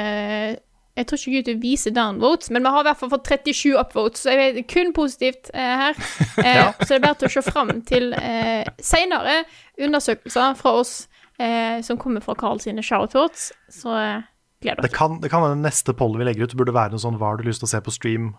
[0.98, 4.24] Jeg tror ikke YouTube viser downvotes, men vi har i hvert fall fått 37 upvotes,
[4.24, 6.00] så jeg vet kun positivt eh, her.
[6.48, 9.40] Eh, Så det er bare til å se fram til eh, senere
[9.82, 10.92] undersøkelser fra oss
[11.38, 13.48] eh, som kommer fra Carl sine shoutouts.
[13.72, 14.26] Så eh,
[14.62, 17.18] gleder Det kan, det kan være neste poll vi legger ut, burde være noe sånn
[17.20, 18.32] hva har du lyst til å se på stream?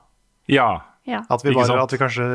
[0.50, 0.70] Ja.
[1.08, 1.24] Ja.
[1.32, 2.26] At vi, bare, at vi kanskje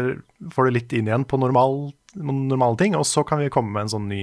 [0.55, 3.87] får det litt inn igjen på normal, normale ting, og så kan vi komme med
[3.87, 4.23] en sånn ny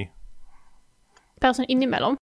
[1.41, 2.19] Bare sånn innimellom.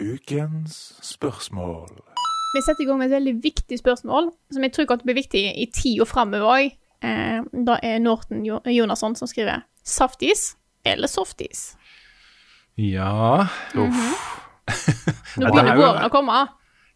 [0.00, 1.92] Ukens spørsmål.
[2.52, 5.12] Vi setter i gang med et veldig viktig spørsmål, som jeg tror kommer til å
[5.12, 6.72] bli viktig i tida framover òg.
[7.04, 10.54] Eh, da er Norton Jonasson som skriver Saftis
[10.88, 11.74] eller softis?
[12.80, 13.48] Ja.
[13.74, 13.76] Uff.
[13.76, 15.12] Nå -hmm.
[15.36, 16.46] Nå begynner våren å komme.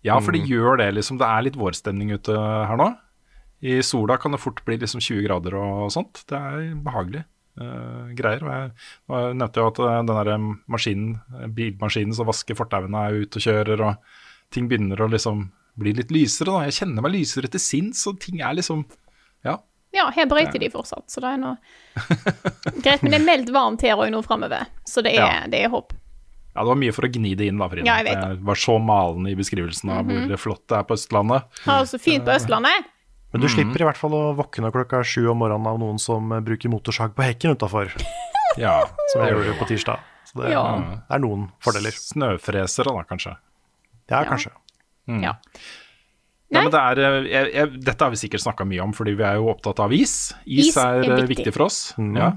[0.02, 1.18] ja, for det gjør det, liksom.
[1.18, 2.96] Det er litt vårstemning ute her nå.
[3.66, 6.22] I sola kan det fort bli liksom 20 grader og sånt.
[6.30, 7.24] Det er behagelig.
[7.56, 8.42] uh, greier.
[8.44, 8.70] Og jeg,
[9.08, 13.22] og jeg nevnte jo at eh, den der maskinen, eh, bilmaskinen som vasker fortauene er
[13.24, 15.46] ute og kjører, og ting begynner å liksom
[15.80, 16.52] bli litt lysere.
[16.52, 16.66] da.
[16.68, 18.84] Jeg kjenner meg lysere til sinns, og ting er liksom
[19.44, 19.56] Ja.
[19.96, 21.56] Ja, her brøyter de fortsatt, så det er noe
[22.84, 23.00] greit.
[23.02, 25.46] Men det er meldt varmt her òg nå framover, så det er, Ja.
[25.48, 25.94] det er håp.
[26.56, 27.84] Ja, det var mye for å gni det inn, da, Frida.
[27.88, 28.36] Ja, jeg vet det.
[28.36, 31.48] det var så malende i beskrivelsen av hvor flott det er på Østlandet.
[31.66, 32.92] Ja, så fint på Østlandet.
[33.36, 36.30] Men du slipper i hvert fall å våkne klokka sju om morgenen av noen som
[36.32, 37.92] eh, bruker motorsag på hekken utafor,
[38.64, 38.78] Ja.
[39.12, 40.00] som jeg gjorde på tirsdag.
[40.26, 40.62] Så det, Ja.
[41.12, 41.92] er noen fordeler.
[41.92, 43.36] Snøfresere, da, kanskje.
[44.08, 44.24] Ja, Ja.
[44.30, 44.50] kanskje.
[45.06, 45.20] Mm.
[45.22, 45.34] Ja,
[46.50, 46.62] Nei.
[46.64, 49.22] men det er, eh, jeg, jeg, dette har vi sikkert snakka mye om, fordi vi
[49.28, 50.32] er jo opptatt av is.
[50.46, 51.36] Is, Is er, er eh, viktig.
[51.36, 51.92] viktig for oss.
[51.98, 52.32] Ja.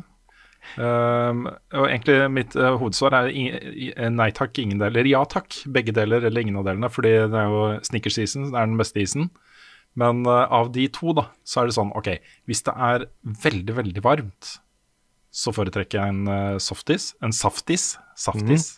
[0.77, 3.45] Um, og egentlig mitt uh, hovedsvar er i,
[3.87, 5.07] i, nei takk, ingen deler.
[5.09, 8.59] Ja takk, begge deler eller ingen av delene, fordi det er jo sneakers season, det
[8.59, 9.29] er den beste isen.
[9.97, 12.11] Men eh, av de to, da, så er det sånn, ok,
[12.49, 13.07] hvis det er
[13.45, 14.55] veldig, veldig varmt,
[15.29, 18.75] så foretrekker jeg en eh, softis, en saftis, saftis.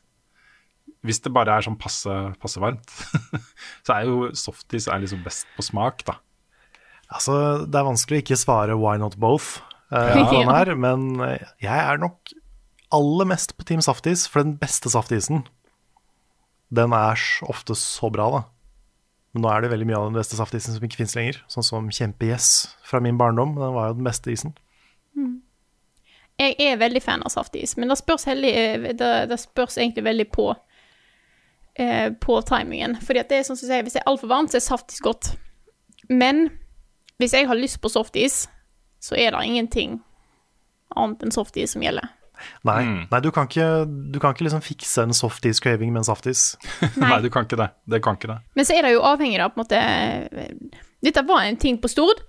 [1.01, 2.91] Hvis det bare er sånn passe, passe varmt,
[3.85, 6.19] så er jo softis er liksom best på smak, da.
[7.11, 7.33] Altså,
[7.67, 9.57] det er vanskelig å ikke svare 'why not both'
[9.91, 10.27] uh, Ja.
[10.31, 11.09] den her, men
[11.59, 12.31] jeg er nok
[12.91, 15.45] aller mest på Team Saftis, for den beste saftisen,
[16.71, 17.19] den er
[17.51, 18.41] ofte så bra, da.
[19.31, 21.39] Men nå er det veldig mye av den beste saftisen som ikke fins lenger.
[21.51, 22.49] Sånn som Kjempe-Yes
[22.87, 23.55] fra min barndom.
[23.55, 24.55] Den var jo den beste isen.
[26.41, 28.51] Jeg er veldig fan av saftis, men det spørs, heldig,
[28.97, 30.47] det, det spørs egentlig veldig på
[31.75, 32.95] eh, på timingen.
[33.03, 35.03] Fordi det er sånn som jeg sier, Hvis det er altfor varmt, så er saftis
[35.05, 35.33] godt.
[36.09, 36.49] Men
[37.21, 38.47] hvis jeg har lyst på softis,
[39.01, 39.99] så er det ingenting
[40.97, 42.09] annet enn softis som gjelder.
[42.67, 42.81] Nei,
[43.11, 46.55] nei du, kan ikke, du kan ikke liksom fikse en softis-craving med en saftis.
[47.01, 47.19] Nei.
[47.23, 47.71] du kan ikke det.
[47.89, 48.39] Det kan ikke det.
[48.57, 49.81] Men så er det jo avhengig av på en måte
[51.01, 52.21] Dette var en ting på Stord.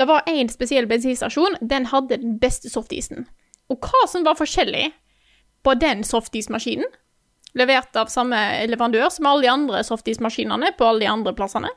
[0.00, 1.58] Det var én spesiell bensinstasjon.
[1.60, 3.26] Den hadde den beste softisen.
[3.68, 4.88] Og hva som var forskjellig
[5.62, 6.88] på den softismaskinen,
[7.58, 8.38] levert av samme
[8.70, 11.68] leverandør som alle de andre softismaskinene på alle de andre plassene,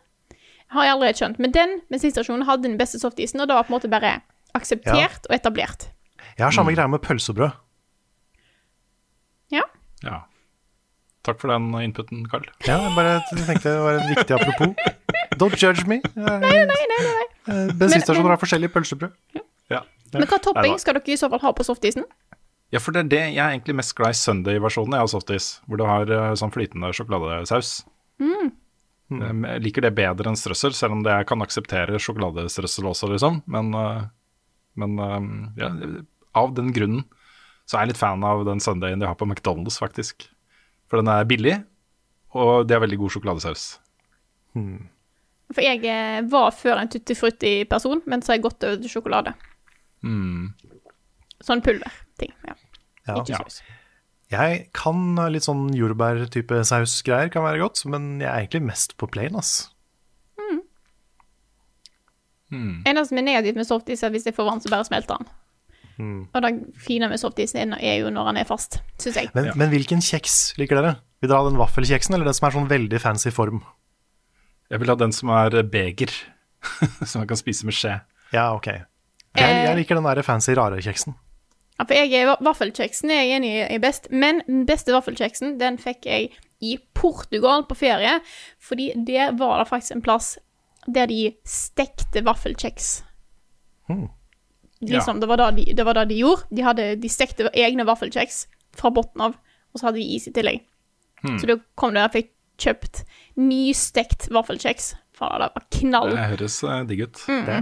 [0.73, 1.41] har jeg aldri helt skjønt.
[1.43, 4.15] Men den bensinstasjonen hadde den beste softisen, og det var på en måte bare
[4.57, 5.89] akseptert og etablert.
[6.37, 7.53] Jeg har samme greia med pølsebrød.
[9.53, 9.65] Ja.
[10.03, 10.23] Ja.
[11.23, 12.47] Takk for den inputen, Carl.
[12.67, 14.73] Ja, jeg bare tenkte det var et viktig apropos.
[15.41, 16.01] Don't judge me.
[16.15, 16.81] Nei, nei, nei.
[16.89, 17.27] nei.
[17.47, 19.15] Eh, Bensinstasjoner har forskjellig pølsebrød.
[19.71, 19.85] Ja.
[20.13, 22.05] Men hva topping skal dere i så fall ha på softisen?
[22.73, 25.77] ja, for det er det jeg er egentlig mest glad i Sunday-versjonen av Softis, hvor
[25.77, 27.83] du har eh, sånn flytende sjokoladesaus.
[28.23, 28.49] Mm.
[29.13, 33.43] Jeg liker det bedre enn strøssel, selv om det jeg kan akseptere sjokoladestrøssel også, liksom.
[33.51, 34.07] Men, uh,
[34.79, 35.27] men um,
[35.59, 35.69] ja,
[36.35, 37.05] av den grunnen
[37.65, 40.25] så er jeg litt fan av den Sundayen de har på McDonald's, faktisk.
[40.91, 41.53] For den er billig,
[42.35, 43.63] og det er veldig god sjokoladesaus.
[44.53, 48.91] For jeg eh, var før en tutti frutti-person, men så har jeg gått over til
[48.91, 49.33] sjokolade.
[50.03, 50.49] Mm.
[51.43, 52.35] Sånn pulverting.
[52.49, 52.57] Ja.
[53.07, 53.15] Ja.
[53.21, 53.39] Ikke Ja.
[53.45, 53.61] saus.
[54.33, 58.97] Jeg kan ha litt sånn jordbær-type sausgreier, kan være godt, men jeg er egentlig mest
[58.97, 59.69] på plain, ass.
[62.53, 65.29] Eneste som er negativt med softis, er hvis jeg får vann, så bare smelter den.
[65.99, 66.27] Mm.
[66.33, 66.51] Og det
[66.81, 69.29] fine med softis er er jo når den er fast, syns jeg.
[69.35, 70.95] Men, men hvilken kjeks liker dere?
[71.21, 73.61] Vil dere ha den vaffelkjeksen, eller den som er sånn veldig fancy form?
[74.71, 76.11] Jeg vil ha den som er beger,
[77.07, 77.99] som man kan spise med skje.
[78.33, 78.71] Ja, ok.
[78.73, 78.85] Jeg,
[79.33, 79.63] Eh.
[79.65, 81.15] jeg liker den der fancy, rare kjeksen.
[81.79, 85.55] Ja, for jeg er, Vaffelkjeksen er jeg enig i er best, men den beste vaffelkjeksen
[85.57, 86.27] den fikk jeg
[86.61, 88.19] i Portugal på ferie,
[88.61, 90.35] fordi det var det faktisk en plass
[90.85, 92.91] der de stekte vaffelkjeks.
[93.89, 94.05] Hmm.
[94.89, 96.47] Liksom, det, var det, de, det var det de gjorde.
[96.51, 98.45] De, hadde, de stekte egne vaffelkjeks
[98.77, 99.37] fra bunnen av,
[99.73, 100.63] og så hadde de is i tillegg.
[101.23, 101.37] Hmm.
[101.39, 102.33] Så da kom det og jeg fikk
[102.63, 103.03] kjøpt
[103.39, 104.93] nystekt vaffelkjeks.
[105.17, 106.13] Faen, det var knall.
[106.15, 107.23] Det høres eh, digg ut.
[107.29, 107.43] Mm.
[107.47, 107.59] Det.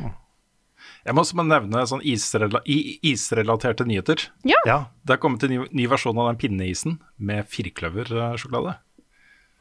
[1.02, 4.28] Jeg må også bare nevne sånn isrela isrelaterte nyheter.
[4.48, 4.60] Ja.
[4.70, 4.80] Ja.
[5.06, 8.78] Det er kommet en ny, ny versjon av den pinneisen med firkløversjokolade.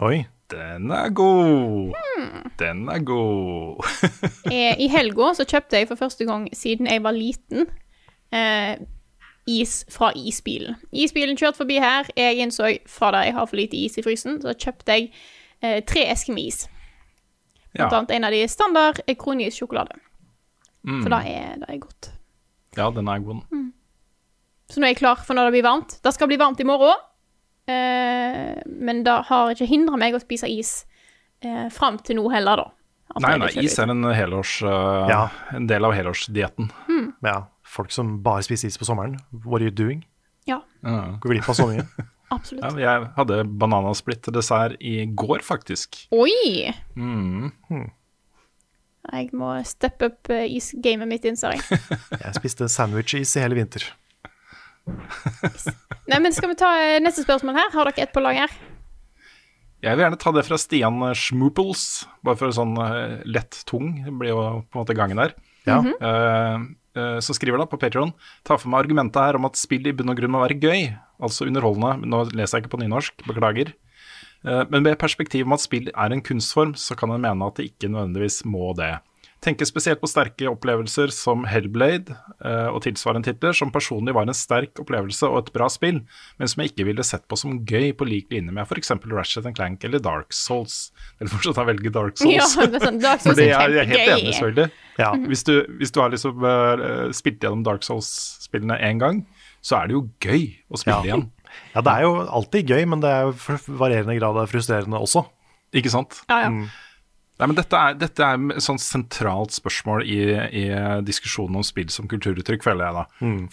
[0.01, 0.25] Oi.
[0.51, 1.93] Den er god!
[2.59, 3.85] Den er god.
[4.51, 7.69] Eh, I helga så kjøpte jeg for første gang siden jeg var liten
[8.35, 8.81] eh,
[9.47, 10.75] is fra isbilen.
[10.93, 12.09] Isbilen kjørte forbi her.
[12.19, 12.67] Jeg innså
[13.13, 15.11] da jeg har for lite is i frysen, så kjøpte jeg
[15.63, 16.65] eh, tre esker med is.
[17.77, 17.99] Blant Ja.
[18.01, 19.95] annet en av de standard eh, kronis sjokolade.
[20.83, 21.03] Mm.
[21.05, 22.11] For det er, det er godt.
[22.77, 23.45] ja, den er god.
[24.71, 26.01] Så nå er jeg klar for når det blir varmt.
[26.03, 27.10] Det skal bli varmt i morgen, eh,
[28.67, 30.73] men det har ikke hindra meg å spise is
[31.45, 32.69] eh, fram til nå heller, da.
[33.11, 35.25] At Nei, nei, is er en, helårs, uh, Ja.
[35.57, 36.69] en del av helårsdietten.
[37.27, 39.17] Ja, folk som bare spiser is på sommeren.
[39.33, 40.05] What are you doing?
[40.47, 41.17] Ja, Ja.
[41.21, 41.87] Går glipp av så mye.
[42.37, 42.63] absolutt.
[42.63, 46.05] Ja, jeg hadde bananasplitt-dessert i går, faktisk.
[46.15, 46.71] Oi!
[46.95, 47.51] Mm.
[49.11, 51.81] Jeg må steppe opp eh, isgamet mitt, innser jeg.
[52.23, 53.89] Jeg spiste sandwich-is i hele vinter.
[56.11, 57.73] Nei, men skal vi ta eh, neste spørsmål her?
[57.75, 58.53] Har dere et på lager?
[59.81, 61.85] Jeg vil gjerne ta det fra Stian Schmoopels,
[62.27, 63.95] bare for sånn eh, lett tung.
[64.05, 65.37] Det blir jo på en måte gangen der.
[65.69, 65.81] Ja.
[65.81, 66.67] Eh,
[66.99, 68.15] uh, så skriver da på Patreon
[68.49, 70.89] Ta for meg argumentet her om at spill i bunn og grunn må være gøy,
[71.23, 72.09] altså underholdende.
[72.11, 73.73] Nå leser jeg ikke på nynorsk, beklager.
[74.45, 77.61] Uh, men med perspektiv om at spill er en kunstform, så kan en mene at
[77.61, 78.99] det ikke nødvendigvis må det.
[79.41, 82.13] Tenker spesielt på sterke opplevelser som Hellblade
[82.45, 86.03] eh, og tilsvarende titler, som personlig var en sterk opplevelse og et bra spill,
[86.37, 88.93] men som jeg ikke ville sett på som gøy på lik linje med f.eks.
[89.09, 90.91] Ratchet Clank eller Dark Souls.
[91.17, 92.37] Eller fortsatt å velge Dark Souls.
[92.37, 94.69] Ja, det er sånn, Dark Souls er jeg, jeg er helt enig, selvfølgelig.
[95.01, 95.11] Ja.
[95.33, 99.23] Hvis, du, hvis du har liksom uh, spilt gjennom Dark Souls-spillene én gang,
[99.65, 101.15] så er det jo gøy å spille Ja.
[101.15, 101.27] igjen.
[101.75, 105.25] ja, det er jo alltid gøy, men det er jo varierende grad av frustrerende også.
[105.81, 106.21] Ikke sant?
[106.29, 106.69] Ja, ja.
[107.41, 110.19] Nei, men dette er, dette er et sånt sentralt spørsmål i,
[110.61, 110.65] i
[111.07, 113.05] diskusjonen om spill som kulturuttrykk, føler jeg da.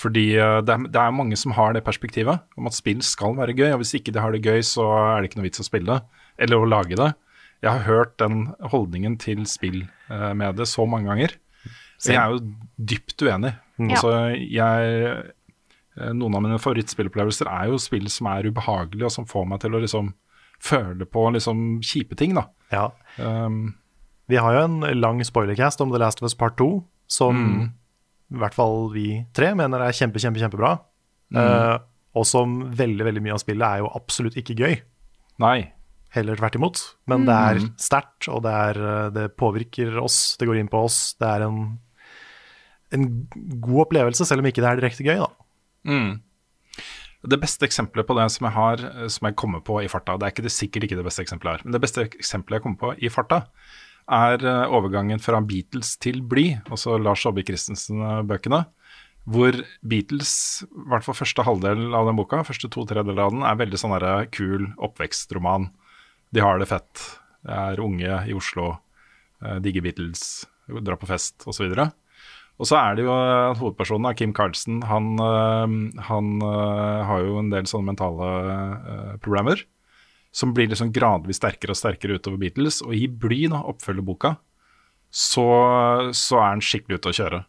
[0.01, 3.37] Fordi eh, det er, det er mange som har det perspektivet om at spill skal
[3.39, 5.63] være gøy, og hvis ikke de har det gøy, så er det ikke noe vits
[5.63, 7.13] å spille det, eller å lage det.
[7.63, 11.39] Jeg har hørt den holdningen til spill eh, med det så mange ganger.
[11.97, 12.43] Så jeg er jo
[12.91, 13.55] dypt uenig.
[13.87, 14.91] Altså, jeg,
[15.97, 19.63] eh, noen av mine favorittspillopplevelser er jo spill som er ubehagelige, og som får meg
[19.63, 20.11] til å liksom
[20.63, 22.47] føle på liksom kjipe ting, da.
[22.73, 22.87] Ja.
[23.17, 23.75] Um,
[24.27, 27.37] Vi har jo en lang spoilercast om The Last of Us Part 2, som
[28.27, 30.73] i hvert fall vi tre mener er kjempe, kjempe, kjempebra.
[31.31, 31.77] Eh,
[32.17, 34.77] og som veldig, veldig mye av spillet er jo absolutt ikke gøy.
[35.39, 35.71] nei.
[36.15, 36.79] Heller tvert imot.
[37.05, 40.79] Men det er sterkt, og det, er, eh, det påvirker oss, det går inn på
[40.87, 41.15] oss.
[41.19, 41.57] Det er en,
[42.95, 43.03] en
[43.59, 45.27] god opplevelse, selv om ikke det er direkte gøy, da.
[45.87, 46.13] Mm.
[47.27, 50.15] Det beste eksempelet på det som jeg har, eh, som jeg kommer på i farta,
[50.17, 52.65] det er ikke det, sikkert ikke det beste eksempelet her, men det beste eksempelet jeg
[52.65, 53.43] kommer på i farta,
[54.07, 58.63] er eh, overgangen fra Beatles til Bly, altså Lars Aabye Christensen-bøkene,
[59.27, 63.43] hvor Beatles, i hvert fall første halvdel av den boka, første to tredjedeler av den,
[63.43, 65.67] er veldig sånn derre kul oppvekstroman.
[66.31, 67.07] De har det fett,
[67.47, 68.79] Det er unge i Oslo,
[69.43, 71.67] eh, digger Beatles, drar på fest osv.
[71.67, 71.91] Og så
[72.65, 75.73] er det jo eh, hovedpersonen, Kim Carlsen, han, eh,
[76.07, 79.61] han eh, har jo en del sånne mentale problemer.
[80.33, 82.81] Som blir liksom gradvis sterkere og sterkere utover Beatles.
[82.85, 84.35] Og i Bly, da, oppfølgerboka,
[85.13, 85.45] så,
[86.13, 87.43] så er han skikkelig ute å kjøre.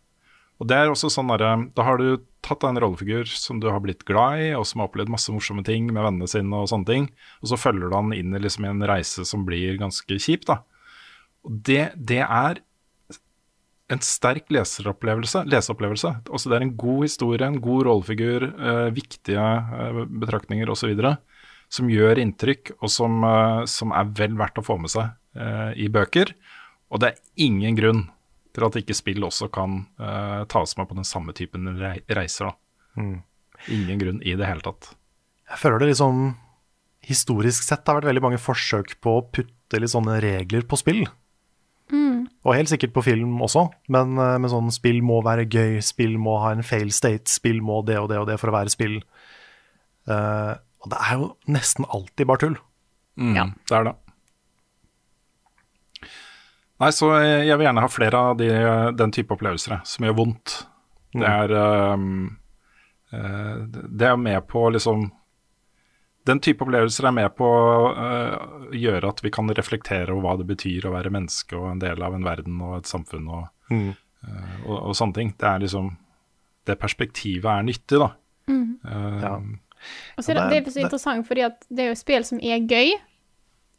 [0.58, 3.68] Og det er også sånn der, Da har du tatt deg en rollefigur som du
[3.70, 6.70] har blitt glad i, og som har opplevd masse morsomme ting med vennene sine og
[6.70, 7.10] sånne ting,
[7.42, 10.62] og så følger du han inn i liksom en reise som blir ganske kjip, da.
[11.46, 12.62] Og det, det er
[13.88, 15.44] en sterk leseropplevelse.
[15.48, 16.12] leseopplevelse.
[16.28, 20.92] Også det er en god historie, en god rollefigur, eh, viktige eh, betraktninger osv.
[21.68, 25.72] som gjør inntrykk, og som, eh, som er vel verdt å få med seg eh,
[25.84, 26.34] i bøker.
[26.90, 28.04] Og det er ingen grunn
[28.54, 32.52] til at ikke spill også kan eh, tas med på den samme typen rei reiser.
[32.96, 33.22] Mm.
[33.68, 34.92] Ingen grunn i det hele tatt.
[35.48, 36.36] Jeg føler det liksom
[37.08, 41.06] Historisk sett har vært veldig mange forsøk på å putte litt sånne regler på spill.
[42.44, 46.18] Og helt sikkert på film også, men, eh, men sånn spill må være gøy, spill
[46.20, 48.72] må ha en fail state, spill må det og det og det for å være
[48.72, 49.00] spill.
[50.08, 52.54] Uh, og det er jo nesten alltid bare tull.
[53.20, 53.34] Mm,
[53.68, 53.94] Det er det.
[56.78, 58.48] Nei, så jeg vil gjerne ha flere av de,
[58.96, 60.54] den type opplevelser som gjør vondt.
[61.12, 62.38] Det er ehm,
[63.12, 65.08] uh, Det er med på liksom
[66.28, 70.34] Den type opplevelser er med på å uh, gjøre at vi kan reflektere over hva
[70.40, 73.46] det betyr å være menneske og en del av en verden og et samfunn og,
[73.70, 73.90] Mm.
[74.24, 75.34] uh, og, og sånne ting.
[75.38, 75.90] Det er liksom
[76.68, 78.10] Det perspektivet er nyttig, da.
[78.48, 78.78] Mm.
[78.84, 79.32] Uh, Ja.
[80.18, 82.24] Og så er det, det det- er så interessant, fordi at det er jo spill
[82.24, 82.90] som er gøy,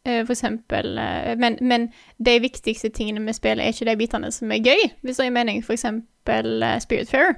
[0.06, 1.90] eh, for eksempel, eh, men, men
[2.24, 5.34] de viktigste tingene med spillet er ikke de bitene som er gøy, hvis det gir
[5.36, 7.36] mening, for eksempel eh, Spirit Fair.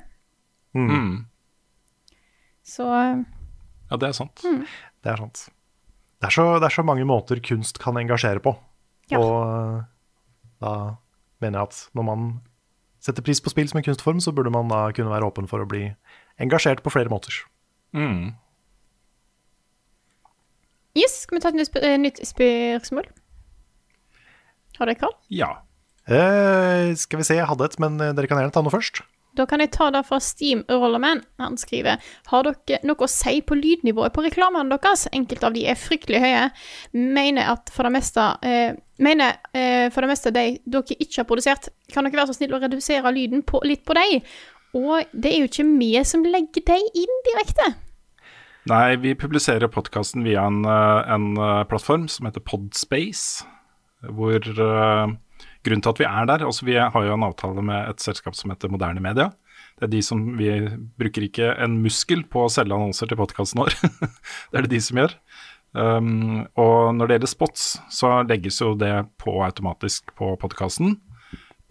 [0.75, 1.25] mm.
[2.63, 3.23] Så eh,
[3.91, 4.43] Ja, det er sant.
[5.01, 5.47] Det er sant.
[6.21, 8.53] Det er, så, det er så mange måter kunst kan engasjere på.
[9.09, 9.19] Ja.
[9.19, 9.79] Og eh,
[10.61, 10.73] da
[11.41, 12.27] mener jeg at når man
[13.01, 15.63] setter pris på spill som en kunstform, så burde man da kunne være åpen for
[15.63, 15.87] å bli
[16.41, 17.33] engasjert på flere måter.
[17.97, 18.37] Mm.
[20.95, 23.09] yes, skal vi ta et nytt, sp eh, nytt spørsmål?
[24.77, 25.17] Har dere klar?
[25.33, 25.49] Ja.
[26.05, 29.01] Eh, skal vi se, jeg hadde et, men eh, dere kan gjerne ta noe først.
[29.37, 31.23] Da kan jeg ta det fra Steam Rollerman.
[31.39, 32.01] Han skriver
[32.31, 35.07] Har dere noe å si på lydnivået på reklamene deres?
[35.15, 36.47] Enkelte av de er fryktelig høye.
[36.93, 41.29] Mener at for det meste eh, Mener eh, for det meste de dere ikke har
[41.29, 44.19] produsert, kan dere være så snill å redusere lyden på, litt på dem?
[44.77, 47.71] Og det er jo ikke vi som legger dem inn direkte.
[48.69, 53.47] Nei, vi publiserer podkasten via en, eh, en eh, plattform som heter Podspace.
[54.05, 55.13] Hvor eh,
[55.61, 58.37] Grunnen til at vi er der altså Vi har jo en avtale med et selskap
[58.37, 59.29] som heter Moderne Media.
[59.77, 60.49] Det er de som Vi
[60.99, 63.75] bruker ikke en muskel på å selge annonser til podkasten vår.
[64.49, 65.15] det er det de som gjør.
[65.71, 70.97] Um, og når det gjelder spots, så legges jo det på automatisk på podkasten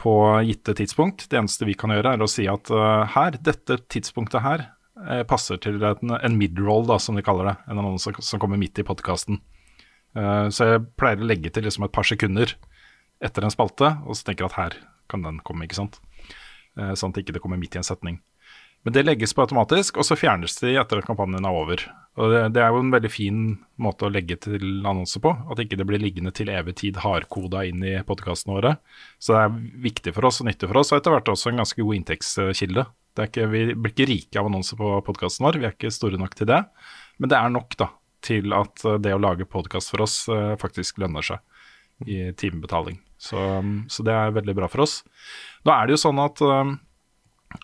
[0.00, 0.14] på
[0.48, 1.26] gitte tidspunkt.
[1.28, 4.62] Det eneste vi kan gjøre, er å si at uh, her, dette tidspunktet her,
[5.04, 7.56] eh, passer til en, en mid-roll, da, som de kaller det.
[7.68, 9.42] En annonse som kommer midt i podkasten.
[10.10, 12.56] så jeg pleier å legge til liksom et par sekunder
[13.24, 14.78] etter en spalte, og så tenker at her
[15.10, 16.00] kan den komme, ikke sant.
[16.78, 18.20] Eh, sånn at det ikke kommer midt i en setning.
[18.82, 21.82] Men det legges på automatisk, og så fjernes de etter at kampanjen er over.
[22.20, 23.40] Og det, er jo en veldig fin
[23.80, 27.66] måte å legge til annonser på, at ikke det blir liggende til evig tid hardkoda
[27.68, 28.72] inn i podkastene våre.
[29.20, 31.60] Så det er viktig for oss og nyttig for oss, og etter hvert også en
[31.60, 32.86] ganske god inntektskilde.
[33.20, 36.38] Ikke, vi blir ikke rike av annonser på podkasten vår, vi er ikke store nok
[36.38, 36.62] til det.
[37.20, 37.90] Men det er nok da,
[38.24, 42.96] til at det å lage podkast for oss eh, faktisk lønner seg i timebetaling.
[43.20, 43.36] Så,
[43.92, 45.02] så det er veldig bra for oss.
[45.68, 46.70] Da er det jo sånn at um,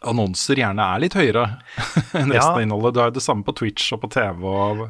[0.05, 1.45] annonser gjerne er litt høyere
[2.19, 2.49] enn resten Ja.
[2.53, 2.93] av innholdet.
[2.97, 4.83] Du har jo det samme på Twitch og på TV og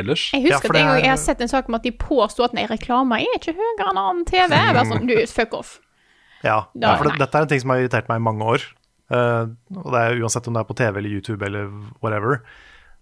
[0.00, 0.24] ellers.
[0.34, 2.42] Jeg husker Ja, at en gang jeg har sett en sak om at de påsto
[2.46, 4.48] at nei, reklame er ikke høyere enn annen TV.
[4.50, 5.76] Jeg bare sånn, du, fuck off.
[6.42, 8.50] Ja, Da- ja for det, dette er en ting som har irritert meg i mange
[8.56, 8.66] år.
[9.10, 11.70] Uh, og det er Uansett om det er på TV eller YouTube eller
[12.02, 12.40] whatever.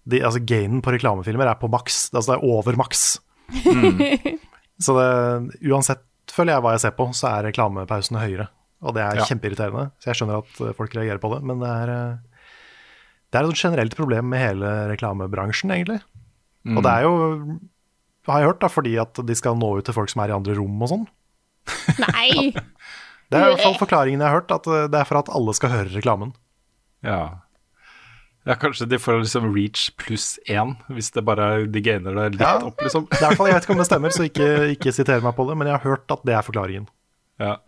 [0.08, 2.08] De, altså Gainen på reklamefilmer er på maks.
[2.16, 3.06] Altså det er over maks.
[4.78, 5.08] Så det,
[5.68, 6.02] uansett,
[6.34, 8.48] føler jeg hva jeg ser på, så er reklamepausene høyere.
[8.82, 9.24] Og det er Ja.
[9.26, 9.90] kjempeirriterende.
[9.98, 11.42] Så jeg skjønner at eh, folk reagerer på det.
[11.50, 12.16] Men det er, eh,
[13.32, 16.00] det er et generelt problem med hele reklamebransjen, egentlig.
[16.68, 17.58] Og det er jo,
[18.28, 20.36] har jeg hørt, da, fordi at de skal nå ut til folk som er i
[20.36, 21.06] andre rom og sånn.
[22.04, 22.52] Nei.
[23.28, 25.28] Det er i hvert fall forklaringen jeg har hørt, at eh, det er for at
[25.32, 26.34] alle skal høre reklamen.
[27.04, 27.40] Ja.
[28.48, 32.44] Ja, kanskje de får liksom reach pluss én, hvis det bare de gainer det litt
[32.44, 32.54] Ja.
[32.64, 33.04] opp, liksom.
[33.12, 35.44] I hvert fall, Jeg vet ikke om det stemmer, så ikke, ikke siter meg på
[35.48, 36.88] det, men jeg har hørt at det er forklaringen.
[37.38, 37.58] Ja.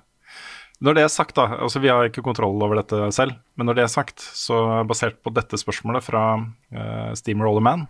[0.80, 3.76] Når det er sagt, da, altså vi har ikke kontroll over dette selv, men når
[3.76, 7.84] det er sagt, så basert på dette spørsmålet fra uh, Steam Rollerman,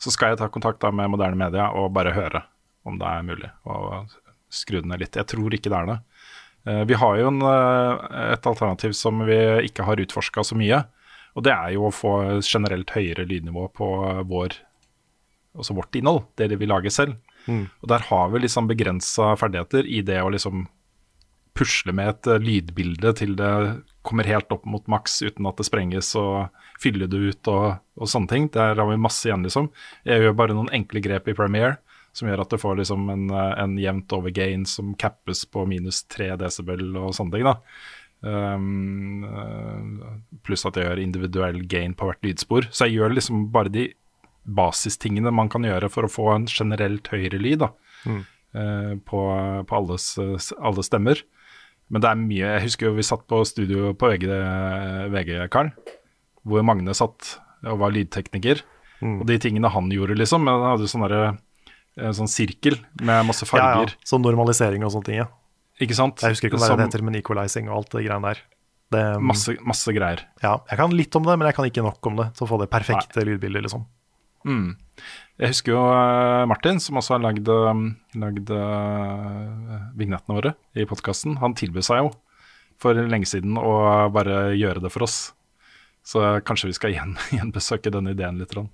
[0.00, 2.40] så skal jeg ta kontakt da med moderne media og bare høre
[2.88, 4.06] om det er mulig å
[4.48, 5.18] skru den ned litt.
[5.20, 5.98] Jeg tror ikke det er det.
[6.64, 9.36] Uh, vi har jo en, uh, et alternativ som vi
[9.68, 10.80] ikke har utforska så mye,
[11.36, 13.88] og det er jo å få generelt høyere lydnivå på
[14.30, 14.56] vår,
[15.56, 17.18] altså vårt innhold, det vi lager selv.
[17.80, 20.66] Og der har vi liksom begrensa ferdigheter i det å liksom
[21.56, 23.52] pusle med et eh, lydbilde til det
[24.06, 26.48] kommer helt opp mot maks uten at det sprenges og
[26.80, 28.48] fylle det ut og, og sånne ting.
[28.54, 29.70] Der har vi masse igjen, liksom.
[30.08, 31.78] Jeg gjør bare noen enkle grep i Premiere,
[32.16, 35.66] som gjør at du får liksom en, eh, en jevnt over gain som cappes på
[35.68, 37.48] minus 3 desibel og sånne ting.
[37.50, 37.58] da.
[38.22, 40.10] Um, eh,
[40.44, 42.66] pluss at jeg gjør individuell gain på hvert lydspor.
[42.70, 43.86] Så jeg gjør liksom bare de
[44.44, 47.70] basistingene man kan gjøre for å få en generelt høyere lyd da,
[48.08, 48.20] Mm.
[48.56, 49.20] uh, på,
[49.68, 50.06] på alles,
[50.56, 51.20] alle stemmer.
[51.90, 54.24] Men det er mye Jeg husker jo vi satt på studio på VG,
[55.12, 55.72] VG Karl,
[56.46, 57.34] hvor Magne satt
[57.66, 58.62] og var lydtekniker.
[59.02, 59.18] Mm.
[59.20, 60.44] Og de tingene han gjorde, liksom.
[60.44, 61.34] Men han hadde sånn derre
[62.16, 63.60] sånn sirkel med masse Ja, ja.
[63.74, 63.94] farger.
[64.06, 65.26] Sånn normalisering og sånne ting, ja.
[65.80, 66.20] Ikke sant?
[66.20, 68.42] Jeg husker ikke hva Som- det heter, men equalizing og alt det greiene der.
[68.90, 70.24] Det, Masse, masse greier.
[70.42, 72.50] Ja, jeg kan litt om det, men jeg kan ikke nok om det til å
[72.50, 73.84] få det perfekte lydbildet, liksom.
[74.44, 74.74] Mm.
[75.38, 77.84] Jeg husker jo eh, Martin, som også har lagd, um,
[78.18, 81.38] lagd eh, vignettene våre i podkasten.
[81.38, 82.10] Han tilbød seg jo
[82.80, 85.32] for lenge siden å bare gjøre det for oss.
[86.02, 88.50] Så kanskje vi skal gjenbesøke denne ideen litt.
[88.56, 88.70] grann.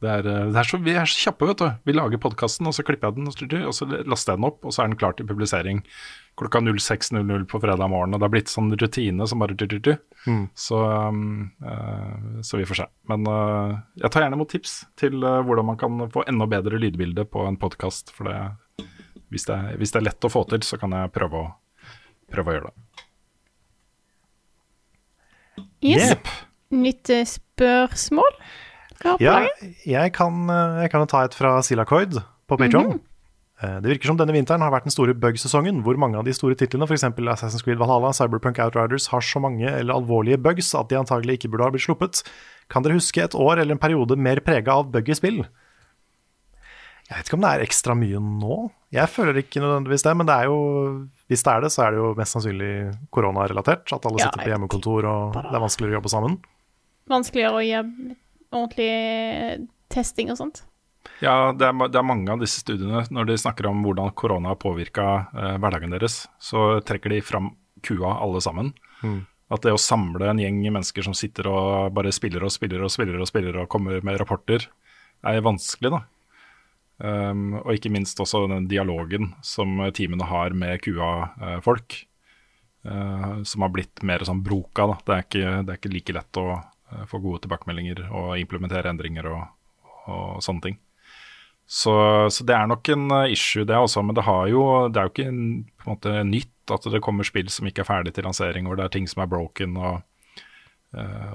[0.00, 1.66] Det er, eh, det er så, vi er så kjappe, vet du.
[1.84, 4.46] Vi lager podkasten, og så klipper jeg den, og så- og så laster jeg den
[4.48, 5.82] opp, og så er den klar til publisering
[6.40, 8.14] klokka 06.00 på fredag morgen.
[8.14, 9.52] Og det har blitt sånn rutine som bare.
[10.26, 10.48] Mm.
[10.56, 10.78] Så,
[11.08, 12.86] um, eh, så vi får se.
[13.08, 16.78] Men eh, jeg tar gjerne imot tips til eh, hvordan man kan få enda bedre
[16.80, 18.10] lydbilde på en podkast.
[18.10, 18.86] For det,
[19.30, 21.54] hvis, det, er- hvis det er lett å få til, så kan jeg prøve å,
[22.32, 22.76] prøve å gjøre det.
[25.82, 26.10] Yes.
[26.10, 26.26] Yep.
[26.70, 28.36] Nytt spørsmål?
[29.20, 29.46] Ja,
[29.88, 32.86] jeg kan, eh, jeg kan ta et fra Silacoid på Patreon.
[32.86, 33.06] Mm -hmm.
[33.60, 36.54] Det virker som denne vinteren har vært den store bug-sesongen, hvor mange av de store
[36.54, 37.04] titlene, f.eks.
[37.04, 41.50] Assassin's Creed Valhalla, Cyberpunk Outriders, har så mange eller alvorlige bugs at de antagelig ikke
[41.50, 42.22] burde ha blitt sluppet.
[42.70, 45.44] Kan dere huske et år eller en periode mer prega av bug i spill?
[47.10, 48.56] Jeg vet ikke om det er ekstra mye nå.
[48.94, 50.58] Jeg føler ikke nødvendigvis det, men det er jo,
[51.26, 52.74] hvis det er det, så er det jo mest sannsynlig
[53.10, 53.90] koronarelatert.
[53.96, 56.36] At alle sitter på hjemmekontor og det er vanskeligere å jobbe sammen.
[57.10, 58.14] Vanskeligere å gjøre
[58.52, 59.62] ordentlig eh,
[59.92, 60.64] testing og sånt.
[61.20, 64.52] Ja, det er, det er mange av disse studiene, når de snakker om hvordan korona
[64.52, 67.52] har påvirka eh, hverdagen deres, så trekker de fram
[67.84, 68.72] kua alle sammen.
[69.04, 69.22] Mm.
[69.50, 72.92] At det å samle en gjeng mennesker som sitter og bare spiller og spiller og
[72.92, 74.68] spiller og spiller og kommer med rapporter,
[75.26, 76.04] er vanskelig, da.
[77.00, 82.06] Um, og ikke minst også den dialogen som teamene har med kua-folk.
[82.84, 84.86] uh, som har blitt mer sånn broka.
[84.86, 84.96] Da.
[85.04, 86.46] Det, er ikke, det er ikke like lett å
[87.10, 89.42] få gode tilbakemeldinger og implementere endringer og,
[90.10, 90.78] og sånne ting.
[91.70, 91.92] Så,
[92.34, 94.02] så det er nok en uh, issue, det også.
[94.02, 95.42] Men det, jo, det er jo ikke en,
[95.78, 98.78] på en måte nytt at det kommer spill som ikke er ferdig til lansering, hvor
[98.78, 100.00] det er ting som er broken uh,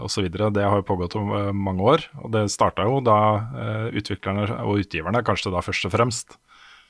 [0.03, 0.51] og så videre.
[0.51, 2.03] Det har jo pågått om mange år.
[2.19, 3.15] Og det starta jo da
[3.95, 6.35] utviklerne og utgiverne, kanskje da først og fremst,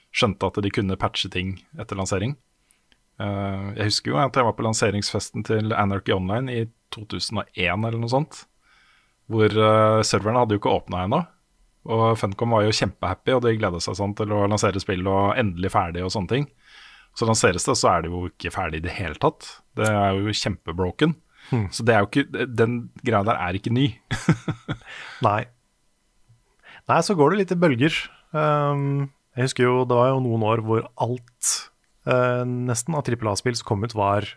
[0.09, 2.33] skjønte at de kunne patche ting etter lansering.
[3.21, 6.65] Jeg husker jo at jeg var på lanseringsfesten til Anarchy Online i
[6.97, 8.41] 2001 eller noe sånt.
[9.31, 11.21] Hvor uh, serverne hadde jo ikke åpna ennå.
[11.85, 15.35] Og Funcom var jo kjempehappy, og de gleda seg sånn til å lansere spill og
[15.37, 16.47] endelig ferdig og sånne ting.
[17.15, 19.47] Så lanseres det, så er det jo ikke ferdig i det hele tatt.
[19.77, 21.13] Det er jo kjempebroken.
[21.51, 21.67] Hmm.
[21.73, 23.91] Så det er jo ikke, den greia der er ikke ny.
[25.27, 25.43] Nei.
[26.89, 27.99] Nei, så går det litt i bølger.
[28.35, 29.07] Um,
[29.37, 31.53] jeg husker jo det var jo noen år hvor alt
[32.09, 34.27] uh, nesten av trippel A-spill som kom ut, var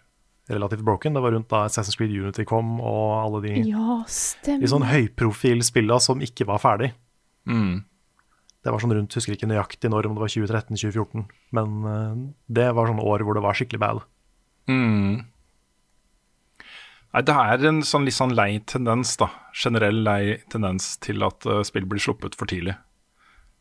[0.49, 1.15] relativt broken.
[1.15, 4.01] Det var rundt da Assassin's Creed Unity kom, og alle de, Ja,
[4.49, 6.93] de sånn høyprofilspilla som ikke var ferdig.
[7.49, 7.85] Mm.
[8.65, 11.27] Det var sånn rundt, husker ikke nøyaktig når, om det var 2013-2014,
[11.57, 12.23] men eh,
[12.59, 14.03] det var sånne år hvor det var skikkelig bad.
[14.69, 15.25] Mm.
[17.09, 19.31] Nei, det er en sånn litt sånn lei tendens, da.
[19.57, 20.21] Generell lei
[20.53, 22.77] tendens til at eh, spill blir sluppet for tidlig.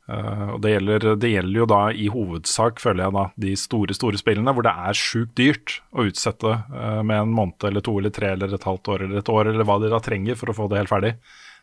[0.08, 3.96] Eh, og det gjelder, det gjelder jo da i hovedsak, føler jeg da, de store,
[3.98, 7.98] store spillene hvor det er sjukt dyrt å utsette uh, med en måned eller to
[8.00, 10.52] eller tre eller et halvt år eller et år, eller hva de da trenger for
[10.52, 11.14] å få det helt ferdig.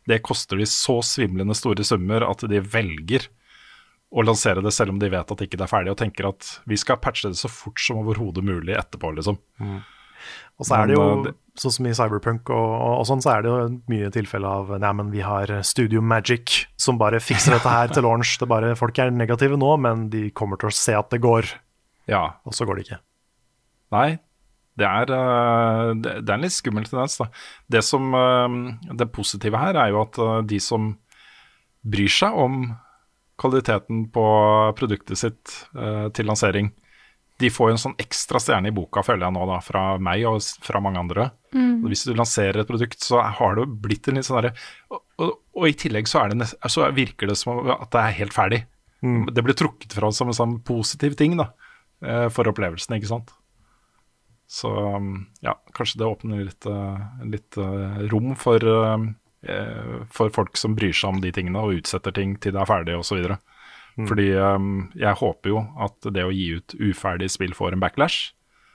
[0.05, 3.31] Det koster de så svimlende store summer at de velger
[4.15, 6.51] å lansere det selv om de vet at ikke det er ferdig, og tenker at
[6.71, 9.41] vi skal patche det så fort som overhodet mulig etterpå, liksom.
[10.59, 13.33] Og så er det jo, eh, sånn som i Cyberpunk og, og, og sånn, så
[13.35, 13.57] er det jo
[13.91, 18.07] mye tilfelle av Nei, men vi har Studio Magic som bare fikser dette her til
[18.07, 18.37] launch.
[18.39, 21.23] Det er bare, folk er negative nå, men de kommer til å se at det
[21.25, 21.51] går.
[22.11, 22.29] Ja.
[22.47, 23.03] Og så går det ikke.
[23.95, 24.09] Nei,
[24.81, 27.19] det er, eh, det er en litt skummel tendens.
[27.21, 27.29] Da.
[27.71, 30.95] Det, som, eh, det positive her er jo at eh, de som
[31.85, 32.65] bryr seg om
[33.41, 34.25] kvaliteten på
[34.79, 36.73] produktet sitt eh, til lansering,
[37.43, 40.23] de får jo en sånn ekstra stjerne i boka, føler jeg nå, da, fra meg
[40.31, 41.29] og fra mange andre.
[41.55, 41.83] Mm.
[41.89, 44.53] Hvis du lanserer et produkt, så har det blitt en litt sånn derre
[44.91, 48.03] og, og, og i tillegg så, er det nest, så virker det som at det
[48.03, 48.61] er helt ferdig.
[49.03, 49.25] Mm.
[49.35, 51.51] Det blir trukket fra som en sånn positiv ting da,
[52.07, 53.35] eh, for opplevelsen, ikke sant.
[54.51, 54.71] Så
[55.43, 58.63] ja, kanskje det åpner litt, eh, litt eh, rom for,
[60.15, 62.95] for folk som bryr seg om de tingene og utsetter ting til det er ferdig
[63.01, 63.27] osv.
[63.95, 68.33] Fordi um, jeg håper jo at det å gi ut uferdig spill får en backlash.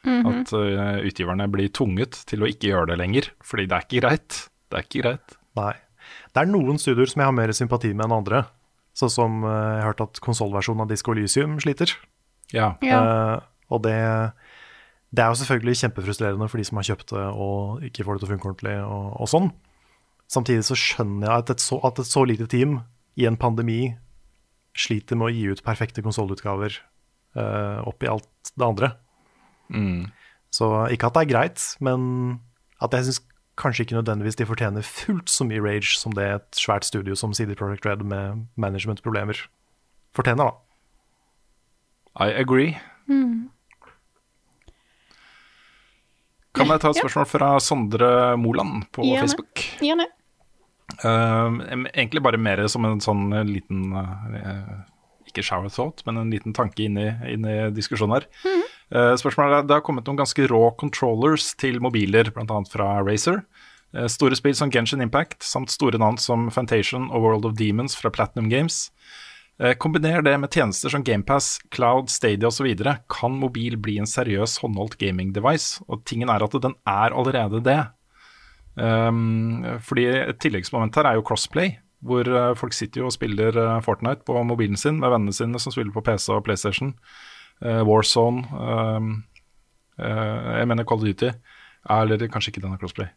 [0.08, 0.30] Mhm.
[0.32, 3.32] At uh, utgiverne blir tvunget til å ikke gjøre det lenger.
[3.44, 4.38] Fordi det er ikke greit.
[4.70, 5.36] Det er ikke greit.
[5.60, 5.74] Nei.
[6.32, 8.46] Det er noen studioer som jeg har mer sympati med enn andre.
[8.98, 11.98] Sånn som uh, jeg har hørt at konsollversjonen av Disco Elysium sliter.
[12.56, 12.74] Ja.
[12.82, 13.38] Eh,
[13.70, 13.98] og det,
[15.14, 18.24] det er jo selvfølgelig kjempefrustrerende for de som har kjøpt det og ikke får det
[18.24, 19.50] til å funke ordentlig og, og sånn.
[20.30, 22.80] Samtidig så skjønner jeg at et, så, at et så lite team
[23.20, 23.82] i en pandemi
[24.80, 26.78] sliter med å gi ut perfekte konsollutgaver
[27.38, 28.94] uh, oppi alt det andre.
[29.70, 30.08] Mm.
[30.56, 32.40] Så ikke at det er greit, men
[32.82, 33.22] at jeg syns
[33.60, 37.36] kanskje ikke nødvendigvis de fortjener fullt så mye rage som det et svært studio som
[37.36, 39.44] CD Projekt Red med managementproblemer
[40.16, 42.26] fortjener, da.
[42.26, 42.78] I agree.
[43.08, 43.50] Mm.
[46.58, 48.10] Kan jeg ta et spørsmål fra Sondre
[48.42, 49.28] Moland på Gjerne.
[49.28, 49.64] Facebook?
[49.84, 50.08] Gjerne.
[51.04, 54.82] Uh, egentlig bare mer som en sånn liten uh,
[55.30, 57.10] Ikke shower thought, men en liten tanke inn i,
[57.76, 58.28] diskusjonen her.
[58.90, 62.62] Uh, spørsmålet er, Det har kommet noen ganske rå controllers til mobiler, bl.a.
[62.72, 63.44] fra Razer.
[63.96, 67.98] Uh, store spill som Genshin Impact, samt store navn som Fantation og World of Demons
[68.00, 68.88] fra Platinum Games.
[69.76, 72.70] Kombiner det med tjenester som GamePass, Cloud, Stadia osv.
[73.12, 75.84] Kan mobil bli en seriøs håndholdt gaming device?
[75.92, 77.82] Og tingen er at den er allerede det.
[78.80, 83.58] Um, fordi Et tilleggsmoment her er jo crossplay, hvor uh, folk sitter jo og spiller
[83.60, 86.94] uh, Fortnite på mobilen sin med vennene sine som spiller på PC og PlayStation.
[87.60, 89.24] Uh, Warzone um,
[90.00, 91.34] uh, Jeg mener Call of Duty.
[91.90, 93.12] Eller kanskje ikke denne crossplay.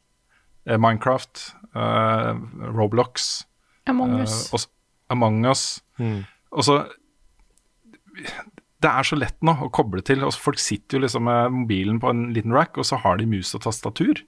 [0.67, 2.35] Uh, Minecraft, uh,
[2.75, 3.45] Roblox,
[3.87, 4.53] Among uh, Us.
[4.53, 4.67] og
[5.11, 5.83] Among Us.
[5.99, 6.25] Mm.
[6.51, 6.85] Og så
[8.83, 10.25] Det er så lett nå å koble til.
[10.27, 13.29] Også folk sitter jo liksom med mobilen på en liten rack, og så har de
[13.31, 14.25] mus og tastatur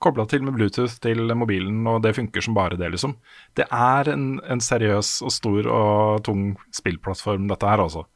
[0.00, 3.16] kobla til med Bluetooth til mobilen, og det funker som bare det, liksom.
[3.58, 8.06] Det er en, en seriøs og stor og tung spillplattform, dette her, altså.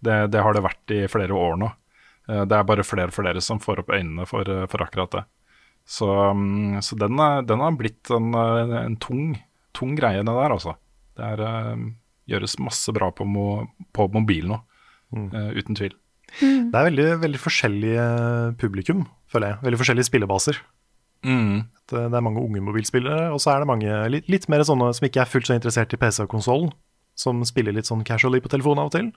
[0.00, 1.70] Det, det har det vært i flere år nå.
[2.28, 5.12] Eh, Det er bare flere og flere som får opp øynene for, eh, for akkurat
[5.18, 5.24] det.
[5.86, 9.36] Så, mm, så den, er, den har blitt en, en tung,
[9.76, 10.76] tung greie, det der, altså.
[11.16, 11.84] Det er, eh,
[12.32, 14.58] gjøres masse bra på, mo, på mobil nå,
[15.14, 15.28] mm.
[15.60, 15.94] uten tvil.
[16.40, 18.06] Det er veldig, veldig forskjellige
[18.58, 19.62] publikum, føler jeg.
[19.68, 20.58] Veldig forskjellige spillebaser.
[21.24, 21.64] Mm.
[21.86, 24.90] Det det er mange unge mobilspillere, og så er det mange litt, litt mer sånne
[24.96, 26.68] som ikke er fullt så interessert i PC og konsoll,
[27.16, 29.12] som spiller litt sånn casually på telefonen av og til.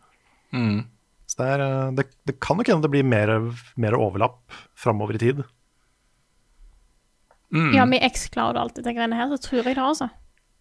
[0.54, 0.84] Mm.
[1.30, 3.34] Så det, er, eh, det, det kan nok hende det blir mer,
[3.78, 4.40] mer overlapp
[4.78, 5.44] framover i tid.
[7.54, 7.74] Mm.
[7.74, 10.10] Ja, med Xcloud og alt det greiene her, så tror jeg det, altså.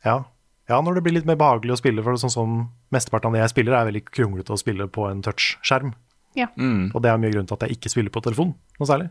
[0.07, 0.23] Ja.
[0.71, 2.61] ja, når det blir litt mer behagelig å spille, for sånn som
[2.95, 5.93] mesteparten av det jeg spiller, er veldig kronglete å spille på en touchskjerm.
[6.39, 6.49] Ja.
[6.57, 6.91] Mm.
[6.93, 9.09] Og det er mye grunn til at jeg ikke spiller på telefon, noe særlig.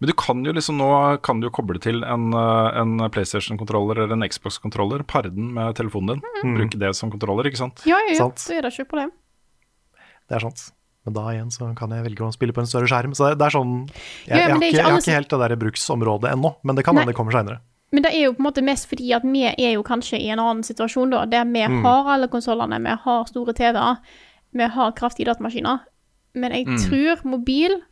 [0.00, 0.88] Men du kan jo liksom nå
[1.26, 5.74] kan du jo koble til en, eh, en PlayStation-kontroller eller en Xbox-kontroller, pare den med
[5.74, 6.22] telefonen din.
[6.44, 6.54] Mm.
[6.58, 7.82] Bruke det som kontroller, ikke sant?
[7.84, 8.18] Ja, ja, ja.
[8.22, 8.38] Sant.
[8.38, 9.10] Så er det ikke problem.
[10.28, 10.70] Det er sant.
[11.04, 13.14] Men da igjen så kan jeg velge å spille på en større skjerm.
[13.16, 15.28] Så det, det er sånn Jeg, Ja, jeg, har, er ikke, jeg har ikke helt
[15.34, 17.58] det der bruksområdet ennå, men det kan hende det kommer seinere.
[17.90, 20.28] Men det er jo på en måte mest fordi at vi er jo kanskje i
[20.34, 21.82] en annen situasjon da, der vi Mm.
[21.82, 23.96] har alle konsollene, vi har store TV-er,
[24.52, 25.80] vi har kraftige datamaskiner.
[26.34, 26.76] Men jeg Mm.
[26.84, 27.82] tror mobil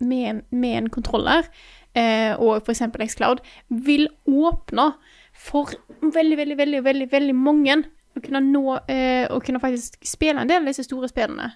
[0.00, 1.46] med en, med en kontroller,
[1.94, 4.92] eh, og eksempel Xcloud, vil åpne
[5.34, 5.72] for
[6.02, 7.78] veldig, veldig, veldig, veldig, veldig mange
[8.18, 11.52] å kunne nå, eh, å kunne faktisk spille en del av disse store spillene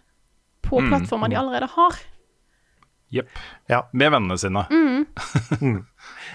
[0.62, 0.89] på Mm.
[0.90, 1.98] plattformer de allerede har.
[3.12, 3.28] Jepp.
[3.69, 3.82] Ja.
[3.93, 4.62] Med vennene sine.
[4.70, 5.85] Mm.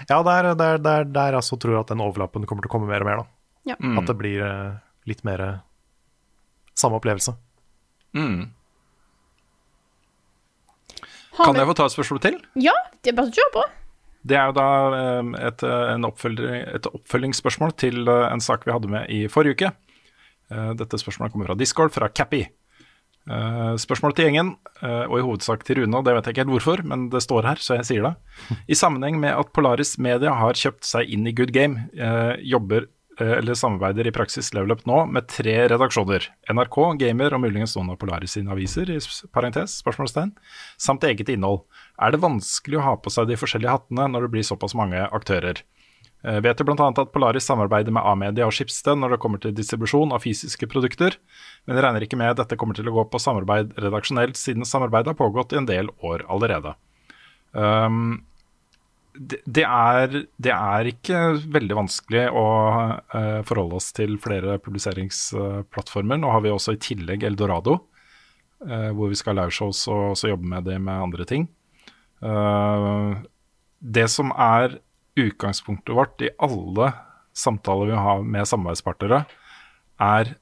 [0.08, 2.86] Ja, der, der, der, der altså tror jeg at den overlappen kommer til å komme
[2.88, 3.16] mer og mer.
[3.16, 3.26] da.
[3.72, 3.76] Ja.
[3.82, 3.98] Mm.
[3.98, 4.76] At det blir eh,
[5.10, 5.42] litt mer
[6.78, 7.34] samme opplevelse.
[8.14, 8.52] Mm.
[11.44, 12.38] Kan vi- jeg få ta et spørsmål til?
[12.56, 13.64] Ja, det er bare å kjøre på.
[14.28, 18.64] Det er jo da eh, et, eh, en oppfølger, et oppfølgingsspørsmål til eh, en sak
[18.66, 19.72] vi hadde med i forrige uke.
[20.50, 22.44] Eh, Dette spørsmålet kommer fra Discord, fra Cappy.
[23.28, 24.50] Spørsmålet Spørsmål til gjengen,
[24.80, 27.44] og i hovedsak til Rune, og det vet jeg ikke helt hvorfor, men det står
[27.44, 28.14] her, så jeg sier det.
[28.72, 31.90] I sammenheng med at Polaris Media har kjøpt seg inn i Good Game,
[32.40, 32.86] jobber
[33.24, 36.28] eller samarbeider i praksis Level Up nå med tre redaksjoner.
[36.52, 38.98] NRK, Gamer og muligens noen av Polaris sine aviser, i
[39.34, 40.34] parentes, spørsmålstegn,
[40.80, 41.64] samt eget innhold.
[41.98, 45.02] Er det vanskelig å ha på seg de forskjellige hattene når det blir såpass mange
[45.08, 45.64] aktører?
[46.26, 46.88] Eh, vet jo bl.a.
[46.90, 51.14] at Polaris samarbeider med A-media og Schibsted når det kommer til distribusjon av fysiske produkter,
[51.66, 54.66] men jeg regner ikke med at dette kommer til å gå på samarbeid redaksjonelt, siden
[54.66, 56.74] samarbeidet har pågått i en del år allerede.
[57.54, 58.27] Um,
[59.18, 61.20] det, det, er, det er ikke
[61.50, 66.20] veldig vanskelig å uh, forholde oss til flere publiseringsplattformer.
[66.22, 67.80] Nå har vi også i tillegg Eldorado,
[68.62, 71.48] uh, hvor vi skal ha liveshows og også jobbe med det med andre ting.
[72.22, 73.18] Uh,
[73.78, 74.78] det som er
[75.18, 76.92] utgangspunktet vårt i alle
[77.38, 79.24] samtaler vi har med samarbeidspartnere,
[79.98, 80.36] er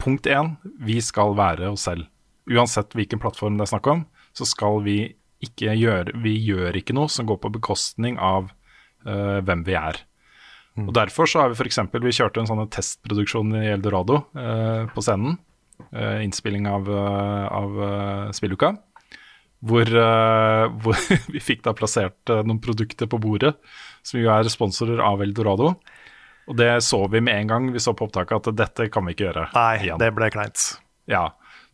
[0.00, 0.54] punkt én,
[0.84, 2.08] vi skal være oss selv.
[2.48, 4.04] Uansett hvilken plattform det er snakk om,
[4.36, 4.98] så skal vi
[5.44, 8.50] ikke gjør, Vi gjør ikke noe som går på bekostning av
[9.06, 10.02] uh, hvem vi er.
[10.78, 11.80] Og Derfor så har vi f.eks.
[11.90, 15.38] Vi kjørte en sånn testproduksjon i Eldorado uh, på scenen.
[15.94, 17.80] Uh, innspilling av, av
[18.34, 18.74] spilluka.
[19.58, 19.90] Hvor,
[20.82, 20.98] hvor
[21.34, 23.56] vi fikk da plassert noen produkter på bordet,
[24.06, 25.72] som jo er sponsorer av Eldorado.
[26.48, 29.16] Og det så vi med en gang vi så på opptaket at dette kan vi
[29.16, 29.98] ikke gjøre Nei, igjen.
[30.00, 30.68] det ble kleint.
[31.10, 31.26] Ja,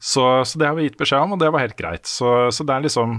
[0.05, 2.05] så, så det har vi gitt beskjed om, og det var helt greit.
[2.05, 3.15] Så, så det er liksom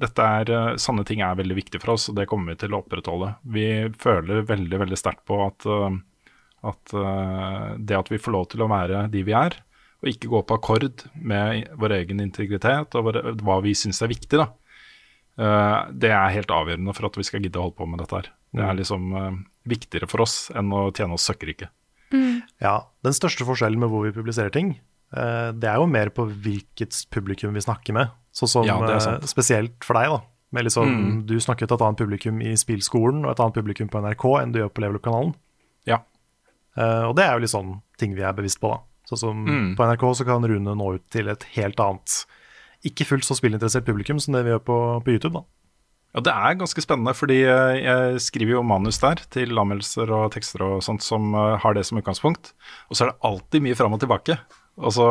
[0.00, 2.72] dette er, Sanne Sånne ting er veldig viktig for oss, og det kommer vi til
[2.72, 3.34] å opprettholde.
[3.44, 3.66] Vi
[4.00, 5.98] føler veldig veldig sterkt på at, eh,
[6.70, 9.58] at eh, det at vi får lov til å være de vi er,
[10.00, 14.12] og ikke gå på akkord med vår egen integritet og våre, hva vi syns er
[14.14, 14.48] viktig, da.
[15.36, 18.16] eh, det er helt avgjørende for at vi skal gidde å holde på med dette
[18.16, 18.32] her.
[18.56, 19.42] Det er liksom eh,
[19.76, 21.68] viktigere for oss enn å tjene oss søkkrike.
[22.60, 26.26] Ja, Den største forskjellen med hvor vi publiserer ting, eh, det er jo mer på
[26.30, 28.10] hvilket publikum vi snakker med.
[28.32, 30.20] Så som Ja, eh, spesielt for deg, da.
[30.52, 31.26] Med liksom, Mm.
[31.26, 34.52] Du snakker til et annet publikum i spillskolen og et annet publikum på NRK enn
[34.52, 35.34] du gjør på Level Up-kanalen.
[35.86, 35.98] Ja.
[36.76, 38.80] Eh, og det er jo litt sånn ting vi er bevisst på, da.
[39.10, 39.76] Sånn som Mm.
[39.76, 42.24] på NRK så kan Rune nå ut til et helt annet,
[42.84, 45.42] ikke fullt så spillinteressert publikum som det vi gjør på, på YouTube, da.
[46.14, 50.32] Ja, det er ganske spennende, fordi eh, jeg skriver jo manus der til anmeldelser og
[50.32, 52.52] tekster og sånt som eh, har det som utgangspunkt.
[52.90, 54.38] Og så er det alltid mye fram og tilbake.
[54.80, 55.04] Altså,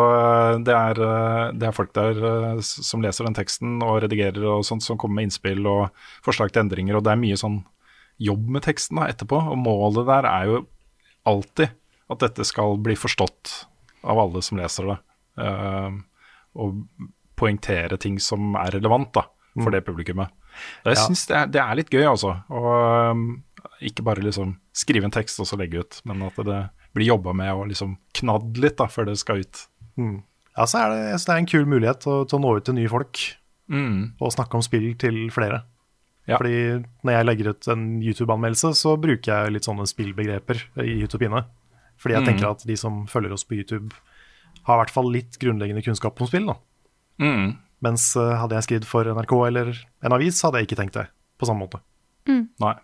[0.65, 4.63] det, er, eh, det er folk der eh, som leser den teksten og redigerer og
[4.65, 5.89] sånt, som kommer med innspill og
[6.25, 7.59] forslag til endringer, og det er mye sånn
[8.19, 9.37] jobb med teksten da, etterpå.
[9.53, 10.63] Og målet der er jo
[11.29, 11.75] alltid
[12.09, 13.53] at dette skal bli forstått
[14.09, 14.97] av alle som leser det.
[15.39, 15.99] Uh,
[16.59, 16.81] og
[17.39, 19.27] poengtere ting som er relevant da,
[19.59, 20.33] for det publikummet.
[20.83, 21.03] Jeg Ja.
[21.05, 22.33] synes det, det er litt gøy, altså.
[22.49, 23.23] Og um,
[23.85, 26.59] ikke bare liksom skrive en tekst og så legge ut, men at det
[26.95, 29.67] blir jobba med og liksom knadd litt da, før det skal ut.
[29.97, 30.23] Mm.
[30.57, 32.57] Ja, så er det, synes det er en kul mulighet til, å- til å nå
[32.57, 33.19] ut til nye folk
[33.69, 34.13] Mm.
[34.19, 35.63] og snakke om spill til flere.
[36.27, 36.37] Ja.
[36.37, 41.25] Fordi når jeg legger ut en YouTube-anmeldelse, så bruker jeg litt sånne spillbegreper i YouTube
[41.25, 41.45] inne.
[41.97, 42.27] Fordi jeg Mm.
[42.27, 43.93] tenker at de som følger oss på YouTube,
[44.63, 46.45] har i hvert fall litt grunnleggende kunnskap om spill.
[46.47, 46.55] da.
[47.19, 47.57] Mm.
[47.81, 51.07] Mens eh, hadde jeg skrevet for NRK eller en avis, hadde jeg ikke tenkt det
[51.39, 51.79] på samme måte.
[52.27, 52.75] Nei.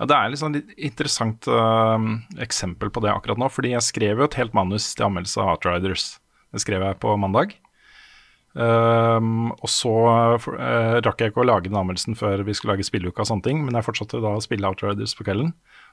[0.00, 1.98] Ja, det er liksom et interessant uh,
[2.40, 5.52] eksempel på det akkurat nå, fordi jeg skrev jo et helt manus til anmeldelse av
[5.56, 6.06] Outriders.
[6.52, 7.54] Det skrev jeg på mandag.
[8.52, 12.84] Um, og så uh, rakk jeg ikke å lage den anmeldelsen før vi skulle lage
[12.88, 15.52] spilleuka og sånne ting, men jeg fortsatte da å spille Outriders på kvelden.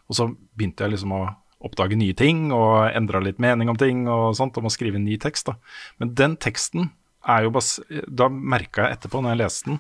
[0.09, 1.21] Og så begynte jeg liksom å
[1.59, 5.07] oppdage nye ting og endra litt mening om ting og sånt, om å skrive en
[5.07, 5.51] ny tekst.
[5.51, 5.57] da.
[5.99, 6.91] Men den teksten
[7.27, 9.79] er jo bas Da merka jeg etterpå, når jeg leste den,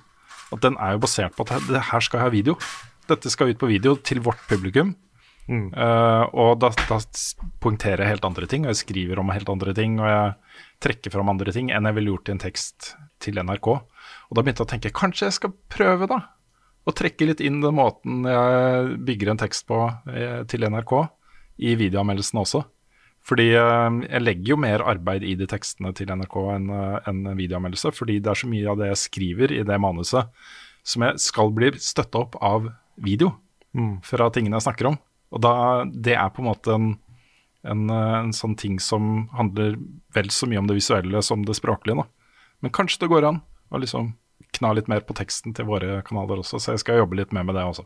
[0.51, 2.57] at den er jo basert på at det her skal jeg ha video.
[3.09, 4.95] Dette skal ut på video til vårt publikum.
[5.49, 6.99] Eh, og da, da
[7.63, 10.33] poengterer jeg helt andre ting, og jeg skriver om helt andre ting, og jeg
[10.85, 12.91] trekker fram andre ting enn jeg ville gjort i en tekst
[13.23, 13.69] til NRK.
[13.73, 16.21] Og da begynte jeg å tenke kanskje jeg skal prøve, da.
[16.85, 20.93] Å trekke litt inn den måten jeg bygger en tekst på eh, til NRK,
[21.65, 22.63] i videoanmeldelsene også.
[23.25, 26.69] Fordi eh, jeg legger jo mer arbeid i de tekstene til NRK enn
[27.09, 30.29] en videoanmeldelse, fordi det er så mye av det jeg skriver i det manuset
[30.89, 32.69] som jeg skal bli støtta opp av
[33.03, 33.33] video
[34.03, 34.97] fra tingene jeg snakker om.
[35.35, 35.51] Og da,
[35.93, 36.87] det er på en måte en,
[37.69, 39.75] en, eh, en sånn ting som handler
[40.15, 42.01] vel så mye om det visuelle som det språklige.
[42.01, 42.07] Da.
[42.65, 44.15] Men kanskje det går an å liksom
[44.57, 47.45] kna litt mer på teksten til våre kanaler også, så jeg skal jobbe litt mer
[47.45, 47.85] med det også.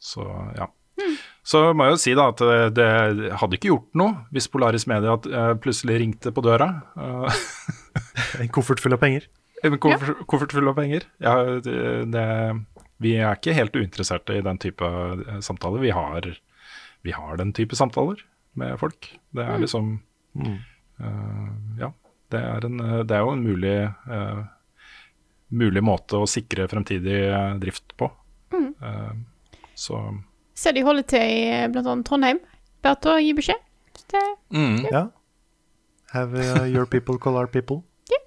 [0.00, 0.24] Så
[0.56, 0.70] ja.
[1.46, 2.88] Så må jeg jo si da at det, det
[3.40, 6.70] hadde ikke gjort noe hvis Polaris Media eh, plutselig ringte på døra.
[6.96, 7.42] eh,
[8.42, 9.28] En koffert full av penger.
[9.64, 11.06] en koffert, koffert full av penger.
[11.22, 11.78] Ja, det,
[12.12, 12.24] det,
[13.02, 15.82] vi er ikke helt uinteresserte i den type eh, samtaler.
[15.82, 16.28] Vi har,
[17.06, 18.20] vi har den type samtaler
[18.58, 19.10] med folk.
[19.34, 19.96] Det er liksom
[20.42, 21.48] eh,
[21.80, 21.92] Ja.
[22.28, 24.42] Det er, en, eh, det er jo en mulig, uh,
[25.48, 27.22] mulig måte å sikre fremtidig
[27.62, 28.10] drift på.
[28.82, 29.12] Eh,
[29.74, 30.00] så
[30.58, 32.40] Ser de holder til i annet Trondheim.
[32.82, 33.62] Bare til å gi beskjed.
[34.08, 35.08] Det, mm, Ja.
[36.12, 37.84] Have uh, your people call our people.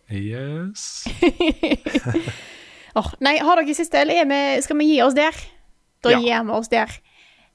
[0.10, 1.08] Yes.
[2.96, 5.36] Åh, nei, har dere siste, eller er vi, skal vi gi oss der?
[6.04, 6.20] Da Ja.
[6.20, 6.92] gir vi oss der.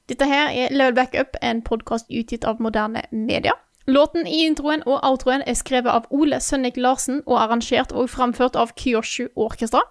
[0.07, 3.51] Dette her er Level Backup, en podkast utgitt av moderne media.
[3.87, 8.55] Låten i introen og outroen er skrevet av Ole Sønnik Larsen og arrangert og framført
[8.55, 9.81] av Kyoshu Orkestra.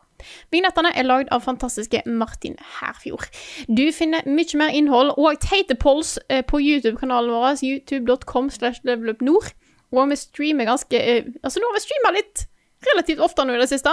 [0.51, 3.28] Vignettene er lagd av fantastiske Martin Herfjord.
[3.68, 6.18] Du finner mye mer innhold og teite polls
[6.48, 9.52] på YouTube-kanalen vår, youtube.com slash levelupnord.
[9.93, 12.47] Og vi streamer ganske eh, Altså, nå har vi streama litt
[12.89, 13.93] relativt ofte nå i det siste.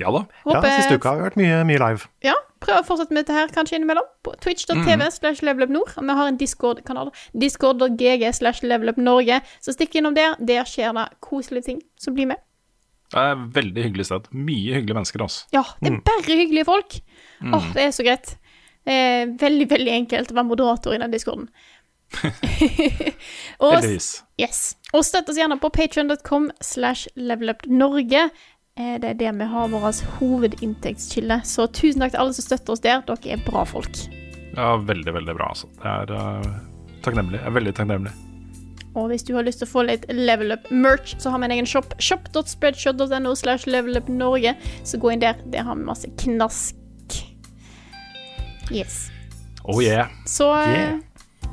[0.00, 0.24] Ja da.
[0.44, 2.08] Ja, Håper- Siste uka har vi vært mye, mye live.
[2.26, 2.34] Ja,
[2.64, 4.06] prøv å fortsette med dette her kanskje innimellom.
[4.26, 5.92] På twitch.tv slash levelupnord.
[6.00, 7.12] Og vi har en Discord-kanal.
[7.38, 9.40] Discord.gg slash levelupnorge.
[9.62, 10.34] Så stikk innom der.
[10.40, 11.82] Der skjer det koselige ting.
[12.00, 12.42] Så bli med.
[13.14, 14.26] Det er et veldig hyggelig sted.
[14.34, 15.44] Mye hyggelige mennesker, Også.
[15.54, 16.96] Ja, det er bare hyggelige folk.
[17.44, 18.34] Åh, det er så greit.
[18.84, 21.46] Det er veldig, veldig enkelt å være moderator i den discorden.
[23.60, 24.08] Heldigvis.
[24.40, 24.58] yes.
[24.94, 28.28] og støtt oss gjerne på patreon.com slash levelupnorge.
[28.76, 31.40] Eh, Det er der vi har vår hovedinntektskilde.
[31.46, 33.02] Så tusen takk til alle som støtter oss der.
[33.06, 34.00] Dere er bra folk.
[34.56, 35.68] Ja, veldig, veldig bra, altså.
[35.78, 36.48] Det er uh,
[37.02, 37.38] takknemlig.
[37.40, 38.12] Jeg er veldig takknemlig.
[38.94, 41.48] Og hvis du har lyst til å få litt level up merch, så har vi
[41.48, 41.94] en egen shop.
[41.98, 44.54] Shop.spreadshot.no slash levelupnorge.
[44.86, 45.38] Så gå inn der.
[45.50, 46.74] Der har vi masse knask.
[48.72, 49.08] Yes.
[49.64, 50.08] Oh yeah.
[50.26, 51.00] Så, eh, Yeah.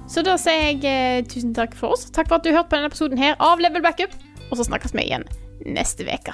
[0.08, 2.06] så da sier jeg tusen takk for oss.
[2.10, 4.14] Takk for at du hørte på denne episoden her av Level Backup.
[4.52, 5.26] Og så snakkes vi igjen
[5.66, 6.34] neste uke.